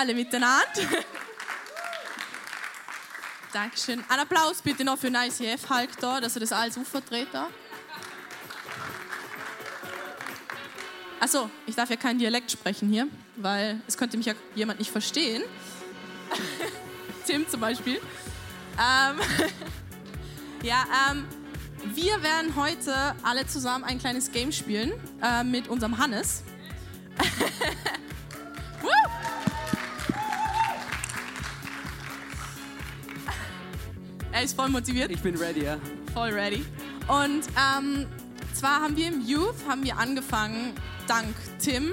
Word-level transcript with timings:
Alle 0.00 0.14
miteinander. 0.14 0.66
Dankeschön. 3.52 4.02
Ein 4.08 4.20
Applaus 4.20 4.62
bitte 4.62 4.82
noch 4.82 4.98
für 4.98 5.10
den 5.10 5.16
ICF 5.16 5.68
Hulk 5.68 5.90
da, 6.00 6.20
dass 6.20 6.36
er 6.36 6.40
das 6.40 6.52
alles 6.52 6.78
aufvertreten 6.78 7.38
hat. 7.38 7.50
Achso, 11.20 11.50
ich 11.66 11.74
darf 11.74 11.90
ja 11.90 11.96
keinen 11.96 12.18
Dialekt 12.18 12.50
sprechen 12.50 12.88
hier, 12.88 13.06
weil 13.36 13.78
es 13.86 13.98
könnte 13.98 14.16
mich 14.16 14.24
ja 14.24 14.32
jemand 14.54 14.78
nicht 14.78 14.90
verstehen. 14.90 15.42
Tim 17.26 17.46
zum 17.46 17.60
Beispiel. 17.60 17.96
Ähm, 18.78 19.20
ja, 20.62 20.84
ähm, 21.10 21.26
wir 21.94 22.22
werden 22.22 22.56
heute 22.56 23.14
alle 23.22 23.46
zusammen 23.46 23.84
ein 23.84 23.98
kleines 23.98 24.32
Game 24.32 24.50
spielen 24.50 24.92
äh, 25.22 25.44
mit 25.44 25.68
unserem 25.68 25.98
Hannes. 25.98 26.42
Er 34.40 34.44
ist 34.44 34.56
voll 34.56 34.70
motiviert, 34.70 35.10
Ich 35.10 35.20
bin 35.20 35.36
ready, 35.36 35.64
ja. 35.64 35.76
voll 36.14 36.30
ready. 36.30 36.64
Und 37.08 37.42
ähm, 37.58 38.06
zwar 38.54 38.80
haben 38.80 38.96
wir 38.96 39.08
im 39.08 39.20
Youth 39.20 39.54
haben 39.68 39.84
wir 39.84 39.98
angefangen, 39.98 40.72
dank 41.06 41.34
Tim. 41.58 41.92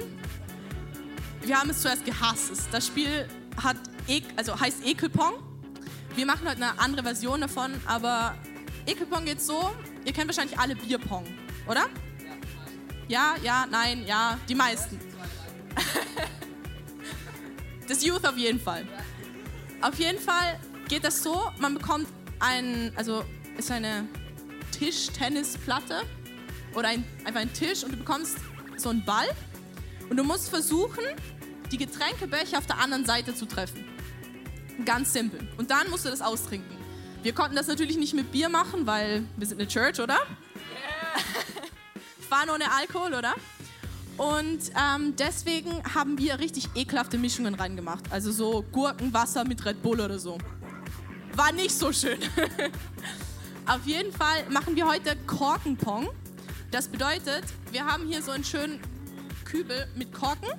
Wir 1.42 1.60
haben 1.60 1.72
es 1.72 1.82
zuerst 1.82 2.06
gehasst. 2.06 2.70
Das 2.72 2.88
Spiel 2.88 3.28
hat 3.62 3.76
e 4.08 4.22
also 4.38 4.58
heißt 4.58 4.86
Ekelpong. 4.86 5.34
Wir 6.16 6.26
machen 6.26 6.48
heute 6.48 6.64
eine 6.64 6.80
andere 6.80 7.04
Version 7.04 7.42
davon, 7.42 7.74
aber 7.86 8.34
Ekelpong 8.86 9.26
geht 9.26 9.42
so. 9.42 9.70
Ihr 10.06 10.14
kennt 10.14 10.30
wahrscheinlich 10.30 10.58
alle 10.58 10.78
Bierpong, 10.78 11.26
oder? 11.68 11.88
Ja, 13.10 13.36
ja, 13.44 13.66
nein, 13.70 14.06
ja, 14.08 14.40
die 14.48 14.56
meisten. 14.56 14.98
Das 17.90 18.06
Youth 18.06 18.26
auf 18.26 18.38
jeden 18.38 18.60
Fall. 18.60 18.86
Auf 19.82 19.98
jeden 20.00 20.20
Fall 20.20 20.60
geht 20.90 21.06
das 21.06 21.24
so, 21.24 21.52
man 21.58 21.74
bekommt 21.74 22.08
ein, 22.40 22.92
also 22.96 23.24
ist 23.58 23.72
eine 23.72 24.08
Tischtennisplatte 24.72 26.02
oder 26.74 26.90
ein, 26.90 27.04
einfach 27.26 27.42
ein 27.42 27.54
Tisch 27.54 27.84
und 27.84 27.92
du 27.92 27.98
bekommst 27.98 28.38
so 28.78 28.90
einen 28.90 29.04
Ball 29.04 29.28
und 30.10 30.18
du 30.18 30.24
musst 30.24 30.50
versuchen, 30.50 31.04
die 31.72 31.78
Getränkebecher 31.78 32.58
auf 32.58 32.66
der 32.66 32.80
anderen 32.80 33.06
Seite 33.06 33.34
zu 33.36 33.46
treffen. 33.46 33.84
Ganz 34.86 35.14
simpel. 35.14 35.48
Und 35.58 35.72
dann 35.72 35.90
musst 35.90 36.06
du 36.06 36.10
das 36.10 36.22
austrinken. 36.22 36.78
Wir 37.24 37.34
konnten 37.34 37.56
das 37.56 37.68
natürlich 37.68 37.98
nicht 37.98 38.14
mit 38.14 38.32
Bier 38.32 38.48
machen, 38.48 38.86
weil 38.86 39.24
wir 39.36 39.48
sind 39.48 39.60
eine 39.60 39.68
Church, 39.68 40.00
oder? 40.00 40.18
War 42.30 42.44
ohne 42.54 42.72
Alkohol, 42.72 43.14
oder? 43.14 43.34
Und 44.18 44.72
ähm, 44.76 45.16
deswegen 45.16 45.72
haben 45.94 46.18
wir 46.18 46.40
richtig 46.40 46.70
ekelhafte 46.76 47.18
Mischungen 47.18 47.56
reingemacht. 47.56 48.12
Also 48.12 48.32
so 48.32 48.64
Gurkenwasser 48.72 49.46
mit 49.46 49.64
Red 49.66 49.82
Bull 49.82 50.02
oder 50.02 50.20
so. 50.20 50.38
War 51.38 51.52
nicht 51.52 51.78
so 51.78 51.94
schön. 51.94 52.18
Auf 53.68 53.86
jeden 53.86 54.12
Fall 54.12 54.50
machen 54.50 54.76
wir 54.76 54.88
heute 54.88 55.16
Korkenpong. 55.28 56.10
Das 56.72 56.88
bedeutet, 56.88 57.44
wir 57.72 57.86
haben 57.86 58.08
hier 58.08 58.24
so 58.24 58.32
einen 58.32 58.44
schönen 58.44 58.80
Kübel 59.46 59.88
mit 59.96 60.12
Korken. 60.12 60.50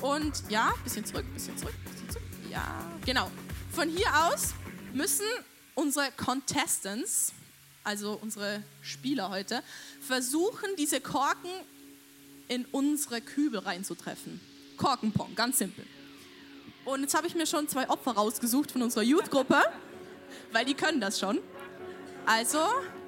Und 0.00 0.42
ja, 0.48 0.74
bisschen 0.82 1.04
zurück, 1.04 1.24
bisschen 1.32 1.56
zurück, 1.56 1.76
bisschen 1.84 2.10
zurück. 2.10 2.26
Ja, 2.50 2.84
genau. 3.06 3.30
Von 3.70 3.88
hier 3.88 4.08
aus 4.26 4.54
müssen 4.92 5.26
unsere 5.76 6.10
Contestants, 6.16 7.32
also 7.84 8.18
unsere 8.20 8.64
Spieler 8.82 9.30
heute, 9.30 9.62
versuchen, 10.00 10.70
diese 10.76 11.00
Korken 11.00 11.52
in 12.48 12.64
unsere 12.72 13.20
Kübel 13.20 13.60
reinzutreffen. 13.60 14.40
Korkenpong, 14.76 15.36
ganz 15.36 15.58
simpel. 15.58 15.84
Und 16.84 17.00
jetzt 17.00 17.14
habe 17.14 17.26
ich 17.26 17.34
mir 17.34 17.46
schon 17.46 17.66
zwei 17.68 17.88
Opfer 17.88 18.12
rausgesucht 18.12 18.70
von 18.72 18.82
unserer 18.82 19.02
Youth-Gruppe, 19.02 19.56
weil 20.52 20.64
die 20.64 20.74
können 20.74 21.00
das 21.00 21.18
schon. 21.18 21.40
Also, 22.26 22.58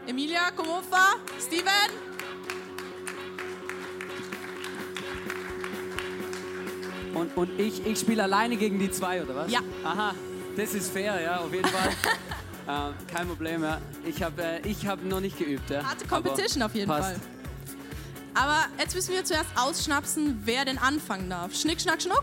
Emilia, 0.07 0.51
Komofa, 0.51 1.15
Steven. 1.39 1.67
Und, 7.15 7.37
und 7.37 7.59
ich, 7.59 7.85
ich 7.87 7.99
spiele 7.99 8.23
alleine 8.25 8.57
gegen 8.57 8.79
die 8.79 8.91
zwei, 8.91 9.23
oder 9.23 9.35
was? 9.35 9.51
Ja. 9.51 9.61
Aha, 9.85 10.15
das 10.57 10.75
ist 10.75 10.93
fair, 10.93 11.21
ja, 11.21 11.39
auf 11.39 11.53
jeden 11.53 11.69
Fall. 11.69 11.91
ähm, 12.69 12.95
kein 13.13 13.27
Problem, 13.27 13.63
ja. 13.63 13.81
Ich 14.05 14.23
habe 14.23 14.43
äh, 14.43 14.69
ich 14.69 14.87
hab 14.87 15.03
noch 15.03 15.21
nicht 15.21 15.39
geübt, 15.39 15.69
ja. 15.71 15.83
Harte 15.83 16.07
Competition 16.07 16.63
Aber 16.63 16.71
auf 16.71 16.75
jeden 16.75 16.89
passt. 16.89 17.13
Fall. 17.13 17.21
Aber 18.35 18.67
jetzt 18.79 18.95
müssen 18.95 19.15
wir 19.15 19.25
zuerst 19.25 19.49
ausschnapsen, 19.57 20.43
wer 20.45 20.67
denn 20.67 20.77
anfangen 20.77 21.31
darf. 21.31 21.55
Schnick, 21.55 21.81
schnack, 21.81 22.03
schnuck. 22.03 22.23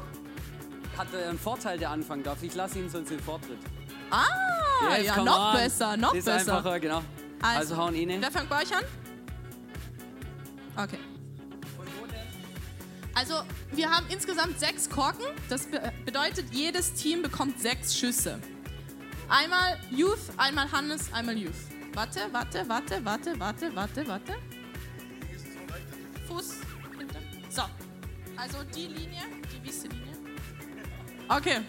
Hat 0.97 1.07
äh, 1.13 1.23
einen 1.29 1.39
Vorteil, 1.39 1.77
der 1.77 1.89
anfangen 1.91 2.23
darf. 2.23 2.41
Ich 2.43 2.53
lasse 2.55 2.79
ihn 2.79 2.89
sonst 2.89 3.09
den 3.09 3.19
Vortritt. 3.19 3.57
Ah, 4.11 4.25
Yes, 4.97 5.05
ja, 5.07 5.23
noch 5.23 5.53
on. 5.53 5.55
besser, 5.57 5.97
noch 5.97 6.13
ist 6.13 6.25
besser. 6.25 6.57
einfacher, 6.57 6.79
genau. 6.79 7.01
Also, 7.41 7.75
hauen 7.77 7.95
ihn 7.95 8.09
hin. 8.09 8.21
Wer 8.21 8.31
fängt 8.31 8.49
bei 8.49 8.61
euch 8.61 8.75
an? 8.75 8.83
Okay. 10.77 10.99
Also, 13.15 13.35
wir 13.71 13.89
haben 13.91 14.05
insgesamt 14.09 14.59
sechs 14.59 14.89
Korken. 14.89 15.25
Das 15.49 15.67
be 15.67 15.91
bedeutet, 16.05 16.45
jedes 16.51 16.93
Team 16.93 17.21
bekommt 17.21 17.59
sechs 17.59 17.95
Schüsse. 17.97 18.39
Einmal 19.29 19.79
Youth, 19.91 20.19
einmal 20.37 20.71
Hannes, 20.71 21.11
einmal 21.13 21.37
Youth. 21.37 21.53
Warte, 21.93 22.21
warte, 22.31 22.67
warte, 22.67 23.05
warte, 23.05 23.39
warte, 23.39 23.75
warte, 23.75 24.07
warte. 24.07 24.33
Fuß 26.27 26.55
hinter. 26.97 27.19
So. 27.49 27.61
Also 28.35 28.57
die 28.75 28.87
Linie, 28.87 29.21
die 29.51 29.67
weiße 29.67 29.87
Linie. 29.87 30.02
Okay. 31.29 31.61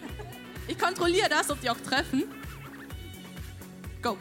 Ich 0.67 0.79
kontrolliere 0.79 1.29
das, 1.29 1.51
ob 1.51 1.61
die 1.61 1.71
auch 1.71 1.81
treffen. 1.81 2.25
Go. 4.03 4.17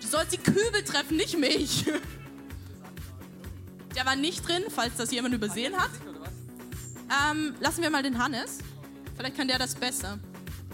Du 0.00 0.06
sollst 0.06 0.32
die 0.32 0.38
Kübel 0.38 0.82
treffen, 0.84 1.16
nicht 1.16 1.38
mich. 1.38 1.84
Der 3.94 4.04
war 4.04 4.16
nicht 4.16 4.46
drin, 4.46 4.64
falls 4.74 4.96
das 4.96 5.12
jemand 5.12 5.34
übersehen 5.34 5.76
hat. 5.76 5.90
Ähm, 7.30 7.54
lassen 7.60 7.82
wir 7.82 7.90
mal 7.90 8.02
den 8.02 8.18
Hannes. 8.18 8.58
Vielleicht 9.16 9.36
kann 9.36 9.46
der 9.46 9.58
das 9.58 9.74
besser. 9.74 10.18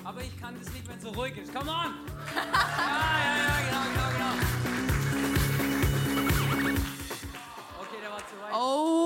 Aber 0.05 0.23
ich 0.23 0.41
kann 0.41 0.55
das 0.59 0.73
nicht, 0.73 0.89
wenn 0.89 0.97
es 0.97 1.03
so 1.03 1.11
ruhig 1.11 1.37
ist. 1.37 1.53
Come 1.55 1.71
on! 1.71 1.95
ja, 2.35 2.43
ja, 2.43 3.37
ja, 3.37 3.59
genau, 3.69 3.83
genau, 3.93 4.09
genau. 4.17 4.35
Okay, 7.81 7.99
der 8.03 8.11
war 8.11 8.19
zu 8.19 8.37
weit. 8.41 8.55
Oh. 8.55 9.00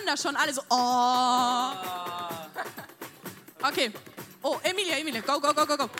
Können 0.00 0.16
das 0.16 0.22
schon 0.22 0.34
alle 0.34 0.54
so. 0.54 0.62
Oh. 0.70 1.72
Okay. 3.62 3.92
Oh, 4.40 4.58
Emilia, 4.62 4.96
Emilia. 4.96 5.20
Go, 5.20 5.38
go, 5.38 5.52
go, 5.52 5.66
go, 5.66 5.76
go. 5.76 5.90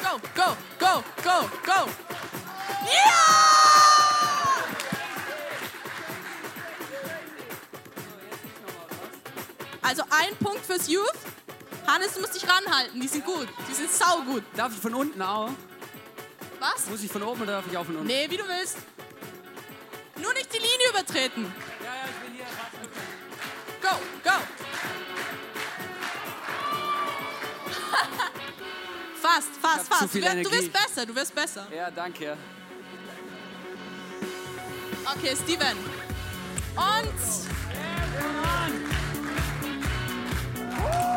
Go, 0.00 0.20
go, 0.36 0.56
go, 0.78 1.02
go, 1.24 1.50
go. 1.66 1.90
Ja! 2.86 3.10
Also 9.82 10.04
ein 10.10 10.36
Punkt 10.36 10.64
fürs 10.64 10.88
Youth. 10.88 11.10
Hannes, 11.88 12.14
du 12.14 12.20
musst 12.20 12.36
dich 12.36 12.48
ranhalten. 12.48 13.00
Die 13.00 13.08
sind 13.08 13.24
gut. 13.24 13.48
Die 13.68 13.74
sind 13.74 13.90
saugut. 13.90 14.44
Darf 14.54 14.72
ich 14.72 14.78
von 14.78 14.94
unten 14.94 15.20
auch? 15.20 15.50
Was? 16.60 16.86
Muss 16.86 17.02
ich 17.02 17.10
von 17.10 17.24
oben 17.24 17.42
oder 17.42 17.54
darf 17.54 17.64
ich 17.68 17.76
auch 17.76 17.84
von 17.84 17.96
unten? 17.96 18.06
Nee, 18.06 18.30
wie 18.30 18.36
du 18.36 18.46
willst. 18.46 18.76
Nur 20.22 20.32
nicht 20.34 20.54
die 20.54 20.58
Linie 20.58 20.90
übertreten. 20.90 21.52
Fast, 29.34 29.48
fast, 29.60 29.88
fast. 29.88 30.14
Du, 30.14 30.20
wirst, 30.20 30.46
du 30.46 30.50
wirst 30.50 30.72
besser, 30.72 31.06
du 31.06 31.14
wirst 31.14 31.34
besser. 31.34 31.66
Ja, 31.74 31.90
danke. 31.90 32.36
Okay, 35.16 35.36
Steven. 35.36 35.76
Und. 36.76 37.14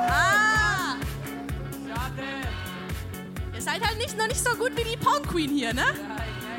Ah! 0.10 0.96
Ihr 3.54 3.62
seid 3.62 3.86
halt 3.86 3.98
nicht, 3.98 4.18
noch 4.18 4.28
nicht 4.28 4.44
so 4.44 4.56
gut 4.56 4.76
wie 4.76 4.84
die 4.84 4.98
Pong 4.98 5.24
Queen 5.24 5.50
hier, 5.50 5.74
ne? 5.74 5.86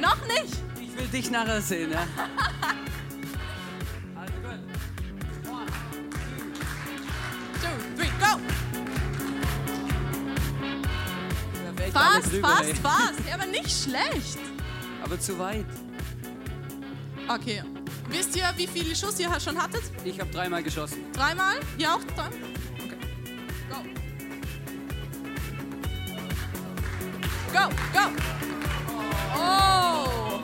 Noch 0.01 0.21
nicht. 0.27 0.55
Ich 0.81 0.97
will 0.97 1.07
dich 1.09 1.31
nachher 1.31 1.61
sehen, 1.61 1.93
ja. 1.93 2.07
Fast, 11.99 12.33
rüber, 12.33 12.49
fast, 12.49 12.69
ey. 12.69 12.75
fast. 12.75 13.29
Ja, 13.29 13.35
aber 13.35 13.47
nicht 13.47 13.71
schlecht. 13.71 14.39
Aber 15.05 15.19
zu 15.19 15.39
weit. 15.39 15.67
Okay. 17.29 17.63
Wisst 18.09 18.37
ihr, 18.37 18.45
wie 18.57 18.67
viele 18.67 18.97
Schuss 18.97 19.21
ihr 19.21 19.29
schon 19.41 19.61
hattet? 19.61 19.83
Ich 20.05 20.19
habe 20.19 20.31
dreimal 20.31 20.63
geschossen. 20.63 20.99
Dreimal? 21.13 21.57
Ihr 21.77 21.93
auch 21.93 22.03
drei? 22.17 22.29
Okay. 22.79 22.97
Go. 23.69 23.77
Go, 27.53 27.69
go. 27.93 28.01
Oh. 29.37 30.41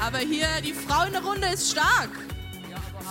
Aber 0.00 0.18
hier, 0.18 0.48
die 0.62 0.72
Frau 0.72 1.04
in 1.04 1.12
der 1.12 1.22
Runde 1.22 1.48
ist 1.48 1.70
stark. 1.70 2.10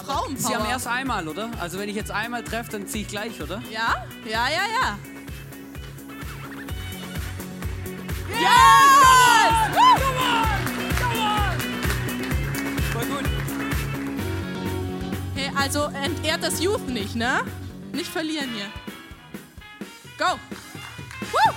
Frauenpower. 0.06 0.38
Sie 0.38 0.56
haben 0.56 0.70
erst 0.70 0.88
einmal, 0.88 1.28
oder? 1.28 1.50
Also 1.60 1.80
wenn 1.80 1.88
ich 1.88 1.96
jetzt 1.96 2.12
einmal 2.12 2.44
treffe, 2.44 2.72
dann 2.72 2.88
ziehe 2.88 3.04
ich 3.04 3.10
gleich, 3.10 3.42
oder? 3.42 3.62
Ja? 3.72 4.06
Ja, 4.26 4.48
ja, 4.50 4.64
ja. 4.82 5.00
Yes! 8.44 9.56
Voll 12.94 13.06
gut. 13.06 13.25
Hey, 15.36 15.50
also 15.56 15.86
entehrt 16.04 16.44
das 16.44 16.62
Youth 16.62 16.88
nicht, 16.88 17.16
ne? 17.16 17.42
Nicht 17.94 18.10
verlieren 18.12 18.50
hier. 18.54 18.66
Go! 20.18 20.38
Woo! 21.31 21.54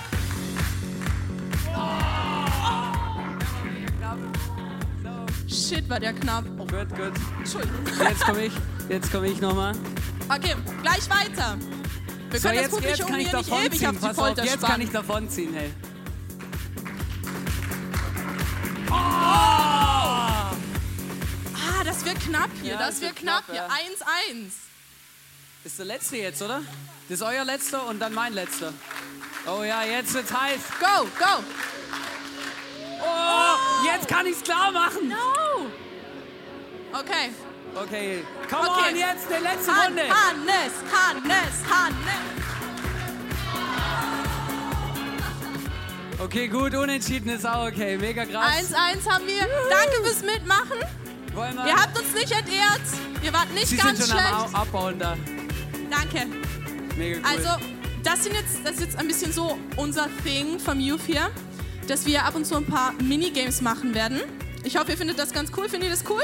Shit, 5.47 5.89
war 5.89 5.99
der 5.99 6.13
knapp. 6.13 6.45
Oh, 6.57 6.65
Gut, 6.65 6.89
gut. 6.89 7.11
Entschuldigung. 7.39 7.79
Jetzt 8.03 8.21
komme 8.25 8.45
ich. 8.45 8.53
Jetzt 8.89 9.11
komme 9.11 9.27
ich 9.27 9.41
nochmal. 9.41 9.73
Okay, 10.29 10.55
gleich 10.81 11.09
weiter. 11.09 11.57
Wir 12.29 12.39
So, 12.39 12.47
können 12.49 12.59
jetzt, 12.61 12.73
das 12.73 12.83
jetzt 12.83 13.01
Publikum 13.01 13.07
kann 13.07 13.19
ich 13.19 13.29
hier 13.29 13.37
nicht 13.37 13.51
ewig 13.51 13.87
auf 13.87 13.93
die 13.95 13.99
Pass 13.99 14.09
auf, 14.09 14.15
Folter 14.25 14.43
jetzt 14.43 14.53
kann 14.59 14.65
spannen. 14.69 14.81
ich 14.87 14.91
davonziehen, 14.91 15.53
hey. 15.53 15.71
Knapp 22.27 22.49
hier. 22.61 22.73
Ja, 22.73 22.77
das 22.79 22.87
das 22.95 23.01
wird 23.01 23.15
knapp 23.15 23.45
knapp, 23.47 23.55
hier. 23.55 23.55
ja. 23.55 24.33
1-1. 24.35 24.51
Das 25.63 25.71
ist 25.73 25.79
der 25.79 25.85
letzte 25.85 26.17
jetzt, 26.17 26.41
oder? 26.41 26.61
Das 27.09 27.19
ist 27.19 27.21
euer 27.21 27.43
letzter 27.45 27.87
und 27.87 27.99
dann 27.99 28.13
mein 28.13 28.33
letzter. 28.33 28.73
Oh 29.45 29.63
ja, 29.63 29.83
jetzt 29.83 30.13
wird's 30.13 30.31
heiß. 30.33 30.59
Go, 30.79 31.03
go. 31.17 31.43
Oh, 33.01 33.85
jetzt 33.85 34.07
kann 34.07 34.25
ich's 34.25 34.41
klar 34.43 34.71
machen. 34.71 35.09
No. 35.09 35.67
Okay. 36.99 37.31
Okay, 37.75 38.23
come 38.49 38.67
Okay. 38.69 38.89
on, 38.91 38.95
jetzt 38.97 39.27
die 39.29 39.43
letzte 39.43 39.71
Han 39.75 39.85
Runde. 39.87 40.01
Hannes, 40.09 40.73
Hannes, 40.91 41.55
Hannes. 41.69 42.27
Okay, 46.19 46.47
gut, 46.47 46.73
unentschieden 46.73 47.29
ist 47.29 47.45
auch 47.45 47.67
okay. 47.67 47.97
Mega 47.97 48.25
krass. 48.25 48.73
1-1 48.73 49.07
haben 49.09 49.27
wir. 49.27 49.47
Danke 49.69 50.03
fürs 50.03 50.23
Mitmachen. 50.23 50.79
Ihr 51.37 51.75
habt 51.75 51.97
uns 51.99 52.13
nicht 52.13 52.31
entehrt. 52.31 52.81
Ihr 53.23 53.33
wart 53.33 53.51
nicht 53.53 53.67
Sie 53.67 53.77
ganz 53.77 53.99
sind 53.99 54.09
schon 54.09 54.17
schlecht. 54.19 54.33
am 54.33 54.55
Au- 54.55 54.57
Abbauen 54.59 54.99
da. 54.99 55.17
Danke. 55.89 56.25
Mega 56.97 57.19
cool. 57.19 57.25
Also, 57.25 57.49
das, 58.03 58.23
sind 58.23 58.33
jetzt, 58.35 58.57
das 58.63 58.73
ist 58.73 58.81
jetzt 58.81 58.97
ein 58.97 59.07
bisschen 59.07 59.31
so 59.31 59.57
unser 59.75 60.07
Thing 60.23 60.59
vom 60.59 60.79
Youth 60.79 61.01
hier, 61.05 61.29
dass 61.87 62.05
wir 62.05 62.23
ab 62.25 62.35
und 62.35 62.45
zu 62.45 62.55
ein 62.55 62.65
paar 62.65 62.93
Minigames 62.93 63.61
machen 63.61 63.93
werden. 63.93 64.21
Ich 64.63 64.77
hoffe, 64.77 64.91
ihr 64.91 64.97
findet 64.97 65.19
das 65.19 65.31
ganz 65.31 65.51
cool. 65.55 65.69
Findet 65.69 65.89
ihr 65.89 65.95
das 65.95 66.03
cool? 66.09 66.23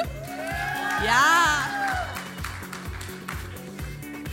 Ja. 1.06 1.70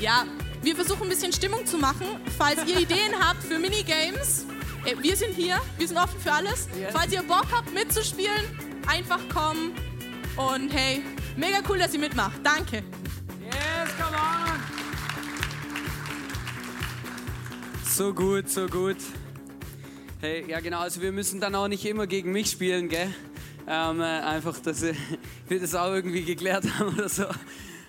Ja, 0.01 0.25
wir 0.63 0.75
versuchen 0.75 1.03
ein 1.05 1.09
bisschen 1.11 1.33
Stimmung 1.33 1.67
zu 1.67 1.77
machen. 1.79 2.07
Falls 2.39 2.65
ihr 2.67 2.79
Ideen 2.79 3.13
habt 3.21 3.43
für 3.43 3.59
Minigames, 3.59 4.47
wir 5.01 5.17
sind 5.17 5.35
hier, 5.35 5.61
wir 5.79 5.87
sind 5.89 5.99
offen 5.99 6.19
für 6.21 6.33
alles. 6.33 6.69
Yes. 6.79 6.91
Falls 6.93 7.13
ihr 7.13 7.23
Bock 7.23 7.47
habt 7.55 7.73
mitzuspielen, 7.75 8.45
einfach 8.87 9.21
kommen. 9.33 9.73
Und 10.49 10.73
hey, 10.73 11.03
mega 11.37 11.59
cool, 11.69 11.79
dass 11.79 11.93
ihr 11.93 12.01
mitmacht. 12.01 12.41
Danke. 12.43 12.83
Yes, 13.45 13.91
come 13.99 14.17
on! 14.17 14.61
So 17.85 18.15
gut, 18.15 18.49
so 18.49 18.67
gut. 18.67 18.97
Hey, 20.21 20.45
ja 20.49 20.61
genau, 20.61 20.81
also 20.81 21.03
wir 21.03 21.13
müssen 21.13 21.41
dann 21.41 21.55
auch 21.55 21.69
nicht 21.69 21.85
immer 21.85 22.07
gegen 22.07 22.33
mich 22.33 22.51
spielen, 22.51 22.89
gell? 22.89 23.13
Ähm, 23.69 24.01
äh, 24.01 24.05
einfach, 24.05 24.59
dass 24.61 24.83
äh, 24.83 24.95
wir 25.49 25.61
das 25.61 25.75
auch 25.75 25.93
irgendwie 25.93 26.23
geklärt 26.23 26.65
haben 26.79 26.95
oder 26.95 27.11
so. 27.11 27.27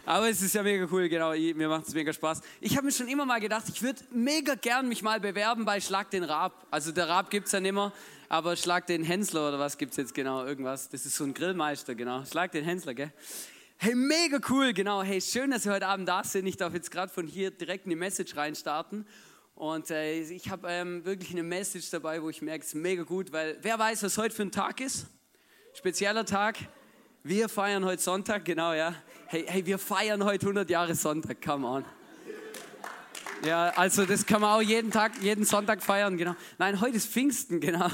Aber 0.06 0.30
es 0.30 0.42
ist 0.42 0.54
ja 0.54 0.62
mega 0.62 0.88
cool, 0.92 1.08
genau, 1.08 1.32
mir 1.32 1.70
macht 1.70 1.88
es 1.88 1.94
mega 1.94 2.12
Spaß. 2.12 2.42
Ich 2.60 2.76
habe 2.76 2.86
mir 2.86 2.92
schon 2.92 3.08
immer 3.08 3.26
mal 3.26 3.40
gedacht, 3.40 3.64
ich 3.70 3.82
würde 3.82 4.02
mega 4.12 4.56
gern 4.56 4.90
mich 4.90 5.04
mal 5.04 5.22
bewerben 5.22 5.64
bei 5.64 5.80
Schlag 5.80 6.10
den 6.10 6.24
Raab. 6.24 6.68
Also 6.70 6.92
der 6.92 7.08
Raab 7.08 7.30
gibt 7.30 7.46
es 7.46 7.54
ja 7.54 7.62
nicht 7.62 7.74
mehr, 7.74 7.94
aber 8.32 8.56
Schlag 8.56 8.88
den 8.88 9.04
Hensler 9.04 9.50
oder 9.50 9.60
was 9.60 9.78
gibt 9.78 9.92
es 9.92 9.98
jetzt 9.98 10.14
genau, 10.14 10.46
irgendwas. 10.46 10.88
Das 10.88 11.06
ist 11.06 11.18
so 11.18 11.26
ein 11.26 11.34
Grillmeister, 11.34 11.96
genau. 11.96 12.24
Schlag 12.24 12.54
den 12.54 12.64
Hensler, 12.64 12.94
gell? 12.94 13.12
Hey, 13.76 13.94
mega 13.94 14.40
cool, 14.50 14.72
genau. 14.72 15.04
Hey, 15.04 15.20
schön, 15.20 15.52
dass 15.52 15.66
wir 15.66 15.74
heute 15.74 15.88
Abend 15.88 16.08
da 16.08 16.24
sind. 16.24 16.46
Ich 16.46 16.56
darf 16.56 16.74
jetzt 16.74 16.92
gerade 16.92 17.12
von 17.12 17.28
hier 17.28 17.52
direkt 17.52 17.84
in 17.84 17.90
die 17.90 17.98
Message 17.98 18.38
reinstarten. 18.38 19.06
Und 19.54 19.92
äh, 19.92 20.22
ich 20.22 20.50
habe 20.50 20.66
ähm, 20.70 21.04
wirklich 21.04 21.32
eine 21.32 21.44
Message 21.44 21.90
dabei, 21.90 22.24
wo 22.24 22.30
ich 22.30 22.42
merke, 22.42 22.62
es 22.62 22.68
ist 22.68 22.76
mega 22.76 23.04
gut, 23.04 23.34
weil 23.34 23.58
wer 23.64 23.78
weiß, 23.78 24.02
was 24.04 24.18
heute 24.18 24.34
für 24.34 24.44
ein 24.44 24.52
Tag 24.54 24.80
ist? 24.80 25.08
Spezieller 25.74 26.24
Tag. 26.24 26.58
Wir 27.24 27.50
feiern 27.50 27.84
heute 27.84 28.02
Sonntag, 28.02 28.46
genau, 28.46 28.72
ja. 28.72 28.96
Hey, 29.28 29.44
hey, 29.46 29.66
wir 29.66 29.78
feiern 29.78 30.24
heute 30.24 30.46
100 30.46 30.70
Jahre 30.70 30.96
Sonntag, 30.96 31.42
come 31.42 31.68
on. 31.68 31.86
Ja, 33.46 33.70
also 33.76 34.06
das 34.06 34.28
kann 34.28 34.42
man 34.42 34.52
auch 34.52 34.62
jeden 34.62 34.92
Tag, 34.92 35.14
jeden 35.20 35.46
Sonntag 35.46 35.82
feiern, 35.82 36.16
genau. 36.16 36.36
Nein, 36.60 36.80
heute 36.80 36.98
ist 36.98 37.12
Pfingsten, 37.12 37.60
genau. 37.60 37.90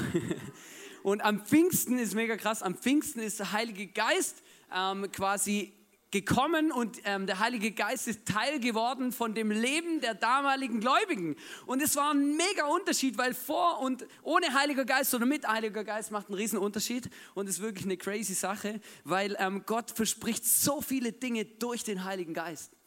Und 1.02 1.22
am 1.22 1.46
Pfingsten 1.46 1.98
ist 1.98 2.14
mega 2.14 2.36
krass, 2.36 2.62
am 2.62 2.74
Pfingsten 2.74 3.20
ist 3.20 3.38
der 3.38 3.52
Heilige 3.52 3.86
Geist 3.86 4.42
ähm, 4.74 5.10
quasi 5.10 5.72
gekommen 6.10 6.70
und 6.70 6.98
ähm, 7.04 7.26
der 7.26 7.38
Heilige 7.38 7.72
Geist 7.72 8.08
ist 8.08 8.26
Teil 8.26 8.60
geworden 8.60 9.10
von 9.10 9.34
dem 9.34 9.50
Leben 9.50 10.02
der 10.02 10.14
damaligen 10.14 10.80
Gläubigen. 10.80 11.36
Und 11.64 11.80
es 11.82 11.96
war 11.96 12.12
ein 12.12 12.36
mega 12.36 12.66
Unterschied, 12.66 13.16
weil 13.16 13.32
vor 13.32 13.80
und 13.80 14.06
ohne 14.22 14.52
Heiliger 14.52 14.84
Geist 14.84 15.14
oder 15.14 15.24
mit 15.24 15.48
Heiliger 15.48 15.84
Geist 15.84 16.10
macht 16.10 16.28
einen 16.28 16.36
riesen 16.36 16.58
Unterschied 16.58 17.08
und 17.34 17.48
ist 17.48 17.60
wirklich 17.60 17.86
eine 17.86 17.96
crazy 17.96 18.34
Sache, 18.34 18.80
weil 19.04 19.34
ähm, 19.38 19.62
Gott 19.64 19.90
verspricht 19.90 20.44
so 20.44 20.82
viele 20.82 21.12
Dinge 21.12 21.46
durch 21.46 21.84
den 21.84 22.04
Heiligen 22.04 22.34
Geist. 22.34 22.77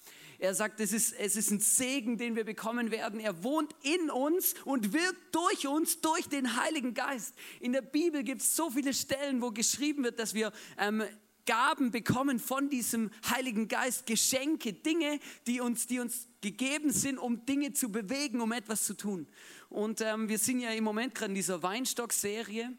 Er 0.42 0.56
sagt, 0.56 0.80
es 0.80 0.92
ist, 0.92 1.14
es 1.20 1.36
ist 1.36 1.52
ein 1.52 1.60
Segen, 1.60 2.18
den 2.18 2.36
wir 2.36 2.44
bekommen 2.44 2.90
werden. 2.90 3.20
Er 3.20 3.44
wohnt 3.44 3.76
in 3.84 4.10
uns 4.10 4.56
und 4.66 4.92
wirkt 4.92 5.36
durch 5.36 5.68
uns, 5.68 6.02
durch 6.02 6.28
den 6.30 6.56
Heiligen 6.60 6.96
Geist. 6.96 7.36
In 7.60 7.74
der 7.74 7.84
Bibel 7.84 8.24
gibt 8.24 8.42
es 8.42 8.56
so 8.56 8.72
viele 8.72 8.92
Stellen, 8.96 9.44
wo 9.44 9.52
geschrieben 9.52 10.04
wird, 10.04 10.18
dass 10.18 10.34
wir 10.34 10.52
ähm, 10.80 11.04
Gaben 11.46 11.92
bekommen 11.92 12.40
von 12.40 12.70
diesem 12.70 13.12
Heiligen 13.30 13.68
Geist, 13.68 14.08
Geschenke, 14.08 14.74
Dinge, 14.74 15.20
die 15.46 15.62
uns, 15.62 15.86
die 15.86 16.00
uns 16.00 16.28
gegeben 16.42 16.92
sind, 16.92 17.20
um 17.20 17.46
Dinge 17.46 17.74
zu 17.74 17.92
bewegen, 17.92 18.42
um 18.42 18.52
etwas 18.52 18.88
zu 18.88 18.96
tun. 18.96 19.28
Und 19.70 20.02
ähm, 20.02 20.28
wir 20.28 20.40
sind 20.40 20.60
ja 20.60 20.72
im 20.72 20.84
Moment 20.84 21.14
gerade 21.14 21.30
in 21.30 21.36
dieser 21.36 21.62
Weinstock-Serie. 21.62 22.74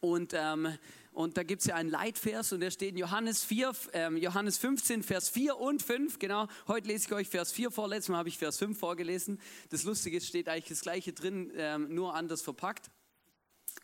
Und, 0.00 0.32
ähm, 0.34 0.76
und 1.12 1.36
da 1.36 1.42
gibt 1.42 1.60
es 1.60 1.66
ja 1.66 1.74
einen 1.74 1.90
Leitvers 1.90 2.52
und 2.52 2.60
der 2.60 2.70
steht 2.70 2.90
in 2.90 2.96
Johannes 2.96 3.44
4, 3.44 3.72
ähm, 3.92 4.16
Johannes 4.16 4.56
15, 4.58 5.02
Vers 5.02 5.28
4 5.28 5.58
und 5.58 5.82
5. 5.82 6.18
Genau, 6.18 6.48
heute 6.66 6.88
lese 6.88 7.06
ich 7.06 7.12
euch 7.12 7.28
Vers 7.28 7.52
4 7.52 7.70
vor, 7.70 7.88
letztes 7.88 8.08
Mal 8.08 8.18
habe 8.18 8.28
ich 8.28 8.38
Vers 8.38 8.58
5 8.58 8.78
vorgelesen. 8.78 9.38
Das 9.70 9.84
Lustige 9.84 10.16
ist, 10.16 10.26
steht 10.26 10.48
eigentlich 10.48 10.68
das 10.68 10.80
gleiche 10.80 11.12
drin, 11.12 11.52
ähm, 11.54 11.94
nur 11.94 12.14
anders 12.14 12.40
verpackt. 12.40 12.90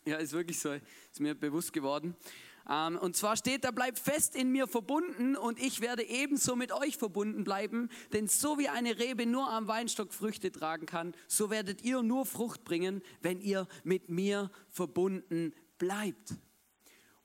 Ja, 0.05 0.17
ist 0.17 0.33
wirklich 0.33 0.59
so, 0.59 0.73
ist 0.73 1.21
mir 1.21 1.35
bewusst 1.35 1.73
geworden. 1.73 2.17
Ähm, 2.69 2.97
und 2.99 3.17
zwar 3.17 3.37
steht 3.37 3.65
da, 3.65 3.73
bleibt 3.73 3.99
fest 3.99 4.35
in 4.35 4.51
mir 4.51 4.67
verbunden 4.67 5.37
und 5.37 5.59
ich 5.59 5.81
werde 5.81 6.05
ebenso 6.05 6.57
mit 6.57 6.73
euch 6.73 6.97
verbunden 6.97 7.45
bleiben. 7.45 7.91
Denn 8.13 8.27
so 8.27 8.59
wie 8.59 8.69
eine 8.69 8.99
Rebe 8.99 9.27
nur 9.27 9.51
am 9.51 9.67
Weinstock 9.67 10.13
Früchte 10.13 10.51
tragen 10.51 10.87
kann, 10.87 11.15
so 11.27 11.51
werdet 11.51 11.83
ihr 11.83 12.03
nur 12.03 12.27
Frucht 12.27 12.65
bringen, 12.65 13.03
wenn 13.21 13.41
ihr 13.41 13.67
mit 13.85 14.09
mir 14.09 14.51
verbunden 14.71 15.55
bleibt. 15.79 16.35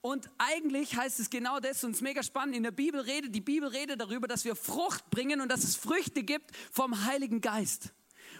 Und 0.05 0.29
eigentlich 0.37 0.97
heißt 0.97 1.21
es 1.21 1.29
genau 1.29 1.61
das 1.61 1.81
und 1.85 1.91
es 1.91 1.97
ist 1.97 2.01
mega 2.01 2.21
spannend. 2.23 2.57
In 2.57 2.63
der 2.63 2.71
Bibel 2.71 2.99
redet, 2.99 3.33
die 3.33 3.39
Bibel 3.39 3.69
redet 3.69 4.01
darüber, 4.01 4.27
dass 4.27 4.43
wir 4.43 4.53
Frucht 4.53 5.09
bringen 5.09 5.39
und 5.39 5.49
dass 5.49 5.63
es 5.63 5.77
Früchte 5.77 6.23
gibt 6.23 6.51
vom 6.73 7.05
Heiligen 7.05 7.39
Geist. 7.39 7.93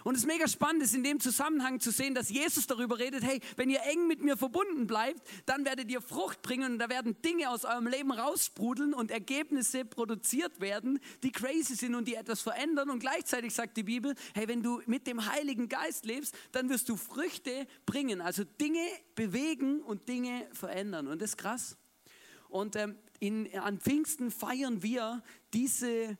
Und 0.04 0.16
es 0.16 0.20
ist 0.20 0.26
mega 0.26 0.46
spannend, 0.46 0.82
ist 0.82 0.94
in 0.94 1.02
dem 1.02 1.18
Zusammenhang 1.18 1.80
zu 1.80 1.90
sehen, 1.90 2.14
dass 2.14 2.28
Jesus 2.28 2.66
darüber 2.66 2.98
redet, 2.98 3.24
hey, 3.24 3.40
wenn 3.56 3.70
ihr 3.70 3.80
eng 3.84 4.06
mit 4.06 4.22
mir 4.22 4.36
verbunden 4.36 4.86
bleibt, 4.86 5.22
dann 5.46 5.64
werdet 5.64 5.90
ihr 5.90 6.02
Frucht 6.02 6.42
bringen 6.42 6.72
und 6.72 6.78
da 6.78 6.90
werden 6.90 7.20
Dinge 7.22 7.48
aus 7.48 7.64
eurem 7.64 7.86
Leben 7.86 8.12
raussprudeln 8.12 8.92
und 8.92 9.10
Ergebnisse 9.10 9.86
produziert 9.86 10.60
werden, 10.60 11.00
die 11.22 11.32
crazy 11.32 11.74
sind 11.74 11.94
und 11.94 12.06
die 12.06 12.16
etwas 12.16 12.42
verändern. 12.42 12.90
Und 12.90 12.98
gleichzeitig 12.98 13.54
sagt 13.54 13.78
die 13.78 13.82
Bibel, 13.82 14.14
hey, 14.34 14.46
wenn 14.46 14.62
du 14.62 14.82
mit 14.84 15.06
dem 15.06 15.32
Heiligen 15.32 15.70
Geist 15.70 16.04
lebst, 16.04 16.36
dann 16.52 16.68
wirst 16.68 16.90
du 16.90 16.96
Früchte 16.96 17.66
bringen, 17.86 18.20
also 18.20 18.44
Dinge 18.44 18.86
bewegen 19.14 19.80
und 19.80 20.06
Dinge 20.06 20.46
verändern. 20.52 21.08
Und 21.08 21.22
das 21.22 21.30
ist 21.30 21.38
krass. 21.38 21.78
Und 22.50 22.76
ähm, 22.76 22.98
in, 23.20 23.52
an 23.58 23.80
Pfingsten 23.80 24.30
feiern 24.30 24.82
wir 24.82 25.22
diese 25.54 26.18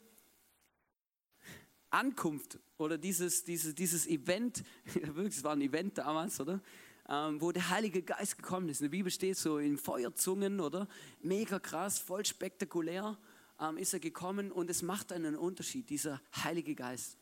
Ankunft 1.95 2.59
oder 2.77 2.99
dieses, 2.99 3.45
dieses, 3.45 3.75
dieses 3.75 4.07
Event, 4.07 4.65
wirklich, 4.95 5.37
es 5.37 5.45
war 5.45 5.53
ein 5.53 5.61
Event 5.61 5.99
damals, 5.99 6.41
oder? 6.41 6.61
Ähm, 7.09 7.41
wo 7.41 7.53
der 7.53 7.69
Heilige 7.69 8.03
Geist 8.03 8.39
gekommen 8.39 8.69
ist. 8.69 8.81
In 8.81 8.87
der 8.87 8.91
Bibel 8.91 9.13
steht 9.13 9.37
so 9.37 9.59
in 9.59 9.77
Feuerzungen, 9.77 10.61
oder? 10.61 10.89
Mega 11.21 11.59
krass, 11.59 11.99
voll 11.99 12.25
spektakulär 12.25 13.19
ähm, 13.61 13.77
ist 13.77 13.93
er 13.93 14.01
gekommen 14.01 14.51
und 14.51 14.71
es 14.71 14.83
macht 14.83 15.13
einen 15.13 15.37
Unterschied, 15.37 15.91
dieser 15.91 16.21
Heilige 16.43 16.75
Geist. 16.75 17.19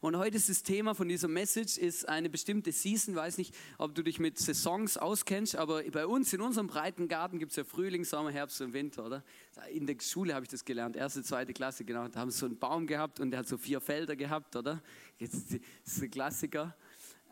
Und 0.00 0.16
heute 0.16 0.36
ist 0.36 0.48
das 0.48 0.62
Thema 0.62 0.94
von 0.94 1.08
dieser 1.08 1.26
Message 1.26 1.76
ist 1.76 2.08
eine 2.08 2.30
bestimmte 2.30 2.70
Season. 2.70 3.16
Weiß 3.16 3.36
nicht, 3.36 3.54
ob 3.78 3.94
du 3.96 4.02
dich 4.02 4.20
mit 4.20 4.38
Saisons 4.38 4.96
auskennst, 4.96 5.56
aber 5.56 5.82
bei 5.84 6.06
uns 6.06 6.32
in 6.32 6.40
unserem 6.40 6.68
breiten 6.68 7.08
Garten 7.08 7.40
gibt 7.40 7.50
es 7.50 7.56
ja 7.56 7.64
Frühling, 7.64 8.04
Sommer, 8.04 8.30
Herbst 8.30 8.60
und 8.60 8.72
Winter, 8.72 9.04
oder? 9.04 9.24
In 9.72 9.86
der 9.86 9.96
Schule 10.00 10.34
habe 10.34 10.44
ich 10.44 10.50
das 10.50 10.64
gelernt, 10.64 10.94
erste, 10.94 11.24
zweite 11.24 11.52
Klasse, 11.52 11.84
genau. 11.84 12.06
Da 12.06 12.20
haben 12.20 12.30
sie 12.30 12.38
so 12.38 12.46
einen 12.46 12.58
Baum 12.58 12.86
gehabt 12.86 13.18
und 13.18 13.32
der 13.32 13.40
hat 13.40 13.48
so 13.48 13.58
vier 13.58 13.80
Felder 13.80 14.14
gehabt, 14.14 14.54
oder? 14.54 14.80
Jetzt 15.18 15.52
das 15.52 15.60
ist 15.84 16.02
ein 16.02 16.10
Klassiker. 16.10 16.76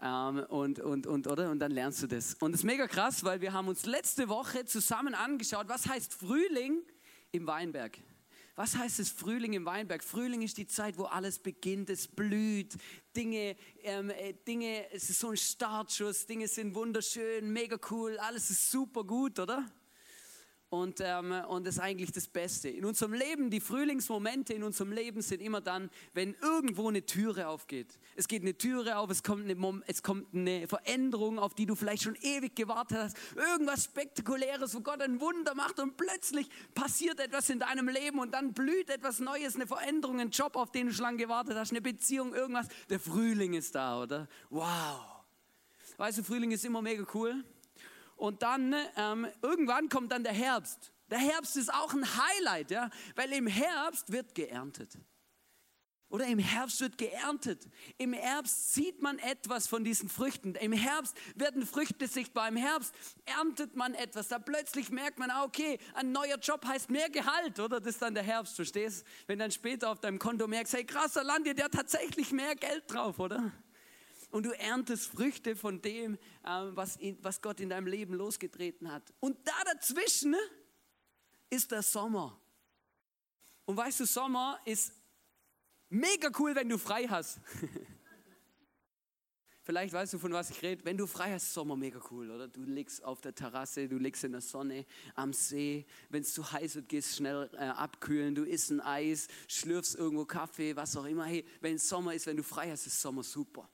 Ähm, 0.03 0.45
und, 0.49 0.81
und, 0.81 1.07
und, 1.07 1.27
oder? 1.29 1.51
und 1.51 1.61
dann 1.61 1.71
lernst 1.71 2.03
du 2.03 2.09
das. 2.09 2.35
Und 2.35 2.53
das 2.53 2.63
ist 2.63 2.65
mega 2.65 2.89
krass, 2.89 3.23
weil 3.23 3.41
wir 3.41 3.53
haben 3.53 3.69
uns 3.69 3.87
letzte 3.87 4.29
Woche 4.29 4.65
zusammen 4.65 5.15
angeschaut, 5.15 5.69
was 5.69 5.87
heißt 5.87 6.13
Frühling 6.15 6.83
im 7.31 7.47
Weinberg. 7.47 7.99
Was 8.57 8.75
heißt 8.75 9.01
es 9.01 9.11
Frühling 9.11 9.53
im 9.53 9.67
Weinberg? 9.67 10.03
Frühling 10.03 10.41
ist 10.41 10.57
die 10.57 10.67
Zeit, 10.67 10.97
wo 10.97 11.05
alles 11.05 11.39
beginnt, 11.39 11.91
es 11.91 12.09
blüht, 12.09 12.75
Dinge, 13.15 13.55
ähm, 13.83 14.09
äh, 14.09 14.33
Dinge, 14.33 14.91
es 14.93 15.11
ist 15.11 15.21
so 15.21 15.29
ein 15.29 15.37
Startschuss, 15.37 16.25
Dinge 16.25 16.49
sind 16.49 16.75
wunderschön, 16.75 17.53
mega 17.53 17.79
cool, 17.91 18.17
alles 18.19 18.49
ist 18.49 18.71
super 18.71 19.05
gut, 19.05 19.39
oder? 19.39 19.67
Und, 20.77 21.01
ähm, 21.01 21.33
und 21.49 21.67
das 21.67 21.77
ist 21.77 21.81
eigentlich 21.81 22.13
das 22.13 22.27
Beste. 22.27 22.69
In 22.69 22.85
unserem 22.85 23.15
Leben, 23.15 23.49
die 23.49 23.61
Frühlingsmomente 23.61 24.53
in 24.53 24.63
unserem 24.63 24.93
Leben 24.93 25.23
sind 25.23 25.41
immer 25.41 25.63
dann, 25.63 25.91
wenn 26.13 26.35
irgendwo 26.43 26.89
eine 26.89 27.05
Türe 27.05 27.49
aufgeht. 27.49 27.99
Es 28.15 28.29
geht 28.29 28.43
eine 28.43 28.57
Türe 28.57 28.99
auf, 28.99 29.11
es 29.11 29.23
kommt 29.23 29.49
eine, 29.49 29.83
es 29.87 30.03
kommt 30.03 30.35
eine 30.35 30.69
Veränderung, 30.69 31.39
auf 31.39 31.55
die 31.55 31.65
du 31.65 31.75
vielleicht 31.75 32.03
schon 32.03 32.15
ewig 32.17 32.55
gewartet 32.55 32.99
hast. 32.99 33.17
Irgendwas 33.37 33.85
Spektakuläres, 33.85 34.75
wo 34.75 34.81
Gott 34.81 35.01
ein 35.01 35.19
Wunder 35.21 35.55
macht 35.55 35.81
und 35.81 35.97
plötzlich 35.97 36.49
passiert 36.75 37.21
etwas 37.21 37.49
in 37.49 37.59
deinem 37.59 37.89
Leben 37.89 38.19
und 38.19 38.35
dann 38.35 38.53
blüht 38.53 38.91
etwas 38.91 39.19
Neues, 39.21 39.55
eine 39.55 39.67
Veränderung, 39.67 40.21
ein 40.21 40.31
Job, 40.31 40.57
auf 40.57 40.73
den 40.73 40.89
du 40.89 40.93
schon 40.93 41.05
lange 41.05 41.19
gewartet 41.19 41.57
hast, 41.57 41.71
eine 41.71 41.81
Beziehung, 41.81 42.35
irgendwas. 42.35 42.69
Der 42.91 43.01
Frühling 43.01 43.55
ist 43.55 43.75
da, 43.75 44.03
oder? 44.03 44.29
Wow. 44.51 45.01
Weißt 45.97 46.19
du, 46.19 46.23
Frühling 46.23 46.51
ist 46.51 46.65
immer 46.67 46.83
mega 46.83 47.07
cool. 47.15 47.43
Und 48.17 48.43
dann 48.43 48.75
ähm, 48.97 49.27
irgendwann 49.43 49.89
kommt 49.89 50.13
dann 50.13 50.25
der 50.25 50.33
Herbst. 50.33 50.93
Der 51.11 51.19
Herbst 51.19 51.57
ist 51.57 51.73
auch 51.73 51.93
ein 51.93 52.05
Highlight, 52.05 52.71
ja, 52.71 52.91
weil 53.15 53.33
im 53.33 53.47
Herbst 53.47 54.11
wird 54.11 54.35
geerntet. 54.35 54.99
Oder 56.09 56.27
im 56.27 56.39
Herbst 56.39 56.81
wird 56.81 56.99
geerntet. 56.99 57.69
Im 57.99 58.13
Herbst 58.13 58.75
sieht 58.75 59.03
man 59.03 59.19
etwas 59.19 59.67
von 59.67 59.83
diesen 59.83 60.09
Früchten. 60.09 60.55
Im 60.55 60.73
Herbst 60.73 61.17
werden 61.35 61.67
Früchte 61.67 62.07
sichtbar. 62.07 62.49
Im 62.49 62.57
Herbst 62.57 62.95
erntet 63.25 63.75
man 63.75 63.93
etwas. 63.95 64.29
Da 64.29 64.39
plötzlich 64.39 64.91
merkt 64.91 65.19
man, 65.19 65.31
ah, 65.31 65.43
okay, 65.43 65.79
ein 65.95 66.13
neuer 66.13 66.39
Job 66.39 66.65
heißt 66.65 66.91
mehr 66.91 67.11
Gehalt, 67.11 67.59
oder? 67.59 67.81
Das 67.81 67.95
ist 67.95 68.03
dann 68.03 68.15
der 68.15 68.23
Herbst, 68.23 68.55
verstehst? 68.55 69.05
Wenn 69.27 69.41
dann 69.41 69.51
später 69.51 69.91
auf 69.91 69.99
deinem 69.99 70.21
Konto 70.21 70.47
merkst, 70.47 70.75
hey, 70.75 70.85
krasser 70.85 71.25
Land, 71.25 71.47
der 71.47 71.65
hat 71.65 71.73
tatsächlich 71.73 72.31
mehr 72.31 72.55
Geld 72.55 72.85
drauf, 72.87 73.19
oder? 73.19 73.53
Und 74.37 74.45
du 74.45 74.51
erntest 74.51 75.07
Früchte 75.07 75.57
von 75.57 75.81
dem, 75.81 76.19
ähm, 76.45 76.77
was, 76.77 76.99
was 77.23 77.41
Gott 77.41 77.59
in 77.59 77.71
deinem 77.71 77.87
Leben 77.87 78.13
losgetreten 78.13 78.93
hat. 78.93 79.15
Und 79.19 79.39
da 79.49 79.55
dazwischen 79.65 80.33
ne, 80.33 80.39
ist 81.49 81.71
der 81.71 81.81
Sommer. 81.81 82.39
Und 83.65 83.79
weißt 83.79 84.01
du, 84.01 84.05
Sommer 84.05 84.61
ist 84.67 84.93
mega 85.89 86.29
cool, 86.39 86.55
wenn 86.55 86.69
du 86.69 86.77
frei 86.77 87.07
hast. 87.09 87.41
Vielleicht 89.63 89.95
weißt 89.95 90.13
du, 90.13 90.19
von 90.19 90.35
was 90.35 90.51
ich 90.51 90.61
rede. 90.61 90.85
Wenn 90.85 90.99
du 90.99 91.07
frei 91.07 91.33
hast, 91.33 91.45
ist 91.45 91.55
Sommer 91.55 91.75
mega 91.75 91.99
cool, 92.11 92.31
oder? 92.31 92.47
Du 92.47 92.63
liegst 92.63 93.03
auf 93.03 93.23
der 93.23 93.35
Terrasse, 93.35 93.89
du 93.89 93.97
liegst 93.97 94.23
in 94.23 94.33
der 94.33 94.43
Sonne, 94.43 94.85
am 95.15 95.33
See. 95.33 95.87
Wenn 96.11 96.21
es 96.21 96.35
zu 96.35 96.53
heiß 96.53 96.75
wird, 96.75 96.91
gehst 96.91 97.17
schnell 97.17 97.49
äh, 97.55 97.69
abkühlen. 97.69 98.35
Du 98.35 98.45
isst 98.45 98.71
ein 98.71 98.83
Eis, 98.83 99.29
schlürfst 99.49 99.95
irgendwo 99.95 100.27
Kaffee, 100.27 100.77
was 100.77 100.95
auch 100.95 101.07
immer. 101.07 101.25
Hey, 101.25 101.47
wenn 101.63 101.77
es 101.77 101.89
Sommer 101.89 102.13
ist, 102.13 102.27
wenn 102.27 102.37
du 102.37 102.43
frei 102.43 102.71
hast, 102.71 102.87
ist 102.87 103.01
Sommer 103.01 103.23
super 103.23 103.67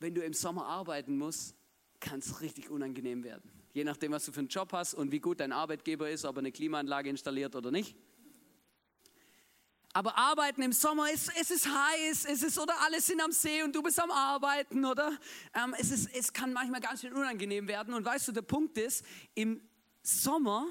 wenn 0.00 0.14
du 0.14 0.22
im 0.22 0.32
Sommer 0.32 0.66
arbeiten 0.66 1.16
musst, 1.16 1.54
kann 2.00 2.18
es 2.18 2.40
richtig 2.40 2.70
unangenehm 2.70 3.22
werden. 3.22 3.50
Je 3.72 3.84
nachdem, 3.84 4.12
was 4.12 4.24
du 4.24 4.32
für 4.32 4.40
einen 4.40 4.48
Job 4.48 4.72
hast 4.72 4.94
und 4.94 5.12
wie 5.12 5.20
gut 5.20 5.38
dein 5.40 5.52
Arbeitgeber 5.52 6.10
ist, 6.10 6.24
ob 6.24 6.36
er 6.36 6.40
eine 6.40 6.50
Klimaanlage 6.50 7.08
installiert 7.08 7.54
oder 7.54 7.70
nicht. 7.70 7.94
Aber 9.92 10.16
arbeiten 10.16 10.62
im 10.62 10.72
Sommer 10.72 11.10
ist, 11.10 11.30
es 11.40 11.50
ist 11.50 11.66
heiß, 11.66 12.24
es 12.24 12.42
ist 12.42 12.58
oder 12.58 12.80
alles 12.82 13.06
sind 13.06 13.20
am 13.20 13.32
See 13.32 13.62
und 13.62 13.74
du 13.74 13.82
bist 13.82 14.00
am 14.00 14.10
Arbeiten, 14.10 14.84
oder? 14.84 15.18
Ähm, 15.52 15.74
es, 15.78 15.90
ist, 15.90 16.14
es 16.14 16.32
kann 16.32 16.52
manchmal 16.52 16.80
ganz 16.80 17.00
schön 17.00 17.12
unangenehm 17.12 17.66
werden. 17.68 17.92
Und 17.94 18.04
weißt 18.04 18.28
du, 18.28 18.32
der 18.32 18.42
Punkt 18.42 18.78
ist, 18.78 19.04
im 19.34 19.60
Sommer, 20.02 20.66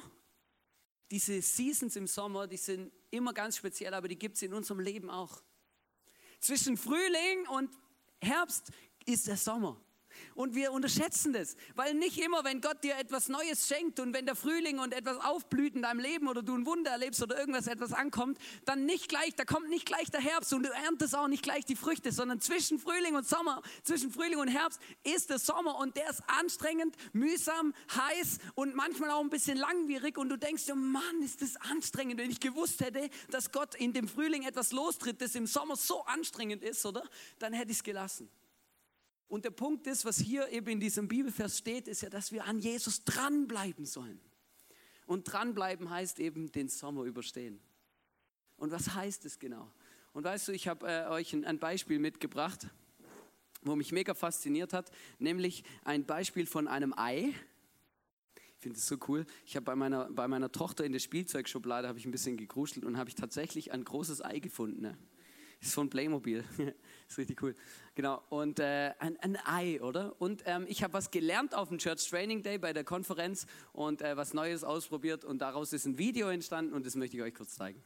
diese 1.11 1.41
Seasons 1.41 1.95
im 1.97 2.07
Sommer, 2.07 2.47
die 2.47 2.57
sind 2.57 2.91
immer 3.11 3.33
ganz 3.33 3.57
speziell, 3.57 3.93
aber 3.93 4.07
die 4.07 4.17
gibt 4.17 4.37
es 4.37 4.41
in 4.41 4.53
unserem 4.53 4.79
Leben 4.79 5.09
auch. 5.09 5.41
Zwischen 6.39 6.77
Frühling 6.77 7.45
und 7.49 7.69
Herbst 8.21 8.71
ist 9.09 9.27
der 9.27 9.37
Sommer. 9.37 9.77
Und 10.35 10.55
wir 10.55 10.71
unterschätzen 10.71 11.33
das, 11.33 11.55
weil 11.75 11.93
nicht 11.93 12.17
immer, 12.17 12.43
wenn 12.43 12.61
Gott 12.61 12.83
dir 12.83 12.97
etwas 12.97 13.29
Neues 13.29 13.67
schenkt 13.67 13.99
und 13.99 14.13
wenn 14.13 14.25
der 14.25 14.35
Frühling 14.35 14.79
und 14.79 14.93
etwas 14.93 15.17
aufblüht 15.17 15.75
in 15.75 15.81
deinem 15.81 15.99
Leben 15.99 16.27
oder 16.27 16.41
du 16.41 16.55
ein 16.55 16.65
Wunder 16.65 16.91
erlebst 16.91 17.21
oder 17.21 17.37
irgendwas 17.37 17.67
etwas 17.67 17.93
ankommt, 17.93 18.37
dann 18.65 18.85
nicht 18.85 19.09
gleich, 19.09 19.35
da 19.35 19.43
kommt 19.45 19.69
nicht 19.69 19.85
gleich 19.85 20.09
der 20.11 20.21
Herbst 20.21 20.53
und 20.53 20.63
du 20.63 20.69
erntest 20.69 21.15
auch 21.15 21.27
nicht 21.27 21.43
gleich 21.43 21.65
die 21.65 21.75
Früchte, 21.75 22.11
sondern 22.11 22.39
zwischen 22.39 22.79
Frühling 22.79 23.15
und 23.15 23.27
Sommer, 23.27 23.61
zwischen 23.83 24.11
Frühling 24.11 24.39
und 24.39 24.47
Herbst 24.47 24.79
ist 25.03 25.29
der 25.29 25.39
Sommer 25.39 25.77
und 25.77 25.97
der 25.97 26.09
ist 26.09 26.23
anstrengend, 26.27 26.95
mühsam, 27.13 27.73
heiß 27.93 28.37
und 28.55 28.75
manchmal 28.75 29.11
auch 29.11 29.21
ein 29.21 29.29
bisschen 29.29 29.57
langwierig 29.57 30.17
und 30.17 30.29
du 30.29 30.37
denkst, 30.37 30.63
oh 30.71 30.75
Mann, 30.75 31.21
ist 31.21 31.41
das 31.41 31.57
anstrengend. 31.57 32.19
Wenn 32.19 32.31
ich 32.31 32.39
gewusst 32.39 32.81
hätte, 32.81 33.09
dass 33.29 33.51
Gott 33.51 33.75
in 33.75 33.93
dem 33.93 34.07
Frühling 34.07 34.43
etwas 34.43 34.71
lostritt, 34.71 35.21
das 35.21 35.35
im 35.35 35.47
Sommer 35.47 35.75
so 35.75 36.03
anstrengend 36.05 36.63
ist, 36.63 36.85
oder? 36.85 37.03
Dann 37.39 37.53
hätte 37.53 37.71
ich 37.71 37.77
es 37.77 37.83
gelassen. 37.83 38.29
Und 39.29 39.45
der 39.45 39.51
Punkt 39.51 39.85
ist, 39.85 40.05
was 40.05 40.17
hier 40.17 40.49
eben 40.49 40.67
in 40.67 40.79
diesem 40.79 41.07
Bibelvers 41.07 41.59
steht, 41.59 41.87
ist 41.87 42.01
ja, 42.01 42.09
dass 42.09 42.31
wir 42.31 42.45
an 42.45 42.59
Jesus 42.59 43.05
dranbleiben 43.05 43.85
sollen. 43.85 44.19
Und 45.05 45.31
dranbleiben 45.31 45.89
heißt 45.89 46.19
eben 46.19 46.51
den 46.51 46.67
Sommer 46.67 47.03
überstehen. 47.03 47.61
Und 48.57 48.71
was 48.71 48.95
heißt 48.95 49.25
es 49.25 49.37
genau? 49.37 49.71
Und 50.13 50.23
weißt 50.23 50.47
du, 50.47 50.51
ich 50.51 50.67
habe 50.67 50.87
äh, 50.87 51.07
euch 51.07 51.31
ein, 51.33 51.45
ein 51.45 51.59
Beispiel 51.59 51.99
mitgebracht, 51.99 52.67
wo 53.61 53.75
mich 53.75 53.91
mega 53.91 54.15
fasziniert 54.15 54.73
hat, 54.73 54.91
nämlich 55.19 55.63
ein 55.83 56.05
Beispiel 56.05 56.47
von 56.47 56.67
einem 56.67 56.93
Ei. 56.97 57.33
Ich 58.35 58.63
finde 58.63 58.79
es 58.79 58.87
so 58.87 58.97
cool. 59.07 59.27
Ich 59.45 59.55
habe 59.55 59.63
bei 59.63 59.75
meiner, 59.75 60.09
bei 60.09 60.27
meiner 60.27 60.51
Tochter 60.51 60.85
in 60.85 60.91
der 60.91 60.99
Spielzeugschublade 60.99 61.93
ich 61.97 62.05
ein 62.05 62.11
bisschen 62.11 62.35
gegruschelt 62.35 62.83
und 62.83 62.97
habe 62.97 63.09
ich 63.09 63.15
tatsächlich 63.15 63.71
ein 63.71 63.85
großes 63.85 64.25
Ei 64.25 64.39
gefunden. 64.39 64.81
Ne? 64.81 64.97
Ist 65.61 65.73
von 65.73 65.89
Playmobil. 65.89 66.43
ist 67.07 67.17
richtig 67.17 67.41
cool. 67.41 67.55
Genau. 67.95 68.21
Und 68.29 68.59
äh, 68.59 68.93
ein, 68.99 69.17
ein, 69.19 69.37
Ei, 69.45 69.81
oder? 69.81 70.15
Und 70.19 70.43
ähm, 70.45 70.65
ich 70.67 70.83
habe 70.83 70.93
was 70.93 71.11
gelernt 71.11 71.53
auf 71.53 71.69
dem 71.69 71.77
Church 71.77 72.09
Training 72.09 72.43
Day 72.43 72.57
bei 72.57 72.73
der 72.73 72.83
Konferenz 72.83 73.45
und 73.73 74.01
äh, 74.01 74.15
was 74.15 74.33
Neues 74.33 74.63
ausprobiert 74.63 75.25
und 75.25 75.39
daraus 75.39 75.73
ist 75.73 75.85
ein 75.85 75.97
Video 75.97 76.29
entstanden 76.29 76.73
und 76.73 76.85
das 76.85 76.95
möchte 76.95 77.17
ich 77.17 77.23
euch 77.23 77.35
kurz 77.35 77.55
zeigen. 77.55 77.81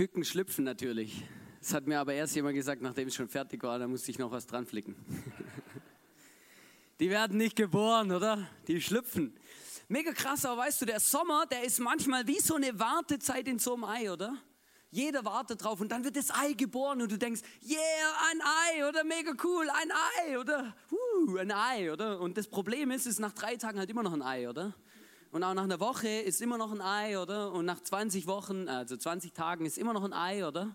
Küken 0.00 0.24
schlüpfen 0.24 0.64
natürlich. 0.64 1.22
Das 1.58 1.74
hat 1.74 1.86
mir 1.86 2.00
aber 2.00 2.14
erst 2.14 2.34
jemand 2.34 2.54
gesagt, 2.54 2.80
nachdem 2.80 3.08
es 3.08 3.14
schon 3.14 3.28
fertig 3.28 3.62
war, 3.62 3.78
da 3.78 3.86
musste 3.86 4.10
ich 4.10 4.18
noch 4.18 4.30
was 4.30 4.46
dran 4.46 4.64
flicken. 4.64 4.96
Die 7.00 7.10
werden 7.10 7.36
nicht 7.36 7.54
geboren, 7.54 8.10
oder? 8.10 8.48
Die 8.66 8.80
schlüpfen. 8.80 9.36
Mega 9.88 10.12
krass, 10.12 10.46
aber 10.46 10.62
weißt 10.62 10.80
du, 10.80 10.86
der 10.86 11.00
Sommer, 11.00 11.44
der 11.44 11.64
ist 11.64 11.80
manchmal 11.80 12.26
wie 12.26 12.40
so 12.40 12.54
eine 12.54 12.78
Wartezeit 12.78 13.46
in 13.46 13.58
so 13.58 13.74
einem 13.74 13.84
Ei, 13.84 14.10
oder? 14.10 14.38
Jeder 14.90 15.22
wartet 15.22 15.62
drauf 15.62 15.82
und 15.82 15.92
dann 15.92 16.02
wird 16.02 16.16
das 16.16 16.30
Ei 16.30 16.54
geboren 16.54 17.02
und 17.02 17.12
du 17.12 17.18
denkst, 17.18 17.42
yeah, 17.62 17.78
ein 18.30 18.40
Ei, 18.40 18.88
oder 18.88 19.04
mega 19.04 19.34
cool, 19.44 19.68
ein 19.68 19.92
Ei, 20.30 20.38
oder? 20.38 20.74
Uh, 20.90 21.36
ein 21.36 21.52
Ei, 21.52 21.92
oder? 21.92 22.20
Und 22.20 22.38
das 22.38 22.48
Problem 22.48 22.90
ist, 22.90 23.02
es 23.02 23.12
ist 23.12 23.20
nach 23.20 23.32
drei 23.32 23.56
Tagen 23.56 23.78
halt 23.78 23.90
immer 23.90 24.02
noch 24.02 24.14
ein 24.14 24.22
Ei, 24.22 24.48
oder? 24.48 24.74
Und 25.30 25.44
auch 25.44 25.54
nach 25.54 25.62
einer 25.62 25.78
Woche 25.78 26.08
ist 26.08 26.42
immer 26.42 26.58
noch 26.58 26.72
ein 26.72 26.80
Ei, 26.80 27.18
oder? 27.18 27.52
Und 27.52 27.64
nach 27.64 27.80
20 27.80 28.26
Wochen, 28.26 28.68
also 28.68 28.96
20 28.96 29.32
Tagen 29.32 29.64
ist 29.64 29.78
immer 29.78 29.92
noch 29.92 30.02
ein 30.02 30.12
Ei, 30.12 30.44
oder? 30.44 30.74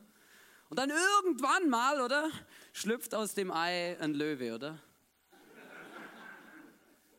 Und 0.69 0.79
dann 0.79 0.89
irgendwann 0.89 1.69
mal, 1.69 2.00
oder? 2.00 2.29
Schlüpft 2.71 3.13
aus 3.13 3.33
dem 3.33 3.51
Ei 3.51 3.97
ein 4.00 4.13
Löwe, 4.13 4.55
oder? 4.55 4.79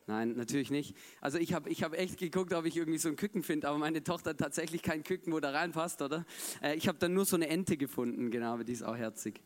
Nein, 0.07 0.35
natürlich 0.35 0.71
nicht. 0.71 0.95
Also 1.19 1.37
ich 1.37 1.53
habe 1.53 1.69
ich 1.69 1.83
hab 1.83 1.93
echt 1.93 2.17
geguckt, 2.17 2.53
ob 2.53 2.65
ich 2.65 2.77
irgendwie 2.77 2.97
so 2.97 3.09
ein 3.09 3.17
Küken 3.17 3.43
finde, 3.43 3.67
aber 3.67 3.77
meine 3.77 4.03
Tochter 4.03 4.29
hat 4.29 4.37
tatsächlich 4.37 4.81
kein 4.81 5.03
Küken, 5.03 5.33
wo 5.33 5.39
da 5.41 5.51
reinpasst, 5.51 6.01
oder? 6.01 6.25
Äh, 6.61 6.75
ich 6.75 6.87
habe 6.87 6.97
dann 6.97 7.13
nur 7.13 7.25
so 7.25 7.35
eine 7.35 7.49
Ente 7.49 7.75
gefunden, 7.75 8.31
genau, 8.31 8.53
aber 8.53 8.63
die 8.63 8.71
ist 8.71 8.83
auch 8.83 8.95
herzig. 8.95 9.41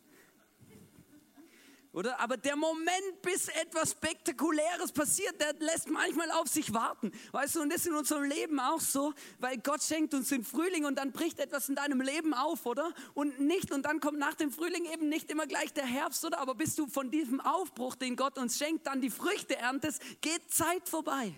Oder? 1.94 2.20
Aber 2.22 2.38
der 2.38 2.56
Moment, 2.56 3.22
bis 3.22 3.50
etwas 3.50 3.92
Spektakuläres 3.92 4.94
passiert, 4.94 5.40
der 5.42 5.54
lässt 5.60 5.90
manchmal 5.90 6.32
auf 6.32 6.48
sich 6.48 6.74
warten. 6.74 7.12
Weißt 7.32 7.56
du, 7.56 7.62
und 7.62 7.70
das 7.70 7.82
ist 7.82 7.88
in 7.88 7.96
unserem 7.96 8.24
Leben 8.24 8.60
auch 8.62 8.80
so, 8.80 9.14
weil 9.40 9.58
Gott 9.58 9.84
schenkt 9.84 10.14
uns 10.14 10.30
den 10.30 10.46
Frühling 10.46 10.86
und 10.86 10.96
dann 10.96 11.12
bricht 11.12 11.40
etwas 11.40 11.68
in 11.68 11.76
deinem 11.76 12.00
Leben 12.00 12.34
auf, 12.34 12.66
oder? 12.66 12.94
Und 13.14 13.42
nicht, 13.42 13.72
und 13.72 13.84
dann 13.86 14.00
kommt 14.00 14.20
nach 14.20 14.36
dem 14.36 14.52
Frühling 14.52 14.86
eben 14.86 15.10
nicht 15.10 15.30
immer 15.30 15.48
gleich 15.48 15.74
der 15.74 15.86
Herbst, 15.86 16.24
oder? 16.24 16.40
Aber 16.40 16.56
bis 16.56 16.76
du 16.76 16.88
von 16.88 17.12
diesem 17.12 17.42
Aufbruch, 17.42 17.96
den 17.96 18.16
Gott 18.16 18.38
uns 18.38 18.58
schenkt, 18.58 18.88
dann 18.88 19.02
die 19.02 19.10
Früchte 19.10 19.58
erntest, 19.58 20.02
geht 20.22 20.50
Zeit 20.50 20.88
vorbei. 20.88 21.36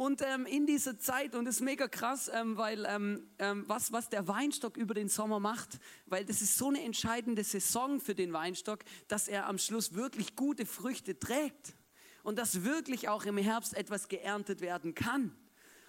Und 0.00 0.22
ähm, 0.22 0.46
in 0.46 0.64
dieser 0.64 0.98
Zeit, 0.98 1.34
und 1.34 1.44
das 1.44 1.56
ist 1.56 1.60
mega 1.60 1.86
krass, 1.86 2.30
ähm, 2.32 2.56
weil 2.56 2.86
ähm, 2.86 3.28
ähm, 3.38 3.64
was, 3.66 3.92
was 3.92 4.08
der 4.08 4.26
Weinstock 4.26 4.78
über 4.78 4.94
den 4.94 5.10
Sommer 5.10 5.40
macht, 5.40 5.78
weil 6.06 6.24
das 6.24 6.40
ist 6.40 6.56
so 6.56 6.68
eine 6.68 6.82
entscheidende 6.82 7.44
Saison 7.44 8.00
für 8.00 8.14
den 8.14 8.32
Weinstock, 8.32 8.78
dass 9.08 9.28
er 9.28 9.46
am 9.46 9.58
Schluss 9.58 9.92
wirklich 9.92 10.36
gute 10.36 10.64
Früchte 10.64 11.18
trägt. 11.18 11.74
Und 12.22 12.38
dass 12.38 12.64
wirklich 12.64 13.10
auch 13.10 13.26
im 13.26 13.36
Herbst 13.36 13.76
etwas 13.76 14.08
geerntet 14.08 14.62
werden 14.62 14.94
kann. 14.94 15.36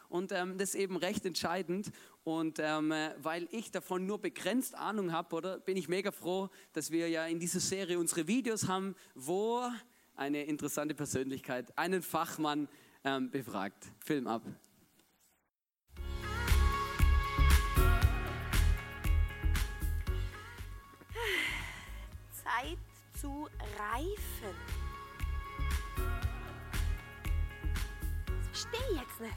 Und 0.09 0.33
ähm, 0.33 0.57
das 0.57 0.71
ist 0.71 0.75
eben 0.75 0.97
recht 0.97 1.25
entscheidend. 1.25 1.89
Und 2.25 2.59
ähm, 2.59 2.91
äh, 2.91 3.15
weil 3.19 3.47
ich 3.51 3.71
davon 3.71 4.05
nur 4.05 4.19
begrenzt 4.19 4.75
Ahnung 4.75 5.13
habe, 5.13 5.33
oder 5.33 5.61
bin 5.61 5.77
ich 5.77 5.87
mega 5.87 6.11
froh, 6.11 6.49
dass 6.73 6.91
wir 6.91 7.07
ja 7.07 7.27
in 7.27 7.39
dieser 7.39 7.61
Serie 7.61 7.97
unsere 7.97 8.27
Videos 8.27 8.67
haben, 8.67 8.93
wo 9.15 9.63
eine 10.17 10.43
interessante 10.43 10.95
Persönlichkeit, 10.95 11.77
einen 11.77 12.01
Fachmann 12.01 12.67
ähm, 13.03 13.29
befragt. 13.29 13.91
Film 13.99 14.27
ab. 14.27 14.41
Zeit 22.31 22.77
zu 23.19 23.47
reifen. 23.77 24.55
Das 28.25 28.47
verstehe 28.47 28.95
jetzt 28.95 29.19
nicht. 29.19 29.33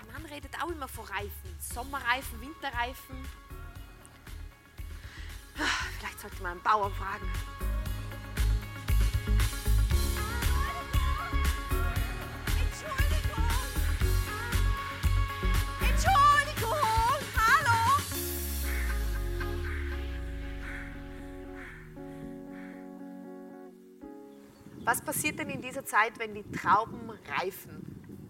Ein 0.00 0.12
Mann 0.12 0.26
redet 0.26 0.52
auch 0.62 0.70
immer 0.70 0.88
von 0.88 1.04
Reifen. 1.04 1.56
Sommerreifen, 1.58 2.40
Winterreifen. 2.40 3.16
Vielleicht 5.98 6.20
sollte 6.20 6.42
man 6.42 6.52
einen 6.52 6.62
Bauern 6.62 6.92
fragen. 6.92 7.30
Was 24.84 25.00
passiert 25.00 25.38
denn 25.38 25.48
in 25.48 25.62
dieser 25.62 25.86
Zeit, 25.86 26.18
wenn 26.18 26.34
die 26.34 26.44
Trauben 26.52 27.10
reifen? 27.38 28.20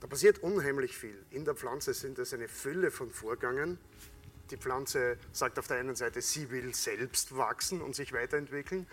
Da 0.00 0.06
passiert 0.06 0.38
unheimlich 0.40 0.96
viel. 0.96 1.24
In 1.30 1.46
der 1.46 1.54
Pflanze 1.54 1.94
sind 1.94 2.18
es 2.18 2.34
eine 2.34 2.46
Fülle 2.46 2.90
von 2.90 3.10
Vorgängen. 3.10 3.78
Die 4.50 4.58
Pflanze 4.58 5.16
sagt 5.32 5.58
auf 5.58 5.66
der 5.66 5.78
einen 5.78 5.96
Seite, 5.96 6.20
sie 6.20 6.50
will 6.50 6.74
selbst 6.74 7.36
wachsen 7.36 7.80
und 7.80 7.94
sich 7.94 8.12
weiterentwickeln. 8.12 8.86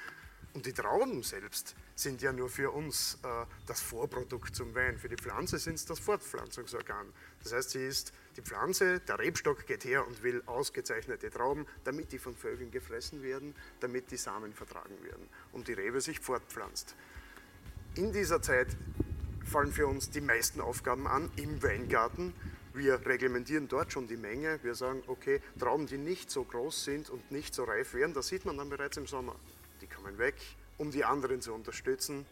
Und 0.56 0.66
die 0.66 0.72
Trauben 0.72 1.22
selbst 1.22 1.76
sind 1.96 2.22
ja 2.22 2.32
nur 2.32 2.48
für 2.48 2.72
uns 2.72 3.20
äh, 3.24 3.46
das 3.68 3.82
Vorprodukt 3.82 4.56
zum 4.56 4.74
Wein. 4.74 4.98
Für 4.98 5.10
die 5.10 5.18
Pflanze 5.18 5.60
sind 5.60 5.74
es 5.74 5.86
das 5.86 6.00
Fortpflanzungsorgan. 6.00 7.08
Das 7.44 7.52
heißt, 7.52 7.72
sie 7.72 7.86
ist 7.86 8.14
die 8.38 8.42
Pflanze, 8.42 9.02
der 9.02 9.20
Rebstock 9.20 9.68
geht 9.68 9.84
her 9.84 10.08
und 10.08 10.24
will 10.24 10.42
ausgezeichnete 10.46 11.30
Trauben, 11.30 11.68
damit 11.84 12.14
die 12.14 12.20
von 12.20 12.38
Vögeln 12.38 12.72
gefressen 12.72 13.22
werden, 13.22 13.54
damit 13.82 14.12
die 14.12 14.18
Samen 14.18 14.54
vertragen 14.54 14.96
werden 15.04 15.28
und 15.52 15.68
die 15.68 15.74
Rebe 15.74 16.00
sich 16.00 16.22
fortpflanzt. 16.22 16.96
In 17.96 18.14
dieser 18.14 18.42
Zeit 18.42 18.78
fallen 19.44 19.74
für 19.74 19.88
uns 19.88 20.10
die 20.10 20.22
meisten 20.22 20.62
Aufgaben 20.62 21.06
an 21.06 21.30
im 21.36 21.62
Weingarten. 21.64 22.34
Wir 22.74 23.06
reglementieren 23.06 23.68
dort 23.68 23.92
schon 23.92 24.08
die 24.08 24.16
Menge. 24.16 24.58
Wir 24.64 24.76
sagen, 24.76 25.04
okay, 25.08 25.42
Trauben, 25.60 25.86
die 25.86 25.98
nicht 25.98 26.32
so 26.32 26.46
groß 26.46 26.86
sind 26.86 27.10
und 27.10 27.30
nicht 27.30 27.54
so 27.54 27.66
reif 27.66 27.94
werden, 27.94 28.14
das 28.14 28.30
sieht 28.30 28.46
man 28.46 28.58
dann 28.58 28.70
bereits 28.70 28.96
im 28.96 29.06
Sommer 29.06 29.36
kommen 30.06 30.20
weg, 30.20 30.36
um 30.78 30.92
die 30.92 31.04
anderen 31.04 31.42
zu 31.42 31.52
unterstützen. 31.52 32.28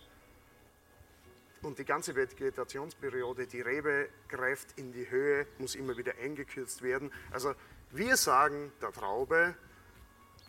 Und 1.64 1.80
die 1.80 1.86
ganze 1.86 2.16
Vegetationsperiode, 2.16 3.48
die 3.48 3.62
Rebe 3.62 4.10
greift 4.28 4.78
in 4.78 4.92
die 4.92 5.10
Höhe, 5.10 5.48
muss 5.58 5.74
immer 5.74 5.98
wieder 5.98 6.14
eingekürzt 6.22 6.84
werden. 6.84 7.12
Also 7.32 7.56
wir 7.90 8.16
sagen 8.16 8.72
der 8.80 8.92
Traube, 8.92 9.56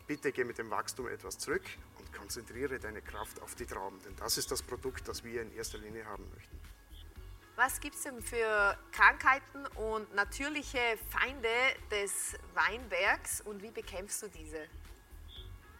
bitte 0.06 0.32
geh 0.32 0.44
mit 0.44 0.58
dem 0.58 0.68
Wachstum 0.70 1.08
etwas 1.08 1.38
zurück 1.38 1.62
und 1.98 2.12
konzentriere 2.12 2.78
deine 2.78 3.00
Kraft 3.00 3.40
auf 3.40 3.54
die 3.54 3.64
Trauben, 3.64 3.98
denn 4.04 4.14
das 4.16 4.36
ist 4.36 4.50
das 4.50 4.62
Produkt, 4.62 5.08
das 5.08 5.24
wir 5.24 5.40
in 5.40 5.54
erster 5.56 5.78
Linie 5.78 6.04
haben 6.04 6.28
möchten. 6.34 6.60
Was 7.56 7.80
gibt 7.80 7.94
es 7.94 8.02
denn 8.02 8.20
für 8.20 8.76
Krankheiten 8.92 9.66
und 9.76 10.12
natürliche 10.14 10.98
Feinde 11.08 11.48
des 11.90 12.34
Weinbergs 12.52 13.40
und 13.42 13.62
wie 13.62 13.70
bekämpfst 13.70 14.22
du 14.22 14.28
diese? 14.28 14.66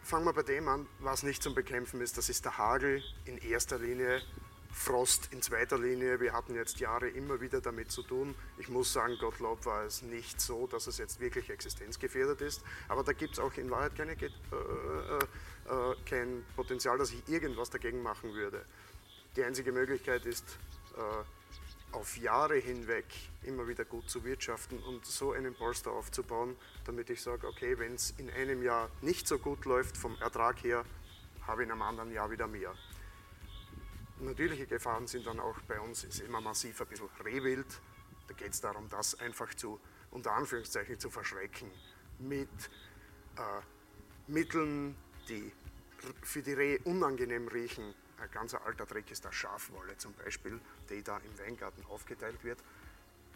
Fangen 0.05 0.27
wir 0.27 0.33
bei 0.33 0.43
dem 0.43 0.67
an, 0.67 0.87
was 0.99 1.23
nicht 1.23 1.41
zum 1.41 1.55
Bekämpfen 1.55 1.99
ist. 1.99 2.15
Das 2.15 2.29
ist 2.29 2.45
der 2.45 2.59
Hagel 2.59 3.01
in 3.25 3.39
erster 3.39 3.79
Linie, 3.79 4.21
Frost 4.71 5.29
in 5.33 5.41
zweiter 5.41 5.79
Linie. 5.79 6.19
Wir 6.19 6.31
hatten 6.31 6.53
jetzt 6.53 6.79
Jahre 6.79 7.09
immer 7.09 7.41
wieder 7.41 7.59
damit 7.59 7.91
zu 7.91 8.03
tun. 8.03 8.35
Ich 8.59 8.69
muss 8.69 8.93
sagen, 8.93 9.17
Gottlob 9.19 9.65
war 9.65 9.83
es 9.83 10.03
nicht 10.03 10.39
so, 10.39 10.67
dass 10.67 10.85
es 10.85 10.99
jetzt 10.99 11.19
wirklich 11.19 11.49
existenzgefährdet 11.49 12.39
ist. 12.41 12.61
Aber 12.87 13.03
da 13.03 13.13
gibt 13.13 13.33
es 13.33 13.39
auch 13.39 13.51
in 13.55 13.71
Wahrheit 13.71 13.95
keine, 13.95 14.11
äh, 14.11 14.25
äh, 14.25 15.19
äh, 15.71 15.95
kein 16.07 16.45
Potenzial, 16.55 16.99
dass 16.99 17.09
ich 17.09 17.27
irgendwas 17.27 17.71
dagegen 17.71 18.03
machen 18.03 18.31
würde. 18.35 18.63
Die 19.35 19.43
einzige 19.43 19.71
Möglichkeit 19.71 20.27
ist, 20.27 20.45
äh, 20.97 21.95
auf 21.95 22.15
Jahre 22.17 22.57
hinweg 22.57 23.05
immer 23.41 23.67
wieder 23.67 23.85
gut 23.85 24.07
zu 24.07 24.23
wirtschaften 24.23 24.77
und 24.83 25.03
so 25.03 25.31
einen 25.31 25.55
Polster 25.55 25.89
aufzubauen, 25.91 26.55
damit 26.85 27.09
ich 27.09 27.21
sage, 27.21 27.47
okay, 27.47 27.77
wenn 27.77 27.95
es 27.95 28.11
in 28.17 28.29
einem 28.29 28.63
Jahr 28.63 28.89
nicht 29.01 29.27
so 29.27 29.37
gut 29.37 29.65
läuft 29.65 29.97
vom 29.97 30.15
Ertrag 30.21 30.63
her, 30.63 30.85
habe 31.45 31.61
ich 31.61 31.65
in 31.67 31.71
einem 31.71 31.81
anderen 31.81 32.11
Jahr 32.11 32.31
wieder 32.31 32.47
mehr. 32.47 32.73
Natürliche 34.19 34.65
Gefahren 34.65 35.07
sind 35.07 35.27
dann 35.27 35.39
auch 35.39 35.59
bei 35.67 35.79
uns, 35.79 36.03
ist 36.03 36.21
immer 36.21 36.41
massiv 36.41 36.79
ein 36.81 36.87
bisschen 36.87 37.09
Rehwild. 37.23 37.67
Da 38.27 38.33
geht 38.33 38.53
es 38.53 38.61
darum, 38.61 38.87
das 38.89 39.19
einfach 39.19 39.53
zu, 39.53 39.79
unter 40.11 40.31
Anführungszeichen, 40.31 40.99
zu 40.99 41.09
verschrecken 41.09 41.69
mit 42.19 42.49
äh, 43.37 43.61
Mitteln, 44.27 44.95
die 45.27 45.51
für 46.21 46.41
die 46.41 46.53
Rehe 46.53 46.79
unangenehm 46.85 47.47
riechen, 47.47 47.93
ein 48.17 48.31
ganz 48.31 48.53
alter 48.53 48.87
Trick 48.87 49.11
ist 49.11 49.25
der 49.25 49.31
Schafwolle 49.31 49.97
zum 49.97 50.13
Beispiel, 50.13 50.59
die 50.89 51.03
da 51.03 51.17
im 51.17 51.37
Weingarten 51.39 51.83
aufgeteilt 51.85 52.43
wird. 52.43 52.59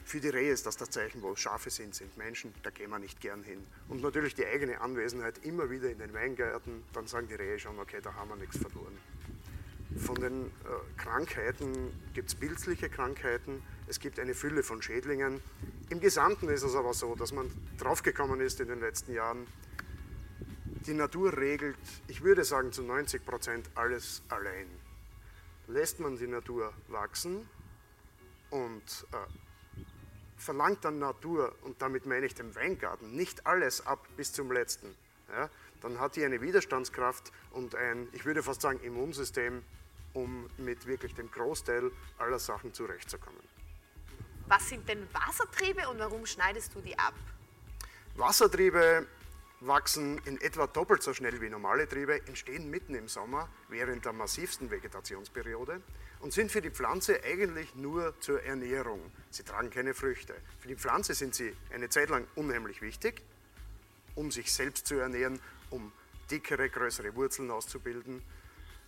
Für 0.10 0.20
die 0.20 0.30
Rehe 0.30 0.52
ist 0.52 0.66
das 0.66 0.76
das 0.76 0.90
Zeichen, 0.90 1.22
wo 1.22 1.36
Schafe 1.36 1.70
sind, 1.70 1.94
sind 1.94 2.18
Menschen, 2.18 2.52
da 2.64 2.72
gehen 2.72 2.90
wir 2.90 2.98
nicht 2.98 3.22
gern 3.22 3.44
hin. 3.44 3.64
Und 3.90 4.02
natürlich 4.02 4.34
die 4.34 4.44
eigene 4.44 4.82
Anwesenheit 4.82 5.38
immer 5.46 5.70
wieder 5.70 5.88
in 5.92 6.00
den 6.00 6.12
Weingärten, 6.16 6.84
dann 6.94 7.06
sagen 7.06 7.28
die 7.28 7.36
Rehe 7.36 7.60
schon, 7.60 7.78
okay, 7.78 8.00
da 8.02 8.16
haben 8.16 8.30
wir 8.30 8.36
nichts 8.38 8.58
verloren. 8.58 8.98
Von 10.00 10.16
den 10.16 10.48
äh, 10.48 10.50
Krankheiten 10.98 11.92
gibt 12.16 12.30
es 12.30 12.34
pilzliche 12.34 12.90
Krankheiten, 12.90 13.62
es 13.86 14.00
gibt 14.00 14.20
eine 14.20 14.34
Fülle 14.34 14.64
von 14.64 14.82
Schädlingen. 14.82 15.42
Im 15.92 16.00
Gesamten 16.00 16.50
ist 16.50 16.64
es 16.64 16.74
aber 16.74 16.96
so, 16.96 17.14
dass 17.14 17.32
man 17.32 17.52
draufgekommen 17.78 18.42
ist 18.42 18.60
in 18.62 18.68
den 18.68 18.80
letzten 18.80 19.14
Jahren, 19.14 19.46
die 20.88 20.96
Natur 20.96 21.38
regelt, 21.38 21.78
ich 22.08 22.24
würde 22.24 22.46
sagen 22.46 22.72
zu 22.72 22.82
90 22.82 23.24
Prozent 23.24 23.70
alles 23.76 24.24
allein. 24.30 24.72
Lässt 25.68 26.00
man 26.00 26.18
die 26.18 26.26
Natur 26.26 26.74
wachsen 26.88 27.48
und 28.50 29.06
äh, 29.12 29.49
verlangt 30.40 30.84
dann 30.86 31.00
Natur, 31.00 31.54
und 31.64 31.82
damit 31.82 32.06
meine 32.06 32.26
ich 32.26 32.34
den 32.34 32.56
Weingarten, 32.56 33.16
nicht 33.16 33.46
alles 33.46 33.86
ab 33.86 34.08
bis 34.18 34.34
zum 34.34 34.52
letzten, 34.52 34.96
ja, 35.32 35.50
dann 35.82 36.00
hat 36.00 36.16
die 36.16 36.26
eine 36.26 36.42
Widerstandskraft 36.42 37.32
und 37.52 37.76
ein, 37.76 38.08
ich 38.14 38.26
würde 38.26 38.42
fast 38.42 38.62
sagen, 38.62 38.80
Immunsystem, 38.82 39.64
um 40.14 40.50
mit 40.58 40.88
wirklich 40.88 41.14
dem 41.14 41.30
Großteil 41.30 41.92
aller 42.18 42.40
Sachen 42.40 42.74
zurechtzukommen. 42.74 43.40
Was 44.48 44.70
sind 44.70 44.90
denn 44.90 45.08
Wassertriebe 45.14 45.88
und 45.90 46.00
warum 46.00 46.26
schneidest 46.26 46.74
du 46.74 46.82
die 46.82 46.98
ab? 46.98 47.14
Wassertriebe 48.16 49.06
wachsen 49.62 50.20
in 50.26 50.40
etwa 50.42 50.68
doppelt 50.68 51.04
so 51.04 51.14
schnell 51.14 51.42
wie 51.42 51.50
normale 51.50 51.88
Triebe, 51.88 52.26
entstehen 52.28 52.70
mitten 52.70 52.96
im 52.96 53.08
Sommer 53.08 53.50
während 53.68 54.06
der 54.06 54.14
massivsten 54.14 54.72
Vegetationsperiode 54.72 55.82
und 56.20 56.34
sind 56.34 56.52
für 56.52 56.62
die 56.62 56.70
Pflanze 56.70 57.24
eigentlich 57.24 57.76
nur 57.76 58.14
zur 58.20 58.44
Ernährung. 58.44 59.00
Sie 59.30 59.44
tragen 59.44 59.70
keine 59.70 59.94
Früchte. 59.94 60.36
Für 60.60 60.68
die 60.68 60.76
Pflanze 60.76 61.14
sind 61.14 61.36
sie 61.36 61.56
eine 61.74 61.90
Zeit 61.90 62.10
lang 62.10 62.28
unheimlich 62.36 62.82
wichtig, 62.82 63.22
um 64.16 64.32
sich 64.32 64.52
selbst 64.52 64.88
zu 64.88 64.96
ernähren, 64.96 65.40
um 65.70 65.92
dickere, 66.32 66.70
größere 66.70 67.16
Wurzeln 67.16 67.52
auszubilden. 67.52 68.22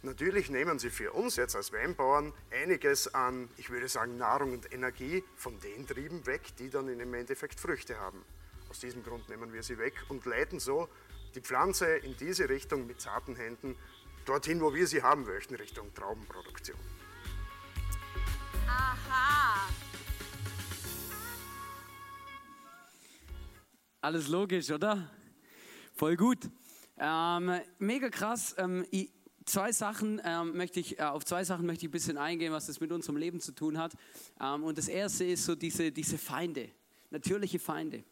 Natürlich 0.04 0.50
nehmen 0.50 0.80
sie 0.80 0.90
für 0.90 1.12
uns 1.12 1.36
jetzt 1.36 1.56
als 1.56 1.72
Weinbauern 1.72 2.34
einiges 2.50 3.14
an, 3.14 3.50
ich 3.58 3.70
würde 3.70 3.88
sagen, 3.88 4.18
Nahrung 4.18 4.54
und 4.54 4.74
Energie 4.74 5.24
von 5.36 5.60
den 5.60 5.86
Trieben 5.86 6.26
weg, 6.26 6.42
die 6.58 6.70
dann 6.70 6.88
im 6.88 7.14
Endeffekt 7.14 7.60
Früchte 7.60 8.00
haben. 8.00 8.24
Aus 8.72 8.80
diesem 8.80 9.04
Grund 9.04 9.28
nehmen 9.28 9.52
wir 9.52 9.64
sie 9.64 9.78
weg 9.78 10.02
und 10.08 10.26
leiten 10.26 10.58
so 10.62 10.88
die 11.36 11.42
Pflanze 11.42 11.88
in 11.88 12.16
diese 12.16 12.48
Richtung 12.48 12.88
mit 12.88 13.02
zarten 13.02 13.36
Händen 13.36 13.76
dorthin, 14.24 14.62
wo 14.62 14.74
wir 14.74 14.88
sie 14.88 15.04
haben 15.04 15.26
möchten, 15.26 15.56
Richtung 15.56 15.94
Traubenproduktion. 15.94 16.80
Aha. 18.66 19.68
Alles 24.00 24.30
logisch, 24.30 24.72
oder? 24.72 25.12
Voll 25.94 26.16
gut. 26.16 26.50
Ähm, 26.98 27.60
mega 27.78 28.10
krass. 28.10 28.56
Ähm, 28.58 28.86
ich, 28.90 29.12
zwei 29.44 29.74
Sachen 29.74 30.22
ähm, 30.24 30.56
möchte 30.56 30.80
ich, 30.80 30.98
äh, 30.98 31.02
auf 31.02 31.26
zwei 31.26 31.44
Sachen 31.44 31.66
möchte 31.66 31.84
ich 31.84 31.90
ein 31.90 31.92
bisschen 31.92 32.18
eingehen, 32.18 32.54
was 32.54 32.68
das 32.68 32.80
mit 32.80 32.94
unserem 32.94 33.18
Leben 33.18 33.42
zu 33.42 33.52
tun 33.52 33.78
hat. 33.78 33.92
Ähm, 34.40 34.64
und 34.64 34.78
das 34.78 34.88
erste 34.88 35.26
ist 35.26 35.44
so 35.44 35.56
diese, 35.56 35.92
diese 35.92 36.18
Feinde, 36.18 36.70
natürliche 37.10 37.60
Feinde. 37.60 38.06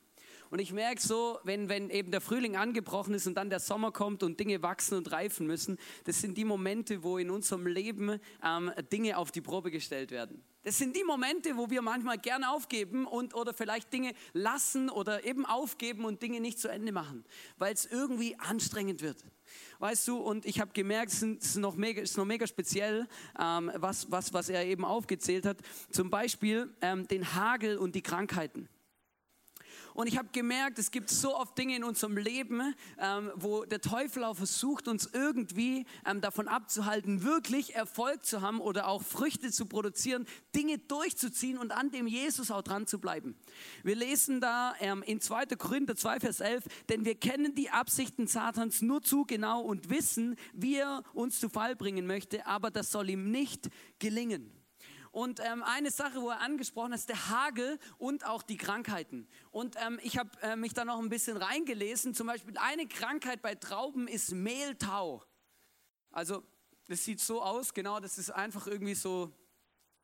Und 0.50 0.60
ich 0.60 0.74
merke 0.74 1.02
so, 1.02 1.40
wenn, 1.44 1.70
wenn 1.70 1.90
eben 1.90 2.12
der 2.12 2.22
Frühling 2.22 2.56
angebrochen 2.56 3.14
ist 3.14 3.28
und 3.28 3.36
dann 3.36 3.50
der 3.50 3.60
Sommer 3.60 3.92
kommt 3.92 4.24
und 4.24 4.40
Dinge 4.40 4.62
wachsen 4.64 4.98
und 4.98 5.12
reifen 5.12 5.46
müssen, 5.46 5.78
das 6.06 6.22
sind 6.22 6.38
die 6.38 6.46
Momente, 6.46 7.04
wo 7.04 7.18
in 7.18 7.30
unserem 7.30 7.68
Leben 7.68 8.20
ähm, 8.44 8.72
Dinge 8.92 9.18
auf 9.18 9.32
die 9.32 9.42
Probe 9.42 9.70
gestellt 9.70 10.12
werden. 10.12 10.44
Das 10.64 10.78
sind 10.78 10.96
die 10.96 11.04
Momente, 11.04 11.56
wo 11.56 11.70
wir 11.70 11.82
manchmal 11.82 12.18
gerne 12.18 12.52
aufgeben 12.52 13.06
und 13.06 13.34
oder 13.34 13.54
vielleicht 13.54 13.94
Dinge 13.94 14.14
lassen 14.34 14.90
oder 14.90 15.24
eben 15.24 15.46
aufgeben 15.46 16.04
und 16.04 16.22
Dinge 16.22 16.42
nicht 16.42 16.60
zu 16.60 16.68
Ende 16.68 16.92
machen, 16.92 17.24
weil 17.58 17.74
es 17.74 17.86
irgendwie 17.86 18.38
anstrengend 18.40 19.02
wird. 19.02 19.24
Weißt 19.80 20.08
du, 20.08 20.18
und 20.18 20.46
ich 20.46 20.60
habe 20.60 20.72
gemerkt, 20.74 21.14
es 21.14 21.24
ist 21.24 21.56
noch 21.58 21.76
mega, 21.76 22.02
ist 22.02 22.18
noch 22.18 22.26
mega 22.26 22.46
speziell, 22.46 23.08
ähm, 23.40 23.72
was, 23.76 24.12
was, 24.12 24.34
was 24.34 24.50
er 24.50 24.66
eben 24.66 24.84
aufgezählt 24.84 25.46
hat. 25.46 25.58
Zum 25.92 26.10
Beispiel 26.10 26.74
ähm, 26.82 27.08
den 27.08 27.34
Hagel 27.34 27.78
und 27.78 27.96
die 27.96 28.02
Krankheiten. 28.02 28.68
Und 30.00 30.08
ich 30.08 30.18
habe 30.18 30.30
gemerkt, 30.32 30.80
es 30.80 30.92
gibt 30.92 31.10
so 31.10 31.36
oft 31.36 31.58
Dinge 31.58 31.76
in 31.76 31.84
unserem 31.84 32.16
Leben, 32.16 32.74
ähm, 33.00 33.34
wo 33.36 33.66
der 33.66 33.82
Teufel 33.82 34.24
auch 34.24 34.38
versucht, 34.38 34.88
uns 34.88 35.10
irgendwie 35.12 35.86
ähm, 36.06 36.22
davon 36.22 36.48
abzuhalten, 36.48 37.24
wirklich 37.24 37.76
Erfolg 37.76 38.26
zu 38.26 38.40
haben 38.40 38.62
oder 38.62 38.88
auch 38.88 39.04
Früchte 39.04 39.52
zu 39.52 39.66
produzieren, 39.66 40.26
Dinge 40.56 40.78
durchzuziehen 40.78 41.58
und 41.58 41.74
an 41.74 41.92
dem 41.92 42.08
Jesus 42.08 42.50
auch 42.50 42.62
dran 42.62 42.88
zu 42.88 43.00
bleiben. 43.00 43.36
Wir 43.84 43.98
lesen 43.98 44.40
da 44.40 44.74
ähm, 44.80 45.04
in 45.04 45.20
2. 45.20 45.48
Korinther 45.58 45.98
2, 45.98 46.22
Vers 46.22 46.40
11, 46.40 46.64
denn 46.88 47.04
wir 47.04 47.16
kennen 47.16 47.54
die 47.54 47.70
Absichten 47.70 48.26
Satans 48.26 48.82
nur 48.82 49.02
zu 49.02 49.26
genau 49.26 49.60
und 49.60 49.90
wissen, 49.90 50.38
wie 50.54 50.78
er 50.78 51.04
uns 51.12 51.42
zu 51.42 51.50
Fall 51.50 51.76
bringen 51.76 52.08
möchte, 52.08 52.48
aber 52.48 52.72
das 52.72 52.90
soll 52.90 53.10
ihm 53.10 53.32
nicht 53.32 53.70
gelingen. 54.00 54.59
Und 55.12 55.40
ähm, 55.40 55.64
eine 55.64 55.92
Sache, 55.92 56.22
wo 56.22 56.30
er 56.30 56.42
angesprochen 56.42 56.92
hat, 56.92 57.00
ist 57.00 57.10
der 57.10 57.30
Hagel 57.30 57.80
und 57.98 58.26
auch 58.26 58.44
die 58.44 58.58
Krankheiten. 58.58 59.28
Und 59.52 59.76
ähm, 59.84 60.00
ich 60.04 60.18
habe 60.18 60.30
äh, 60.42 60.56
mich 60.56 60.74
da 60.74 60.86
noch 60.86 61.00
ein 61.00 61.10
bisschen 61.10 61.38
reingelesen. 61.38 62.14
Zum 62.14 62.28
Beispiel 62.28 62.58
eine 62.58 62.88
Krankheit 62.88 63.42
bei 63.42 63.56
Trauben 63.56 64.08
ist 64.08 64.32
Mehltau. 64.32 65.24
Also 66.12 66.44
das 66.88 67.04
sieht 67.04 67.20
so 67.20 67.42
aus, 67.42 67.74
genau, 67.74 68.00
das 68.00 68.18
ist 68.18 68.32
einfach 68.32 68.66
irgendwie 68.66 68.96
so, 68.96 69.32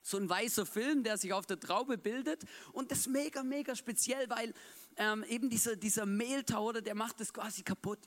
so 0.01 0.17
ein 0.17 0.29
weißer 0.29 0.65
Film, 0.65 1.03
der 1.03 1.17
sich 1.17 1.33
auf 1.33 1.45
der 1.45 1.59
Traube 1.59 1.97
bildet. 1.97 2.43
Und 2.73 2.91
das 2.91 2.99
ist 2.99 3.07
mega, 3.07 3.43
mega 3.43 3.75
speziell, 3.75 4.29
weil 4.29 4.53
ähm, 4.97 5.23
eben 5.23 5.49
dieser, 5.49 5.75
dieser 5.75 6.05
Mehltau, 6.05 6.65
oder, 6.69 6.81
der 6.81 6.95
macht 6.95 7.19
das 7.19 7.33
quasi 7.33 7.63
kaputt. 7.63 7.99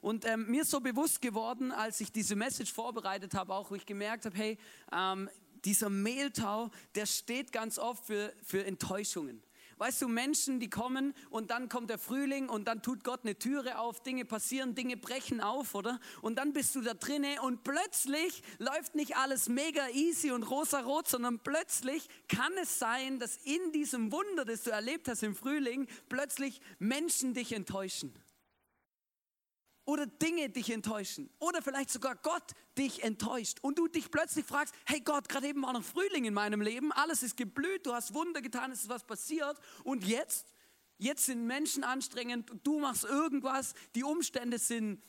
Und 0.00 0.24
ähm, 0.24 0.46
mir 0.46 0.62
ist 0.62 0.70
so 0.70 0.80
bewusst 0.80 1.20
geworden, 1.20 1.72
als 1.72 2.00
ich 2.00 2.12
diese 2.12 2.36
Message 2.36 2.72
vorbereitet 2.72 3.34
habe, 3.34 3.52
auch 3.52 3.70
wo 3.70 3.74
ich 3.74 3.86
gemerkt 3.86 4.26
habe, 4.26 4.36
hey, 4.36 4.58
ähm, 4.92 5.28
dieser 5.66 5.90
Mehltau, 5.90 6.70
der 6.94 7.04
steht 7.04 7.52
ganz 7.52 7.78
oft 7.78 8.06
für, 8.06 8.32
für 8.42 8.64
Enttäuschungen. 8.64 9.42
Weißt 9.78 10.00
du, 10.00 10.08
Menschen, 10.08 10.58
die 10.58 10.70
kommen 10.70 11.12
und 11.28 11.50
dann 11.50 11.68
kommt 11.68 11.90
der 11.90 11.98
Frühling 11.98 12.48
und 12.48 12.66
dann 12.66 12.80
tut 12.80 13.04
Gott 13.04 13.20
eine 13.24 13.38
Türe 13.38 13.78
auf, 13.78 14.02
Dinge 14.02 14.24
passieren, 14.24 14.74
Dinge 14.74 14.96
brechen 14.96 15.42
auf, 15.42 15.74
oder? 15.74 16.00
Und 16.22 16.36
dann 16.36 16.54
bist 16.54 16.74
du 16.76 16.80
da 16.80 16.94
drinne 16.94 17.42
und 17.42 17.62
plötzlich 17.62 18.42
läuft 18.56 18.94
nicht 18.94 19.18
alles 19.18 19.50
mega 19.50 19.86
easy 19.90 20.30
und 20.30 20.44
rosarot, 20.44 21.08
sondern 21.08 21.40
plötzlich 21.40 22.08
kann 22.26 22.52
es 22.62 22.78
sein, 22.78 23.18
dass 23.18 23.36
in 23.44 23.72
diesem 23.72 24.12
Wunder, 24.12 24.46
das 24.46 24.62
du 24.62 24.70
erlebt 24.70 25.08
hast 25.08 25.22
im 25.22 25.34
Frühling, 25.34 25.86
plötzlich 26.08 26.62
Menschen 26.78 27.34
dich 27.34 27.52
enttäuschen 27.52 28.14
oder 29.86 30.04
Dinge 30.06 30.50
dich 30.50 30.70
enttäuschen 30.70 31.30
oder 31.38 31.62
vielleicht 31.62 31.90
sogar 31.90 32.16
Gott 32.16 32.42
dich 32.76 33.02
enttäuscht 33.02 33.58
und 33.62 33.78
du 33.78 33.86
dich 33.86 34.10
plötzlich 34.10 34.44
fragst, 34.44 34.74
hey 34.84 35.00
Gott, 35.00 35.28
gerade 35.28 35.46
eben 35.46 35.62
war 35.62 35.72
noch 35.72 35.84
Frühling 35.84 36.26
in 36.26 36.34
meinem 36.34 36.60
Leben, 36.60 36.92
alles 36.92 37.22
ist 37.22 37.36
geblüht, 37.36 37.86
du 37.86 37.94
hast 37.94 38.12
Wunder 38.12 38.42
getan, 38.42 38.72
es 38.72 38.82
ist 38.82 38.88
was 38.88 39.04
passiert 39.04 39.58
und 39.84 40.04
jetzt, 40.04 40.52
jetzt 40.98 41.26
sind 41.26 41.46
Menschen 41.46 41.84
anstrengend, 41.84 42.50
du 42.64 42.80
machst 42.80 43.04
irgendwas, 43.04 43.74
die 43.94 44.04
Umstände 44.04 44.58
sind 44.58 45.02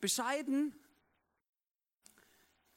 bescheiden. 0.00 0.74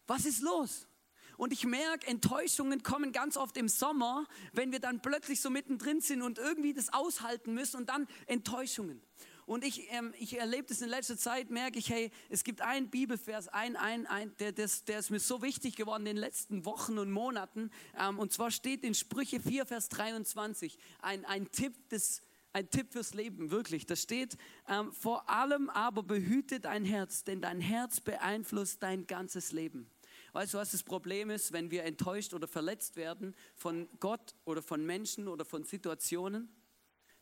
Was 0.07 0.25
ist 0.25 0.41
los? 0.41 0.87
Und 1.35 1.53
ich 1.53 1.65
merke, 1.65 2.07
Enttäuschungen 2.07 2.81
kommen 2.81 3.11
ganz 3.11 3.37
oft 3.37 3.57
im 3.57 3.67
Sommer, 3.67 4.25
wenn 4.53 4.71
wir 4.71 4.79
dann 4.79 5.01
plötzlich 5.01 5.39
so 5.39 5.51
mittendrin 5.51 6.01
sind 6.01 6.23
und 6.23 6.39
irgendwie 6.39 6.73
das 6.73 6.91
aushalten 6.91 7.53
müssen 7.53 7.77
und 7.77 7.89
dann 7.89 8.07
Enttäuschungen. 8.25 9.01
Und 9.47 9.63
ich, 9.63 9.89
ähm, 9.93 10.13
ich 10.19 10.37
erlebe 10.37 10.67
das 10.67 10.81
in 10.81 10.89
letzter 10.89 11.17
Zeit, 11.17 11.49
merke 11.49 11.79
ich, 11.79 11.89
hey, 11.89 12.11
es 12.27 12.43
gibt 12.43 12.59
einen 12.59 12.89
Bibelvers, 12.89 13.47
ein, 13.47 13.77
ein, 13.77 14.05
ein, 14.05 14.35
der, 14.39 14.51
das, 14.51 14.83
der 14.83 14.99
ist 14.99 15.09
mir 15.09 15.21
so 15.21 15.41
wichtig 15.41 15.77
geworden 15.77 16.01
in 16.01 16.15
den 16.15 16.17
letzten 16.17 16.65
Wochen 16.65 16.97
und 16.99 17.09
Monaten. 17.09 17.71
Ähm, 17.97 18.19
und 18.19 18.33
zwar 18.33 18.51
steht 18.51 18.83
in 18.83 18.93
Sprüche 18.93 19.39
4, 19.39 19.65
Vers 19.65 19.87
23, 19.87 20.77
ein, 21.01 21.23
ein 21.23 21.49
Tipp 21.49 21.87
des, 21.87 22.21
ein 22.51 22.69
Tipp 22.69 22.91
fürs 22.91 23.13
Leben, 23.13 23.49
wirklich. 23.49 23.85
Da 23.85 23.95
steht, 23.95 24.35
ähm, 24.67 24.91
vor 24.91 25.29
allem 25.29 25.69
aber 25.69 26.03
behüte 26.03 26.59
dein 26.59 26.83
Herz, 26.83 27.23
denn 27.23 27.41
dein 27.41 27.61
Herz 27.61 28.01
beeinflusst 28.01 28.83
dein 28.83 29.07
ganzes 29.07 29.53
Leben. 29.53 29.89
Weißt 30.33 30.55
du, 30.55 30.57
was 30.57 30.71
das 30.71 30.83
Problem 30.83 31.29
ist, 31.29 31.53
wenn 31.53 31.71
wir 31.71 31.85
enttäuscht 31.85 32.33
oder 32.33 32.49
verletzt 32.49 32.97
werden 32.97 33.33
von 33.55 33.87
Gott 34.01 34.35
oder 34.43 34.61
von 34.61 34.85
Menschen 34.85 35.29
oder 35.29 35.45
von 35.45 35.63
Situationen? 35.63 36.49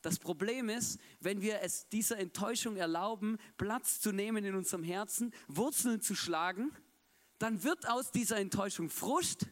Das 0.05 0.19
Problem 0.19 0.69
ist, 0.69 0.99
wenn 1.19 1.41
wir 1.41 1.63
es 1.63 1.89
dieser 1.89 2.19
Enttäuschung 2.19 2.77
erlauben, 2.77 3.39
Platz 3.57 3.99
zu 3.99 4.11
nehmen 4.11 4.45
in 4.45 4.53
unserem 4.53 4.83
Herzen, 4.83 5.33
Wurzeln 5.47 5.99
zu 5.99 6.13
schlagen, 6.13 6.71
dann 7.39 7.63
wird 7.63 7.89
aus 7.89 8.11
dieser 8.11 8.37
Enttäuschung 8.37 8.91
Frust. 8.91 9.47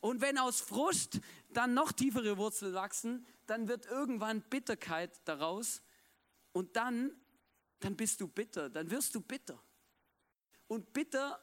Und 0.00 0.22
wenn 0.22 0.38
aus 0.38 0.62
Frust 0.62 1.20
dann 1.50 1.74
noch 1.74 1.92
tiefere 1.92 2.38
Wurzeln 2.38 2.72
wachsen, 2.72 3.26
dann 3.46 3.68
wird 3.68 3.84
irgendwann 3.84 4.40
Bitterkeit 4.40 5.20
daraus. 5.26 5.82
Und 6.52 6.76
dann, 6.76 7.12
dann 7.80 7.96
bist 7.96 8.22
du 8.22 8.28
bitter, 8.28 8.70
dann 8.70 8.90
wirst 8.90 9.14
du 9.14 9.20
bitter. 9.20 9.62
Und 10.68 10.94
bitter, 10.94 11.38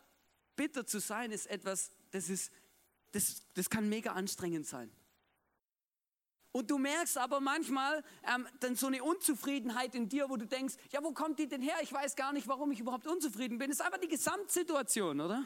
bitter 0.55 0.87
zu 0.87 0.97
sein 0.97 1.29
ist 1.29 1.45
etwas, 1.45 1.91
das 2.09 2.29
ist, 2.29 2.51
das, 3.11 3.43
das 3.53 3.69
kann 3.69 3.87
mega 3.87 4.13
anstrengend 4.13 4.65
sein. 4.65 4.91
Und 6.57 6.71
du 6.71 6.79
merkst 6.79 7.19
aber 7.19 7.39
manchmal 7.39 8.03
ähm, 8.33 8.47
dann 8.61 8.75
so 8.75 8.87
eine 8.87 9.03
Unzufriedenheit 9.03 9.93
in 9.93 10.09
dir, 10.09 10.27
wo 10.27 10.37
du 10.37 10.47
denkst, 10.47 10.73
ja, 10.91 11.03
wo 11.03 11.11
kommt 11.11 11.37
die 11.37 11.47
denn 11.47 11.61
her? 11.61 11.75
Ich 11.83 11.93
weiß 11.93 12.15
gar 12.15 12.33
nicht, 12.33 12.47
warum 12.47 12.71
ich 12.71 12.79
überhaupt 12.79 13.05
unzufrieden 13.05 13.59
bin. 13.59 13.69
Das 13.69 13.79
ist 13.79 13.85
einfach 13.85 13.99
die 13.99 14.07
Gesamtsituation, 14.07 15.21
oder? 15.21 15.43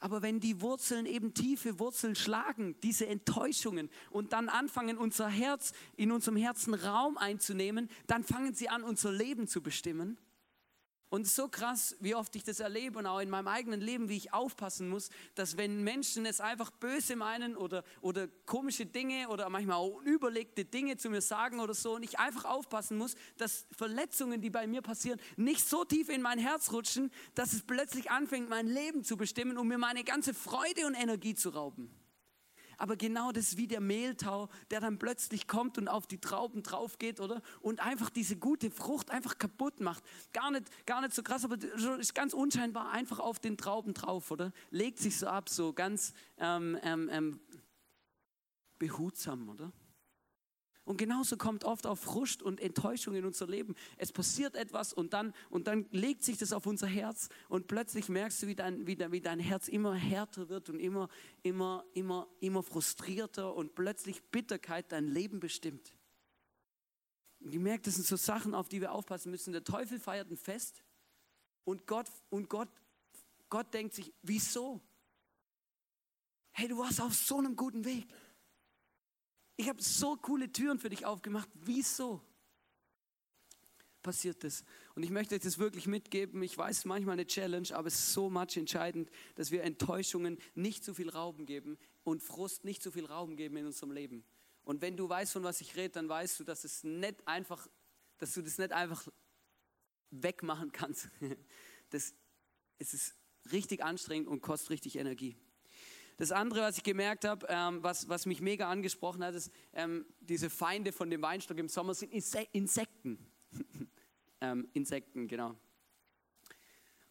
Aber 0.00 0.22
wenn 0.22 0.40
die 0.40 0.62
Wurzeln 0.62 1.04
eben 1.04 1.34
tiefe 1.34 1.78
Wurzeln 1.78 2.14
schlagen, 2.14 2.80
diese 2.82 3.08
Enttäuschungen 3.08 3.90
und 4.08 4.32
dann 4.32 4.48
anfangen, 4.48 4.96
unser 4.96 5.28
Herz 5.28 5.74
in 5.96 6.12
unserem 6.12 6.38
Herzen 6.38 6.72
Raum 6.72 7.18
einzunehmen, 7.18 7.90
dann 8.06 8.24
fangen 8.24 8.54
sie 8.54 8.70
an, 8.70 8.82
unser 8.82 9.12
Leben 9.12 9.48
zu 9.48 9.62
bestimmen. 9.62 10.16
Und 11.10 11.26
so 11.26 11.48
krass, 11.48 11.96
wie 12.00 12.14
oft 12.14 12.36
ich 12.36 12.44
das 12.44 12.60
erlebe 12.60 12.98
und 12.98 13.06
auch 13.06 13.20
in 13.20 13.30
meinem 13.30 13.48
eigenen 13.48 13.80
Leben, 13.80 14.10
wie 14.10 14.16
ich 14.16 14.34
aufpassen 14.34 14.90
muss, 14.90 15.08
dass 15.34 15.56
wenn 15.56 15.82
Menschen 15.82 16.26
es 16.26 16.40
einfach 16.40 16.70
böse 16.70 17.16
meinen 17.16 17.56
oder, 17.56 17.82
oder 18.02 18.28
komische 18.44 18.84
Dinge 18.84 19.28
oder 19.28 19.48
manchmal 19.48 19.76
auch 19.76 19.94
unüberlegte 19.94 20.66
Dinge 20.66 20.98
zu 20.98 21.08
mir 21.08 21.22
sagen 21.22 21.60
oder 21.60 21.72
so 21.72 21.94
und 21.94 22.02
ich 22.02 22.18
einfach 22.18 22.44
aufpassen 22.44 22.98
muss, 22.98 23.14
dass 23.38 23.66
Verletzungen, 23.72 24.42
die 24.42 24.50
bei 24.50 24.66
mir 24.66 24.82
passieren, 24.82 25.18
nicht 25.36 25.66
so 25.66 25.84
tief 25.84 26.10
in 26.10 26.20
mein 26.20 26.38
Herz 26.38 26.72
rutschen, 26.72 27.10
dass 27.34 27.54
es 27.54 27.62
plötzlich 27.62 28.10
anfängt, 28.10 28.50
mein 28.50 28.66
Leben 28.66 29.02
zu 29.02 29.16
bestimmen, 29.16 29.56
um 29.56 29.66
mir 29.66 29.78
meine 29.78 30.04
ganze 30.04 30.34
Freude 30.34 30.86
und 30.86 30.94
Energie 30.94 31.34
zu 31.34 31.48
rauben. 31.48 31.90
Aber 32.78 32.96
genau 32.96 33.32
das 33.32 33.48
ist 33.48 33.56
wie 33.56 33.66
der 33.66 33.80
Mehltau, 33.80 34.48
der 34.70 34.80
dann 34.80 34.98
plötzlich 34.98 35.48
kommt 35.48 35.76
und 35.78 35.88
auf 35.88 36.06
die 36.06 36.18
Trauben 36.18 36.62
drauf 36.62 36.98
geht, 36.98 37.20
oder? 37.20 37.42
Und 37.60 37.80
einfach 37.80 38.08
diese 38.08 38.36
gute 38.36 38.70
Frucht 38.70 39.10
einfach 39.10 39.36
kaputt 39.36 39.80
macht. 39.80 40.04
Gar 40.32 40.52
nicht, 40.52 40.86
gar 40.86 41.00
nicht 41.02 41.12
so 41.12 41.24
krass, 41.24 41.44
aber 41.44 41.56
ist 41.98 42.14
ganz 42.14 42.32
unscheinbar 42.32 42.92
einfach 42.92 43.18
auf 43.18 43.40
den 43.40 43.56
Trauben 43.56 43.94
drauf, 43.94 44.30
oder? 44.30 44.52
Legt 44.70 45.00
sich 45.00 45.18
so 45.18 45.26
ab, 45.26 45.48
so 45.48 45.72
ganz 45.72 46.14
ähm, 46.38 46.78
ähm, 46.82 47.10
ähm 47.12 47.40
behutsam, 48.78 49.48
oder? 49.48 49.72
Und 50.88 50.96
genauso 50.96 51.36
kommt 51.36 51.64
oft 51.64 51.86
auch 51.86 51.98
Frust 51.98 52.42
und 52.42 52.62
Enttäuschung 52.62 53.14
in 53.14 53.26
unser 53.26 53.46
Leben. 53.46 53.74
Es 53.98 54.10
passiert 54.10 54.56
etwas 54.56 54.94
und 54.94 55.12
dann, 55.12 55.34
und 55.50 55.66
dann 55.66 55.84
legt 55.90 56.24
sich 56.24 56.38
das 56.38 56.54
auf 56.54 56.64
unser 56.64 56.86
Herz 56.86 57.28
und 57.50 57.66
plötzlich 57.66 58.08
merkst 58.08 58.42
du, 58.42 58.46
wie 58.46 58.54
dein, 58.54 58.86
wie, 58.86 58.96
dein, 58.96 59.12
wie 59.12 59.20
dein 59.20 59.38
Herz 59.38 59.68
immer 59.68 59.94
härter 59.94 60.48
wird 60.48 60.70
und 60.70 60.80
immer, 60.80 61.10
immer, 61.42 61.84
immer, 61.92 62.26
immer 62.40 62.62
frustrierter 62.62 63.54
und 63.54 63.74
plötzlich 63.74 64.22
Bitterkeit 64.30 64.90
dein 64.90 65.08
Leben 65.08 65.40
bestimmt. 65.40 65.92
Und 67.40 67.52
ich 67.52 67.60
merke, 67.60 67.82
das 67.82 67.96
sind 67.96 68.06
so 68.06 68.16
Sachen, 68.16 68.54
auf 68.54 68.70
die 68.70 68.80
wir 68.80 68.92
aufpassen 68.92 69.30
müssen. 69.30 69.52
Der 69.52 69.64
Teufel 69.64 70.00
feiert 70.00 70.30
ein 70.30 70.38
Fest 70.38 70.82
und 71.64 71.86
Gott, 71.86 72.10
und 72.30 72.48
Gott, 72.48 72.70
Gott 73.50 73.74
denkt 73.74 73.92
sich, 73.92 74.14
wieso? 74.22 74.80
Hey, 76.52 76.66
du 76.66 76.78
warst 76.78 76.98
auf 77.02 77.12
so 77.12 77.36
einem 77.36 77.56
guten 77.56 77.84
Weg. 77.84 78.06
Ich 79.60 79.68
habe 79.68 79.82
so 79.82 80.16
coole 80.16 80.52
Türen 80.52 80.78
für 80.78 80.88
dich 80.88 81.04
aufgemacht. 81.04 81.48
Wieso 81.54 82.22
passiert 84.02 84.44
das? 84.44 84.64
Und 84.94 85.02
ich 85.02 85.10
möchte 85.10 85.34
euch 85.34 85.40
das 85.40 85.58
wirklich 85.58 85.88
mitgeben. 85.88 86.44
Ich 86.44 86.56
weiß, 86.56 86.84
manchmal 86.84 87.14
eine 87.14 87.26
Challenge, 87.26 87.66
aber 87.72 87.88
es 87.88 87.94
ist 87.94 88.12
so 88.12 88.30
much 88.30 88.56
entscheidend, 88.56 89.10
dass 89.34 89.50
wir 89.50 89.64
Enttäuschungen 89.64 90.38
nicht 90.54 90.84
zu 90.84 90.94
viel 90.94 91.10
Raum 91.10 91.44
geben 91.44 91.76
und 92.04 92.22
Frust 92.22 92.64
nicht 92.64 92.84
zu 92.84 92.92
viel 92.92 93.04
Raum 93.04 93.34
geben 93.34 93.56
in 93.56 93.66
unserem 93.66 93.90
Leben. 93.90 94.24
Und 94.62 94.80
wenn 94.80 94.96
du 94.96 95.08
weißt, 95.08 95.32
von 95.32 95.42
was 95.42 95.60
ich 95.60 95.74
rede, 95.74 95.90
dann 95.90 96.08
weißt 96.08 96.38
du, 96.38 96.44
dass 96.44 96.62
es 96.62 96.84
nicht 96.84 97.26
einfach, 97.26 97.66
dass 98.18 98.34
du 98.34 98.42
das 98.42 98.58
nicht 98.58 98.70
einfach 98.72 99.08
wegmachen 100.10 100.70
kannst. 100.72 101.10
Das, 101.90 102.12
es 102.78 102.92
ist 102.92 103.14
richtig 103.50 103.82
anstrengend 103.82 104.28
und 104.28 104.42
kostet 104.42 104.68
richtig 104.68 104.96
Energie. 104.96 105.38
Das 106.18 106.32
andere, 106.32 106.62
was 106.62 106.76
ich 106.76 106.82
gemerkt 106.82 107.24
habe, 107.24 107.46
ähm, 107.48 107.80
was, 107.80 108.08
was 108.08 108.26
mich 108.26 108.40
mega 108.40 108.68
angesprochen 108.68 109.24
hat, 109.24 109.34
ist, 109.34 109.52
ähm, 109.72 110.04
diese 110.18 110.50
Feinde 110.50 110.90
von 110.90 111.08
dem 111.08 111.22
Weinstock 111.22 111.56
im 111.58 111.68
Sommer 111.68 111.94
sind 111.94 112.12
Insekten. 112.12 113.18
ähm, 114.40 114.68
Insekten, 114.72 115.28
genau. 115.28 115.54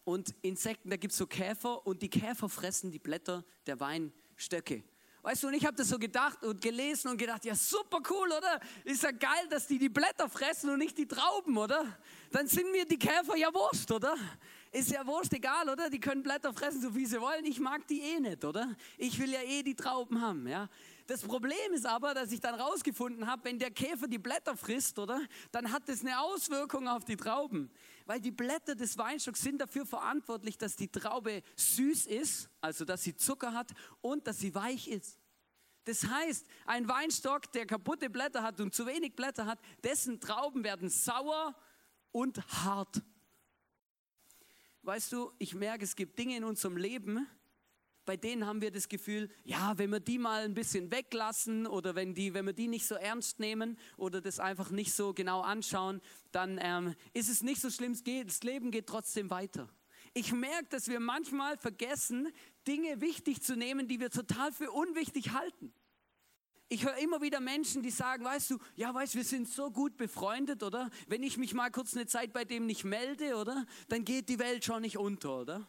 Und 0.04 0.36
Insekten, 0.41 0.89
da 0.89 0.98
gibt 0.98 1.13
es 1.13 1.17
so 1.17 1.26
Käfer 1.26 1.88
und 1.88 2.02
die 2.02 2.10
Käfer 2.10 2.50
fressen 2.50 2.91
die 2.91 3.00
Blätter 3.00 3.46
der 3.65 3.80
Weinstöcke. 3.80 4.84
Weißt 5.22 5.43
du, 5.43 5.48
und 5.48 5.54
ich 5.54 5.65
habe 5.65 5.76
das 5.76 5.88
so 5.88 5.98
gedacht 5.98 6.43
und 6.43 6.62
gelesen 6.62 7.10
und 7.10 7.17
gedacht, 7.17 7.46
ja 7.46 7.56
super 7.56 8.00
cool, 8.10 8.28
oder? 8.28 8.60
Ist 8.84 9.04
ja 9.04 9.12
geil, 9.12 9.48
dass 9.50 9.67
die 9.67 9.78
die 9.78 9.89
Blätter 9.89 10.30
fressen 10.30 10.70
und 10.70 10.80
nicht 10.80 10.98
die 10.98 11.08
Trauben, 11.08 11.58
oder? 11.58 11.98
Dann 12.32 12.48
sind 12.48 12.72
mir 12.72 12.86
die 12.86 13.00
Käfer 13.00 13.38
ja 13.38 13.54
wurscht, 13.54 13.89
oder? 13.89 14.15
Ist 14.72 14.92
ja 14.92 15.06
wurscht, 15.06 15.34
egal, 15.34 15.70
oder? 15.70 15.90
Die 15.90 16.00
können 16.00 16.24
Blätter 16.24 16.54
fressen, 16.54 16.82
so 16.82 16.94
wie 16.96 17.06
sie 17.06 17.20
wollen. 17.22 17.46
Ich 17.46 17.60
mag 17.60 17.88
die 17.88 18.02
eh 18.02 18.20
nicht, 18.20 18.44
oder? 18.44 18.76
Ich 18.98 19.18
will 19.20 19.32
ja 19.32 19.42
eh 19.42 19.64
die 19.64 19.76
Trauben 19.76 20.22
haben, 20.22 20.48
ja? 20.48 20.70
Das 21.08 21.22
Problem 21.22 21.74
ist 21.74 21.86
aber, 21.86 22.14
dass 22.14 22.34
ich 22.34 22.42
dann 22.42 22.56
rausgefunden 22.56 23.28
habe, 23.28 23.46
wenn 23.46 23.58
der 23.58 23.72
Käfer 23.72 24.08
die 24.08 24.18
Blätter 24.18 24.58
frisst, 24.58 25.00
oder? 25.00 25.22
Dann 25.54 25.72
hat 25.72 25.88
das 25.88 26.02
eine 26.02 26.20
Auswirkung 26.20 26.90
auf 26.90 27.06
die 27.06 27.16
Trauben. 27.16 27.72
Weil 28.06 28.20
die 28.20 28.32
Blätter 28.32 28.76
des 28.76 28.98
Weinstocks 28.98 29.42
sind 29.42 29.60
dafür 29.60 29.86
verantwortlich, 29.86 30.58
dass 30.58 30.76
die 30.76 30.90
Traube 30.90 31.44
süß 31.56 32.08
ist, 32.08 32.50
also 32.60 32.84
dass 32.84 33.04
sie 33.04 33.16
Zucker 33.16 33.54
hat 33.54 33.72
und 34.02 34.28
dass 34.28 34.40
sie 34.40 34.54
weich 34.54 34.90
ist. 34.90 35.18
Das 35.86 36.06
heißt, 36.06 36.46
ein 36.66 36.90
Weinstock, 36.90 37.50
der 37.54 37.66
kaputte 37.66 38.10
Blätter 38.10 38.44
hat 38.44 38.60
und 38.60 38.76
zu 38.76 38.86
wenig 38.86 39.16
Blätter 39.16 39.46
hat, 39.46 39.60
dessen 39.86 40.20
Trauben 40.20 40.66
werden 40.66 40.90
sauer 40.90 41.56
und 42.12 42.46
hart. 42.66 43.02
Weißt 44.88 45.12
du, 45.12 45.34
ich 45.38 45.54
merke, 45.54 45.84
es 45.84 45.97
gibt 45.97 46.17
Dinge 46.17 46.38
in 46.38 46.45
unserem 46.45 46.78
Leben, 46.78 47.28
bei 48.06 48.15
denen 48.15 48.45
haben 48.45 48.62
wir 48.62 48.71
das 48.71 48.88
Gefühl, 48.88 49.30
ja, 49.43 49.78
wenn 49.78 49.89
wir 49.89 50.00
die 50.00 50.17
mal 50.17 50.45
ein 50.45 50.54
bisschen 50.54 50.89
weglassen 50.93 51.67
oder 51.67 51.93
wenn, 51.93 52.13
die, 52.13 52.34
wenn 52.34 52.45
wir 52.45 52.54
die 52.54 52.69
nicht 52.69 52.88
so 52.88 52.95
ernst 52.95 53.41
nehmen 53.41 53.78
oder 53.97 54.21
das 54.21 54.39
einfach 54.39 54.71
nicht 54.71 54.93
so 54.93 55.13
genau 55.13 55.41
anschauen, 55.41 56.00
dann 56.32 56.58
ähm, 56.63 56.95
ist 57.12 57.28
es 57.28 57.43
nicht 57.43 57.60
so 57.60 57.69
schlimm, 57.69 57.97
das 58.26 58.43
Leben 58.43 58.71
geht 58.71 58.88
trotzdem 58.88 59.30
weiter. 59.30 59.67
Ich 60.13 60.32
merke, 60.32 60.69
dass 60.69 60.88
wir 60.88 61.02
manchmal 61.02 61.58
vergessen, 61.58 62.30
Dinge 62.65 63.02
wichtig 63.02 63.41
zu 63.41 63.58
nehmen, 63.58 63.89
die 63.89 64.00
wir 64.00 64.10
total 64.10 64.54
für 64.54 64.71
unwichtig 64.71 65.34
halten. 65.34 65.73
Ich 66.70 66.86
höre 66.86 66.98
immer 66.98 67.22
wieder 67.22 67.40
Menschen, 67.40 67.82
die 67.82 67.92
sagen, 67.92 68.26
weißt 68.26 68.52
du, 68.52 68.58
ja, 68.76 68.94
weißt, 68.94 69.16
wir 69.16 69.24
sind 69.24 69.48
so 69.48 69.72
gut 69.72 69.96
befreundet, 69.96 70.64
oder? 70.64 70.90
Wenn 71.08 71.24
ich 71.24 71.38
mich 71.38 71.54
mal 71.54 71.72
kurz 71.72 71.96
eine 71.96 72.08
Zeit 72.08 72.34
bei 72.34 72.44
dem 72.44 72.66
nicht 72.66 72.84
melde, 72.84 73.38
oder? 73.38 73.66
Dann 73.88 74.04
geht 74.04 74.28
die 74.28 74.38
Welt 74.38 74.66
schon 74.66 74.82
nicht 74.82 74.98
unter, 74.98 75.40
oder? 75.40 75.68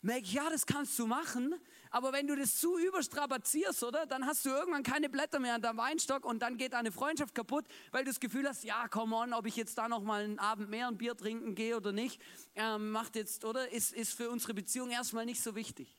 Merke 0.00 0.22
ich, 0.22 0.32
ja, 0.32 0.48
das 0.50 0.64
kannst 0.66 0.98
du 0.98 1.06
machen, 1.06 1.54
aber 1.90 2.12
wenn 2.12 2.26
du 2.26 2.36
das 2.36 2.56
zu 2.56 2.78
überstrapazierst, 2.78 3.84
oder? 3.84 4.06
Dann 4.06 4.26
hast 4.26 4.44
du 4.46 4.50
irgendwann 4.50 4.82
keine 4.82 5.10
Blätter 5.10 5.38
mehr 5.38 5.54
an 5.54 5.62
deinem 5.62 5.76
Weinstock 5.76 6.24
und 6.24 6.40
dann 6.40 6.56
geht 6.56 6.72
deine 6.72 6.90
Freundschaft 6.90 7.34
kaputt, 7.34 7.66
weil 7.90 8.04
du 8.04 8.10
das 8.10 8.20
Gefühl 8.20 8.48
hast, 8.48 8.64
ja, 8.64 8.88
come 8.88 9.14
on, 9.16 9.34
ob 9.34 9.46
ich 9.46 9.56
jetzt 9.56 9.76
da 9.76 9.88
noch 9.88 10.02
mal 10.02 10.24
einen 10.24 10.38
Abend 10.38 10.70
mehr 10.70 10.88
ein 10.88 10.96
Bier 10.96 11.16
trinken 11.16 11.54
gehe 11.54 11.76
oder 11.76 11.92
nicht, 11.92 12.20
ähm, 12.54 12.90
macht 12.90 13.16
jetzt, 13.16 13.44
oder? 13.44 13.70
Ist, 13.72 13.92
ist 13.92 14.14
für 14.14 14.30
unsere 14.30 14.54
Beziehung 14.54 14.90
erstmal 14.90 15.26
nicht 15.26 15.42
so 15.42 15.54
wichtig. 15.54 15.98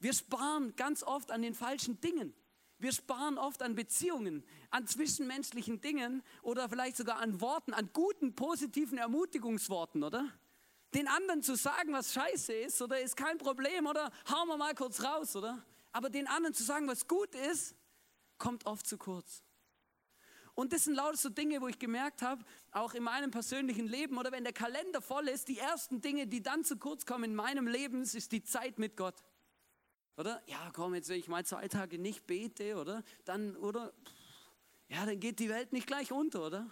Wir 0.00 0.12
sparen 0.12 0.74
ganz 0.74 1.02
oft 1.04 1.30
an 1.30 1.42
den 1.42 1.54
falschen 1.54 2.00
Dingen. 2.00 2.34
Wir 2.82 2.90
sparen 2.90 3.38
oft 3.38 3.62
an 3.62 3.76
Beziehungen, 3.76 4.42
an 4.70 4.88
zwischenmenschlichen 4.88 5.80
Dingen 5.80 6.20
oder 6.42 6.68
vielleicht 6.68 6.96
sogar 6.96 7.18
an 7.18 7.40
Worten, 7.40 7.72
an 7.72 7.88
guten, 7.92 8.34
positiven 8.34 8.98
Ermutigungsworten, 8.98 10.02
oder? 10.02 10.28
Den 10.92 11.06
anderen 11.06 11.42
zu 11.42 11.54
sagen, 11.54 11.92
was 11.92 12.12
scheiße 12.12 12.52
ist, 12.52 12.82
oder 12.82 13.00
ist 13.00 13.16
kein 13.16 13.38
Problem, 13.38 13.86
oder 13.86 14.10
hauen 14.28 14.48
wir 14.48 14.56
mal 14.56 14.74
kurz 14.74 15.04
raus, 15.04 15.36
oder? 15.36 15.64
Aber 15.92 16.10
den 16.10 16.26
anderen 16.26 16.54
zu 16.54 16.64
sagen, 16.64 16.88
was 16.88 17.06
gut 17.06 17.36
ist, 17.36 17.76
kommt 18.36 18.66
oft 18.66 18.84
zu 18.84 18.98
kurz. 18.98 19.44
Und 20.54 20.72
das 20.72 20.82
sind 20.82 20.94
lauter 20.94 21.16
so 21.16 21.28
Dinge, 21.28 21.60
wo 21.60 21.68
ich 21.68 21.78
gemerkt 21.78 22.20
habe, 22.20 22.44
auch 22.72 22.94
in 22.94 23.04
meinem 23.04 23.30
persönlichen 23.30 23.86
Leben 23.86 24.18
oder 24.18 24.32
wenn 24.32 24.42
der 24.42 24.52
Kalender 24.52 25.00
voll 25.00 25.28
ist, 25.28 25.46
die 25.46 25.58
ersten 25.58 26.00
Dinge, 26.00 26.26
die 26.26 26.42
dann 26.42 26.64
zu 26.64 26.76
kurz 26.76 27.06
kommen 27.06 27.22
in 27.22 27.36
meinem 27.36 27.68
Leben, 27.68 28.02
ist 28.02 28.32
die 28.32 28.42
Zeit 28.42 28.80
mit 28.80 28.96
Gott. 28.96 29.22
Oder? 30.16 30.42
Ja, 30.46 30.70
komm, 30.72 30.94
jetzt, 30.94 31.08
wenn 31.08 31.18
ich 31.18 31.28
mal 31.28 31.44
zwei 31.44 31.68
Tage 31.68 31.98
nicht 31.98 32.26
bete, 32.26 32.76
oder? 32.76 33.02
Dann, 33.24 33.56
oder? 33.56 33.92
Ja, 34.88 35.06
dann 35.06 35.18
geht 35.18 35.38
die 35.38 35.48
Welt 35.48 35.72
nicht 35.72 35.86
gleich 35.86 36.12
unter, 36.12 36.46
oder? 36.46 36.70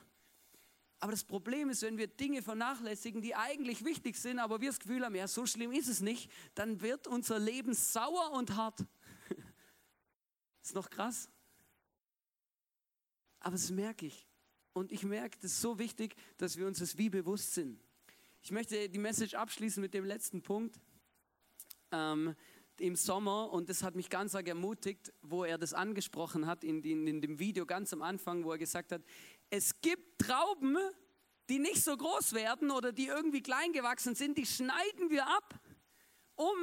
Aber 0.99 1.13
das 1.13 1.25
Problem 1.25 1.71
ist, 1.71 1.81
wenn 1.81 1.97
wir 1.97 2.07
Dinge 2.07 2.43
vernachlässigen, 2.43 3.23
die 3.23 3.35
eigentlich 3.35 3.85
wichtig 3.87 4.17
sind, 4.17 4.39
aber 4.39 4.61
wir 4.61 4.69
das 4.69 4.79
Gefühl 4.79 5.03
haben, 5.05 5.15
ja, 5.15 5.27
so 5.27 5.47
schlimm 5.47 5.73
ist 5.73 5.89
es 5.89 6.03
nicht, 6.03 6.31
dann 6.55 6.83
wird 6.83 7.07
unser 7.07 7.39
Leben 7.39 7.73
sauer 7.73 8.33
und 8.33 8.55
hart. 8.55 8.85
ist 10.63 10.75
noch 10.75 10.91
krass. 10.91 11.31
Aber 13.41 13.53
das 13.53 13.71
merke 13.71 14.05
ich. 14.05 14.27
Und 14.75 14.93
ich 14.93 15.03
merke, 15.03 15.39
das 15.41 15.53
ist 15.53 15.63
so 15.63 15.79
wichtig, 15.79 16.15
dass 16.37 16.59
wir 16.59 16.67
uns 16.67 16.79
das 16.81 16.99
wie 16.99 17.09
bewusst 17.09 17.55
sind. 17.55 17.81
Ich 18.43 18.51
möchte 18.51 18.89
die 18.91 18.99
Message 18.99 19.35
abschließen 19.35 19.81
mit 19.81 19.95
dem 19.95 20.05
letzten 20.05 20.43
Punkt. 20.43 20.79
Ähm, 21.93 22.37
im 22.81 22.97
Sommer 22.97 23.53
und 23.53 23.69
das 23.69 23.83
hat 23.83 23.95
mich 23.95 24.09
ganz 24.09 24.35
arg 24.35 24.49
ermutigt, 24.49 25.13
wo 25.23 25.45
er 25.45 25.59
das 25.59 25.75
angesprochen 25.75 26.47
hat 26.47 26.65
in, 26.65 26.83
in, 26.83 27.07
in 27.07 27.21
dem 27.21 27.39
Video 27.39 27.67
ganz 27.67 27.93
am 27.93 28.03
Anfang, 28.03 28.45
wo 28.45 28.53
er 28.53 28.59
gesagt 28.59 28.93
hat, 28.93 29.03
es 29.51 29.81
gibt 29.81 30.19
Trauben, 30.19 30.77
die 31.49 31.59
nicht 31.59 31.83
so 31.83 31.97
groß 31.97 32.33
werden 32.33 32.71
oder 32.71 32.93
die 32.93 33.07
irgendwie 33.07 33.43
klein 33.43 33.73
gewachsen 33.73 34.15
sind, 34.15 34.39
die 34.39 34.47
schneiden 34.47 35.11
wir 35.11 35.27
ab, 35.27 35.61
um 36.37 36.57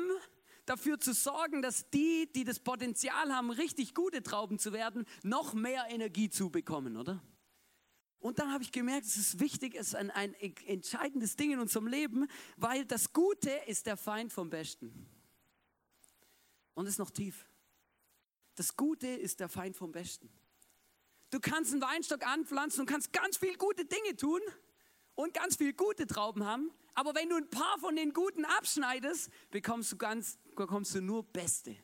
dafür 0.66 1.00
zu 1.00 1.14
sorgen, 1.14 1.62
dass 1.62 1.90
die, 1.90 2.30
die 2.34 2.44
das 2.44 2.60
Potenzial 2.60 3.34
haben, 3.34 3.52
richtig 3.52 3.94
gute 3.94 4.24
Trauben 4.24 4.60
zu 4.60 4.74
werden, 4.74 5.06
noch 5.24 5.54
mehr 5.54 5.86
Energie 5.90 6.30
zu 6.30 6.50
bekommen, 6.50 6.98
oder? 6.98 7.22
Und 8.20 8.40
dann 8.40 8.52
habe 8.52 8.64
ich 8.64 8.72
gemerkt, 8.72 9.06
es 9.06 9.16
ist 9.16 9.40
wichtig, 9.40 9.76
es 9.76 9.90
ist 9.90 9.96
ein, 9.96 10.10
ein 10.12 10.34
entscheidendes 10.66 11.36
Ding 11.36 11.52
in 11.52 11.60
unserem 11.60 11.88
Leben, 11.88 12.28
weil 12.56 12.84
das 12.84 13.14
Gute 13.14 13.52
ist 13.68 13.86
der 13.86 13.96
Feind 13.96 14.34
vom 14.34 14.50
Besten 14.50 15.08
und 16.78 16.86
ist 16.86 17.00
noch 17.00 17.10
tief. 17.10 17.50
Das 18.54 18.76
Gute 18.76 19.08
ist 19.08 19.40
der 19.40 19.50
Feind 19.50 19.76
vom 19.76 19.92
Besten. 19.92 20.30
Du 21.32 21.40
kannst 21.40 21.74
einen 21.74 21.82
Weinstock 21.82 22.26
anpflanzen 22.26 22.82
und 22.82 22.86
kannst 22.86 23.12
ganz 23.12 23.38
viel 23.38 23.58
gute 23.58 23.84
Dinge 23.84 24.16
tun 24.16 24.40
und 25.16 25.34
ganz 25.34 25.56
viel 25.56 25.74
gute 25.74 26.06
Trauben 26.06 26.46
haben, 26.46 26.72
Aber 26.94 27.16
wenn 27.16 27.30
du 27.30 27.36
ein 27.36 27.50
paar 27.50 27.78
von 27.80 27.96
den 27.96 28.14
Guten 28.14 28.46
abschneidest, 28.46 29.30
bekommst 29.50 29.92
du, 29.92 29.98
ganz, 29.98 30.38
bekommst 30.56 30.94
du 30.94 31.02
nur 31.02 31.24
Beste. 31.24 31.76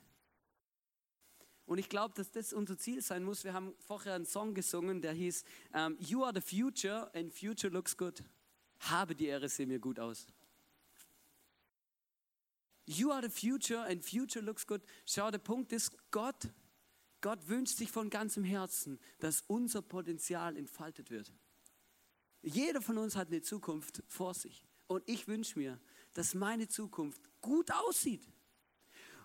Und 1.65 1.79
ich 1.79 1.89
glaube, 1.89 2.13
dass 2.13 2.31
das 2.31 2.53
unser 2.53 2.77
Ziel 2.77 3.01
sein 3.01 3.23
muss. 3.23 3.43
Wir 3.43 3.53
haben 3.53 3.75
vorher 3.79 4.13
einen 4.13 4.25
Song 4.25 4.53
gesungen, 4.53 5.01
der 5.01 5.13
hieß 5.13 5.43
ähm, 5.73 5.97
You 5.99 6.23
are 6.23 6.33
the 6.33 6.41
future 6.41 7.11
and 7.15 7.33
future 7.33 7.73
looks 7.73 7.97
good. 7.97 8.23
Habe 8.79 9.15
die 9.15 9.25
Ehre, 9.25 9.49
sehe 9.49 9.65
mir 9.65 9.79
gut 9.79 9.99
aus. 9.99 10.27
You 12.85 13.11
are 13.11 13.21
the 13.21 13.29
future 13.29 13.81
and 13.85 14.03
future 14.03 14.43
looks 14.43 14.65
good. 14.65 14.81
Schau, 15.05 15.31
der 15.31 15.39
Punkt 15.39 15.71
ist, 15.71 15.91
Gott, 16.11 16.49
Gott 17.21 17.47
wünscht 17.47 17.77
sich 17.77 17.89
von 17.91 18.09
ganzem 18.09 18.43
Herzen, 18.43 18.99
dass 19.19 19.41
unser 19.47 19.81
Potenzial 19.81 20.57
entfaltet 20.57 21.09
wird. 21.09 21.31
Jeder 22.41 22.81
von 22.81 22.97
uns 22.97 23.15
hat 23.15 23.29
eine 23.29 23.41
Zukunft 23.41 24.03
vor 24.07 24.33
sich. 24.33 24.67
Und 24.87 25.07
ich 25.07 25.27
wünsche 25.27 25.57
mir, 25.57 25.79
dass 26.13 26.33
meine 26.33 26.67
Zukunft 26.67 27.21
gut 27.41 27.71
aussieht. 27.71 28.27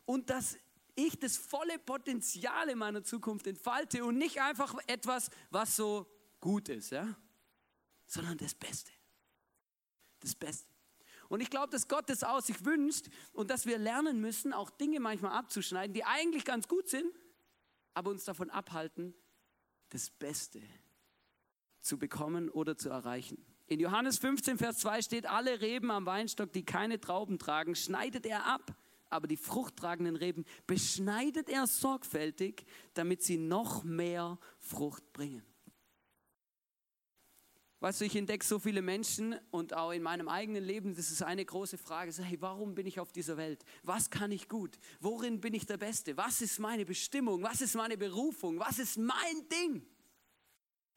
Und 0.05 0.31
dass 0.31 0.57
ich 0.94 1.18
das 1.18 1.37
volle 1.37 1.79
Potenzial 1.79 2.68
in 2.68 2.79
meiner 2.79 3.03
Zukunft 3.03 3.47
entfalte 3.47 4.05
und 4.05 4.18
nicht 4.18 4.40
einfach 4.40 4.77
etwas, 4.87 5.31
was 5.51 5.77
so 5.77 6.07
gut 6.40 6.68
ist, 6.68 6.90
ja? 6.90 7.16
sondern 8.07 8.38
das 8.38 8.55
Beste. 8.55 8.90
Das 10.21 10.35
Beste. 10.35 10.66
Und 11.29 11.41
ich 11.41 11.51
glaube, 11.51 11.69
dass 11.71 11.88
Gott 11.88 12.09
das 12.09 12.23
aus 12.23 12.47
sich 12.47 12.64
wünscht 12.64 13.07
und 13.33 13.51
dass 13.51 13.67
wir 13.67 13.79
lernen 13.79 14.21
müssen, 14.21 14.53
auch 14.53 14.71
Dinge 14.71 15.01
manchmal 15.01 15.33
abzuschneiden, 15.33 15.93
die 15.93 16.05
eigentlich 16.05 16.45
ganz 16.45 16.69
gut 16.69 16.88
sind, 16.88 17.12
aber 17.95 18.11
uns 18.11 18.25
davon 18.25 18.51
abhalten, 18.51 19.14
das 19.91 20.11
Beste 20.11 20.61
zu 21.81 21.99
bekommen 21.99 22.49
oder 22.49 22.77
zu 22.77 22.88
erreichen. 22.88 23.45
In 23.67 23.81
Johannes 23.81 24.19
15, 24.19 24.57
Vers 24.57 24.79
2 24.79 25.03
steht, 25.03 25.27
alle 25.27 25.61
Reben 25.61 25.91
am 25.91 26.07
Weinstock, 26.07 26.53
die 26.53 26.64
keine 26.64 27.01
Trauben 27.01 27.38
tragen, 27.38 27.75
schneidet 27.75 28.25
er 28.25 28.47
ab 28.47 28.75
aber 29.11 29.27
die 29.27 29.37
fruchttragenden 29.37 30.17
Reben 30.17 30.45
beschneidet 30.67 31.49
er 31.49 31.67
sorgfältig, 31.67 32.64
damit 32.95 33.23
sie 33.23 33.38
noch 33.38 33.85
mehr 33.85 34.38
Frucht 34.59 35.12
bringen. 35.12 35.45
Weißt 37.81 38.01
du, 38.01 38.07
ich 38.07 38.17
entdecke 38.17 38.45
so 38.45 38.59
viele 38.59 38.83
Menschen 38.83 39.38
und 39.53 39.73
auch 39.73 39.93
in 39.93 40.03
meinem 40.03 40.29
eigenen 40.29 40.64
Leben, 40.64 40.97
das 40.97 41.12
ist 41.12 41.23
eine 41.23 41.45
große 41.45 41.79
Frage. 41.79 42.12
Hey, 42.23 42.41
warum 42.41 42.75
bin 42.75 42.87
ich 42.87 42.99
auf 42.99 43.12
dieser 43.12 43.37
Welt? 43.37 43.64
Was 43.85 44.11
kann 44.11 44.33
ich 44.33 44.49
gut? 44.49 44.79
Worin 44.99 45.41
bin 45.41 45.55
ich 45.55 45.64
der 45.64 45.77
Beste? 45.77 46.17
Was 46.17 46.41
ist 46.41 46.59
meine 46.59 46.85
Bestimmung? 46.85 47.43
Was 47.45 47.61
ist 47.61 47.77
meine 47.77 47.97
Berufung? 47.97 48.59
Was 48.59 48.81
ist 48.81 48.99
mein 48.99 49.49
Ding? 49.49 49.87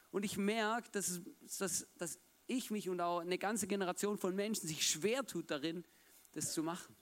Und 0.10 0.26
ich 0.26 0.38
merke, 0.38 0.90
dass, 0.92 1.22
dass, 1.60 1.88
dass 1.98 2.20
ich 2.48 2.72
mich 2.72 2.90
und 2.90 3.00
auch 3.00 3.20
eine 3.20 3.38
ganze 3.38 3.68
Generation 3.68 4.18
von 4.18 4.36
Menschen 4.36 4.68
sich 4.68 4.86
schwer 4.88 5.26
tut 5.26 5.52
darin, 5.52 5.86
das 6.32 6.52
zu 6.52 6.64
machen. 6.64 6.96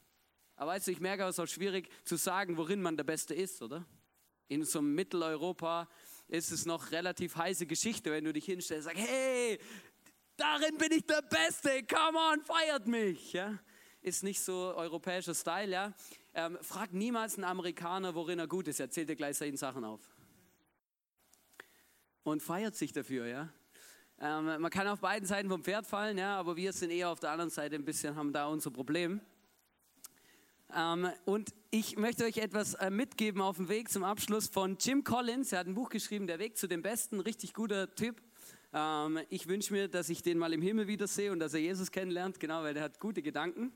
Aber 0.58 0.72
weißt 0.72 0.88
du, 0.88 0.92
ich 0.92 1.00
merke, 1.00 1.24
es 1.24 1.36
ist 1.36 1.40
auch 1.40 1.48
schwierig 1.48 1.90
zu 2.04 2.18
sagen, 2.18 2.58
worin 2.58 2.82
man 2.82 2.98
der 2.98 3.06
Beste 3.06 3.34
ist, 3.34 3.62
oder? 3.62 3.86
In 4.50 4.66
so 4.66 4.80
einem 4.80 4.94
Mitteleuropa 4.94 5.88
ist 6.30 6.52
es 6.52 6.66
noch 6.66 6.92
relativ 6.92 7.36
heiße 7.36 7.66
Geschichte, 7.66 8.12
wenn 8.12 8.24
du 8.24 8.32
dich 8.32 8.46
hinstellst 8.46 8.88
und 8.88 8.96
sagst, 8.96 9.10
hey, 9.10 9.60
darin 10.38 10.78
bin 10.78 10.92
ich 10.92 11.06
der 11.06 11.24
Beste, 11.24 11.84
come 11.84 12.18
on, 12.18 12.42
feiert 12.42 12.88
mich. 12.88 13.34
Ja? 13.34 13.58
Ist 14.02 14.24
nicht 14.24 14.40
so 14.40 14.74
europäischer 14.76 15.36
Style, 15.36 15.72
ja. 15.72 15.94
Ähm, 16.34 16.58
frag 16.62 16.94
niemals 16.94 17.36
einen 17.36 17.46
Amerikaner, 17.46 18.14
worin 18.14 18.40
er 18.40 18.48
gut 18.48 18.68
ist. 18.68 18.80
Er 18.80 18.90
zählt 18.90 19.10
dir 19.10 19.16
gleich 19.16 19.38
seine 19.38 19.58
Sachen 19.58 19.84
auf. 19.84 20.02
Und 22.24 22.44
feiert 22.44 22.76
sich 22.76 22.94
dafür, 22.94 23.26
ja. 23.26 23.50
Ähm, 24.20 24.62
man 24.62 24.70
kann 24.70 24.88
auf 24.88 25.00
beiden 25.00 25.28
Seiten 25.28 25.50
vom 25.50 25.64
Pferd 25.64 25.88
fallen, 25.88 26.18
ja, 26.18 26.38
aber 26.38 26.56
wir 26.56 26.74
sind 26.74 26.92
eher 26.92 27.10
auf 27.10 27.20
der 27.20 27.32
anderen 27.32 27.50
Seite 27.50 27.76
ein 27.76 27.86
bisschen, 27.86 28.16
haben 28.16 28.32
da 28.32 28.48
unser 28.48 28.70
Problem. 28.70 29.22
Ähm, 30.76 31.10
und 31.26 31.54
ich 31.72 31.98
möchte 31.98 32.26
euch 32.26 32.38
etwas 32.38 32.76
äh, 32.76 32.90
mitgeben 32.90 33.42
auf 33.42 33.58
dem 33.58 33.70
Weg 33.70 33.90
zum 33.90 34.04
Abschluss 34.04 34.48
von 34.48 34.78
Jim 34.80 35.04
Collins. 35.04 35.52
Er 35.52 35.60
hat 35.60 35.68
ein 35.68 35.74
Buch 35.74 35.90
geschrieben, 35.90 36.28
Der 36.28 36.40
Weg 36.40 36.58
zu 36.58 36.68
dem 36.68 36.82
Besten, 36.82 37.20
richtig 37.20 37.54
guter 37.54 37.94
Typ. 37.96 38.22
Ähm, 38.72 39.20
ich 39.30 39.48
wünsche 39.48 39.74
mir, 39.74 39.88
dass 39.88 40.10
ich 40.10 40.22
den 40.22 40.38
mal 40.38 40.54
im 40.54 40.62
Himmel 40.62 40.88
wiedersehe 40.88 41.32
und 41.32 41.40
dass 41.40 41.54
er 41.54 41.60
Jesus 41.60 41.92
kennenlernt, 41.92 42.40
genau, 42.40 42.62
weil 42.62 42.78
er 42.78 42.84
hat 42.84 43.00
gute 43.00 43.24
Gedanken. 43.24 43.74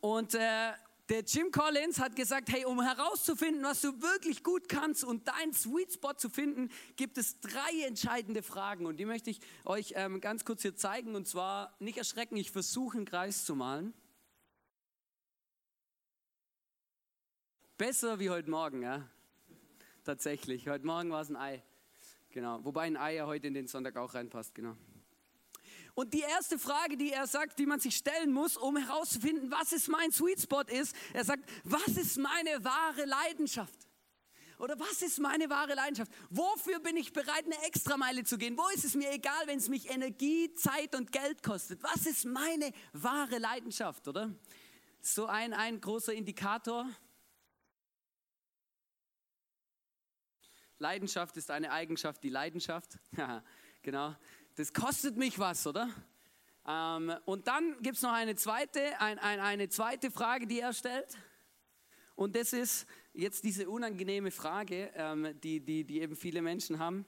Und 0.00 0.34
äh, 0.34 0.72
der 1.10 1.20
Jim 1.20 1.50
Collins 1.50 2.00
hat 2.00 2.16
gesagt, 2.16 2.50
hey, 2.50 2.64
um 2.64 2.80
herauszufinden, 2.80 3.62
was 3.62 3.82
du 3.82 3.88
wirklich 4.00 4.42
gut 4.42 4.70
kannst 4.70 5.04
und 5.04 5.28
deinen 5.28 5.52
Sweet 5.52 5.92
Spot 5.92 6.14
zu 6.14 6.30
finden, 6.30 6.70
gibt 6.96 7.18
es 7.18 7.40
drei 7.40 7.86
entscheidende 7.86 8.42
Fragen. 8.42 8.86
Und 8.86 8.96
die 8.96 9.04
möchte 9.04 9.28
ich 9.28 9.40
euch 9.66 9.92
ähm, 9.96 10.22
ganz 10.22 10.46
kurz 10.46 10.62
hier 10.62 10.74
zeigen. 10.74 11.14
Und 11.14 11.28
zwar 11.28 11.76
nicht 11.78 11.98
erschrecken, 11.98 12.36
ich 12.36 12.50
versuche 12.50 12.96
einen 12.96 13.06
Kreis 13.06 13.44
zu 13.44 13.54
malen. 13.54 13.92
Besser 17.82 18.20
wie 18.20 18.30
heute 18.30 18.48
Morgen, 18.48 18.82
ja. 18.82 19.08
Tatsächlich. 20.04 20.68
Heute 20.68 20.86
Morgen 20.86 21.10
war 21.10 21.20
es 21.20 21.30
ein 21.30 21.34
Ei. 21.36 21.64
Genau. 22.30 22.64
Wobei 22.64 22.82
ein 22.82 22.96
Ei 22.96 23.16
ja 23.16 23.26
heute 23.26 23.48
in 23.48 23.54
den 23.54 23.66
Sonntag 23.66 23.96
auch 23.96 24.14
reinpasst, 24.14 24.54
genau. 24.54 24.76
Und 25.96 26.14
die 26.14 26.20
erste 26.20 26.60
Frage, 26.60 26.96
die 26.96 27.10
er 27.10 27.26
sagt, 27.26 27.58
die 27.58 27.66
man 27.66 27.80
sich 27.80 27.96
stellen 27.96 28.32
muss, 28.32 28.56
um 28.56 28.76
herauszufinden, 28.76 29.50
was 29.50 29.72
ist 29.72 29.88
mein 29.88 30.12
Sweet 30.12 30.42
Spot 30.42 30.60
ist, 30.60 30.94
er 31.12 31.24
sagt, 31.24 31.42
was 31.64 31.88
ist 31.96 32.18
meine 32.18 32.64
wahre 32.64 33.04
Leidenschaft? 33.04 33.88
Oder 34.60 34.78
was 34.78 35.02
ist 35.02 35.18
meine 35.18 35.50
wahre 35.50 35.74
Leidenschaft? 35.74 36.12
Wofür 36.30 36.78
bin 36.78 36.96
ich 36.96 37.12
bereit, 37.12 37.46
eine 37.46 37.66
Extrameile 37.66 38.22
zu 38.22 38.38
gehen? 38.38 38.56
Wo 38.56 38.68
ist 38.68 38.84
es 38.84 38.94
mir 38.94 39.10
egal, 39.10 39.42
wenn 39.46 39.58
es 39.58 39.68
mich 39.68 39.90
Energie, 39.90 40.54
Zeit 40.54 40.94
und 40.94 41.10
Geld 41.10 41.42
kostet? 41.42 41.82
Was 41.82 42.06
ist 42.06 42.26
meine 42.26 42.70
wahre 42.92 43.38
Leidenschaft, 43.38 44.06
oder? 44.06 44.32
So 45.00 45.26
ein, 45.26 45.52
ein 45.52 45.80
großer 45.80 46.14
Indikator 46.14 46.86
Leidenschaft 50.82 51.36
ist 51.36 51.50
eine 51.50 51.70
Eigenschaft, 51.70 52.22
die 52.24 52.28
Leidenschaft. 52.28 52.98
genau. 53.82 54.14
Das 54.56 54.72
kostet 54.72 55.16
mich 55.16 55.38
was, 55.38 55.66
oder? 55.66 55.88
Ähm, 56.66 57.14
und 57.24 57.46
dann 57.46 57.80
gibt 57.82 57.96
es 57.96 58.02
noch 58.02 58.12
eine 58.12 58.34
zweite, 58.34 59.00
ein, 59.00 59.18
ein, 59.20 59.40
eine 59.40 59.68
zweite 59.68 60.10
Frage, 60.10 60.46
die 60.46 60.60
er 60.60 60.72
stellt. 60.72 61.16
Und 62.16 62.36
das 62.36 62.52
ist 62.52 62.86
jetzt 63.14 63.44
diese 63.44 63.70
unangenehme 63.70 64.32
Frage, 64.32 64.90
ähm, 64.94 65.40
die, 65.40 65.60
die, 65.60 65.84
die 65.84 66.00
eben 66.00 66.16
viele 66.16 66.42
Menschen 66.42 66.78
haben. 66.78 67.06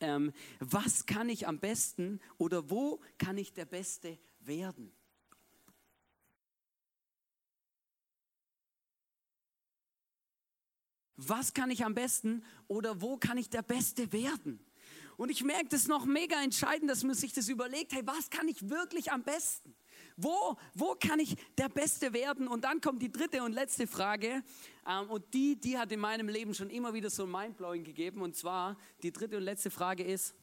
Ähm, 0.00 0.32
was 0.60 1.06
kann 1.06 1.28
ich 1.28 1.48
am 1.48 1.58
besten 1.58 2.20
oder 2.36 2.70
wo 2.70 3.00
kann 3.18 3.38
ich 3.38 3.54
der 3.54 3.64
Beste 3.64 4.18
werden? 4.40 4.92
Was 11.16 11.52
kann 11.52 11.70
ich 11.70 11.84
am 11.84 11.94
besten 11.94 12.44
oder 12.68 13.00
wo 13.00 13.16
kann 13.16 13.38
ich 13.38 13.50
der 13.50 13.62
Beste 13.62 14.12
werden? 14.12 14.60
Und 15.16 15.30
ich 15.30 15.44
merke 15.44 15.68
das 15.68 15.86
noch 15.86 16.06
mega 16.06 16.42
entscheidend, 16.42 16.90
dass 16.90 17.04
man 17.04 17.14
sich 17.14 17.32
das 17.32 17.48
überlegt, 17.48 17.92
hey, 17.92 18.02
was 18.04 18.30
kann 18.30 18.48
ich 18.48 18.68
wirklich 18.68 19.12
am 19.12 19.22
besten? 19.22 19.74
Wo, 20.16 20.56
wo 20.74 20.94
kann 20.94 21.20
ich 21.20 21.36
der 21.56 21.68
Beste 21.68 22.12
werden? 22.12 22.48
Und 22.48 22.64
dann 22.64 22.80
kommt 22.80 23.02
die 23.02 23.12
dritte 23.12 23.42
und 23.42 23.52
letzte 23.52 23.86
Frage. 23.86 24.42
Ähm, 24.86 25.10
und 25.10 25.32
die, 25.32 25.56
die 25.56 25.78
hat 25.78 25.92
in 25.92 26.00
meinem 26.00 26.28
Leben 26.28 26.54
schon 26.54 26.70
immer 26.70 26.92
wieder 26.94 27.10
so 27.10 27.24
ein 27.24 27.30
Mindblowing 27.30 27.84
gegeben. 27.84 28.20
Und 28.20 28.36
zwar, 28.36 28.76
die 29.02 29.12
dritte 29.12 29.36
und 29.36 29.42
letzte 29.42 29.70
Frage 29.70 30.02
ist, 30.02 30.34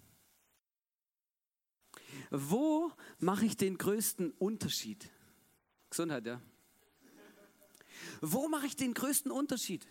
wo 2.31 2.91
mache 3.19 3.45
ich 3.45 3.57
den 3.57 3.77
größten 3.77 4.31
Unterschied? 4.31 5.09
Gesundheit, 5.89 6.25
ja. 6.25 6.41
Wo 8.21 8.47
mache 8.47 8.67
ich 8.67 8.75
den 8.75 8.93
größten 8.93 9.31
Unterschied? 9.31 9.87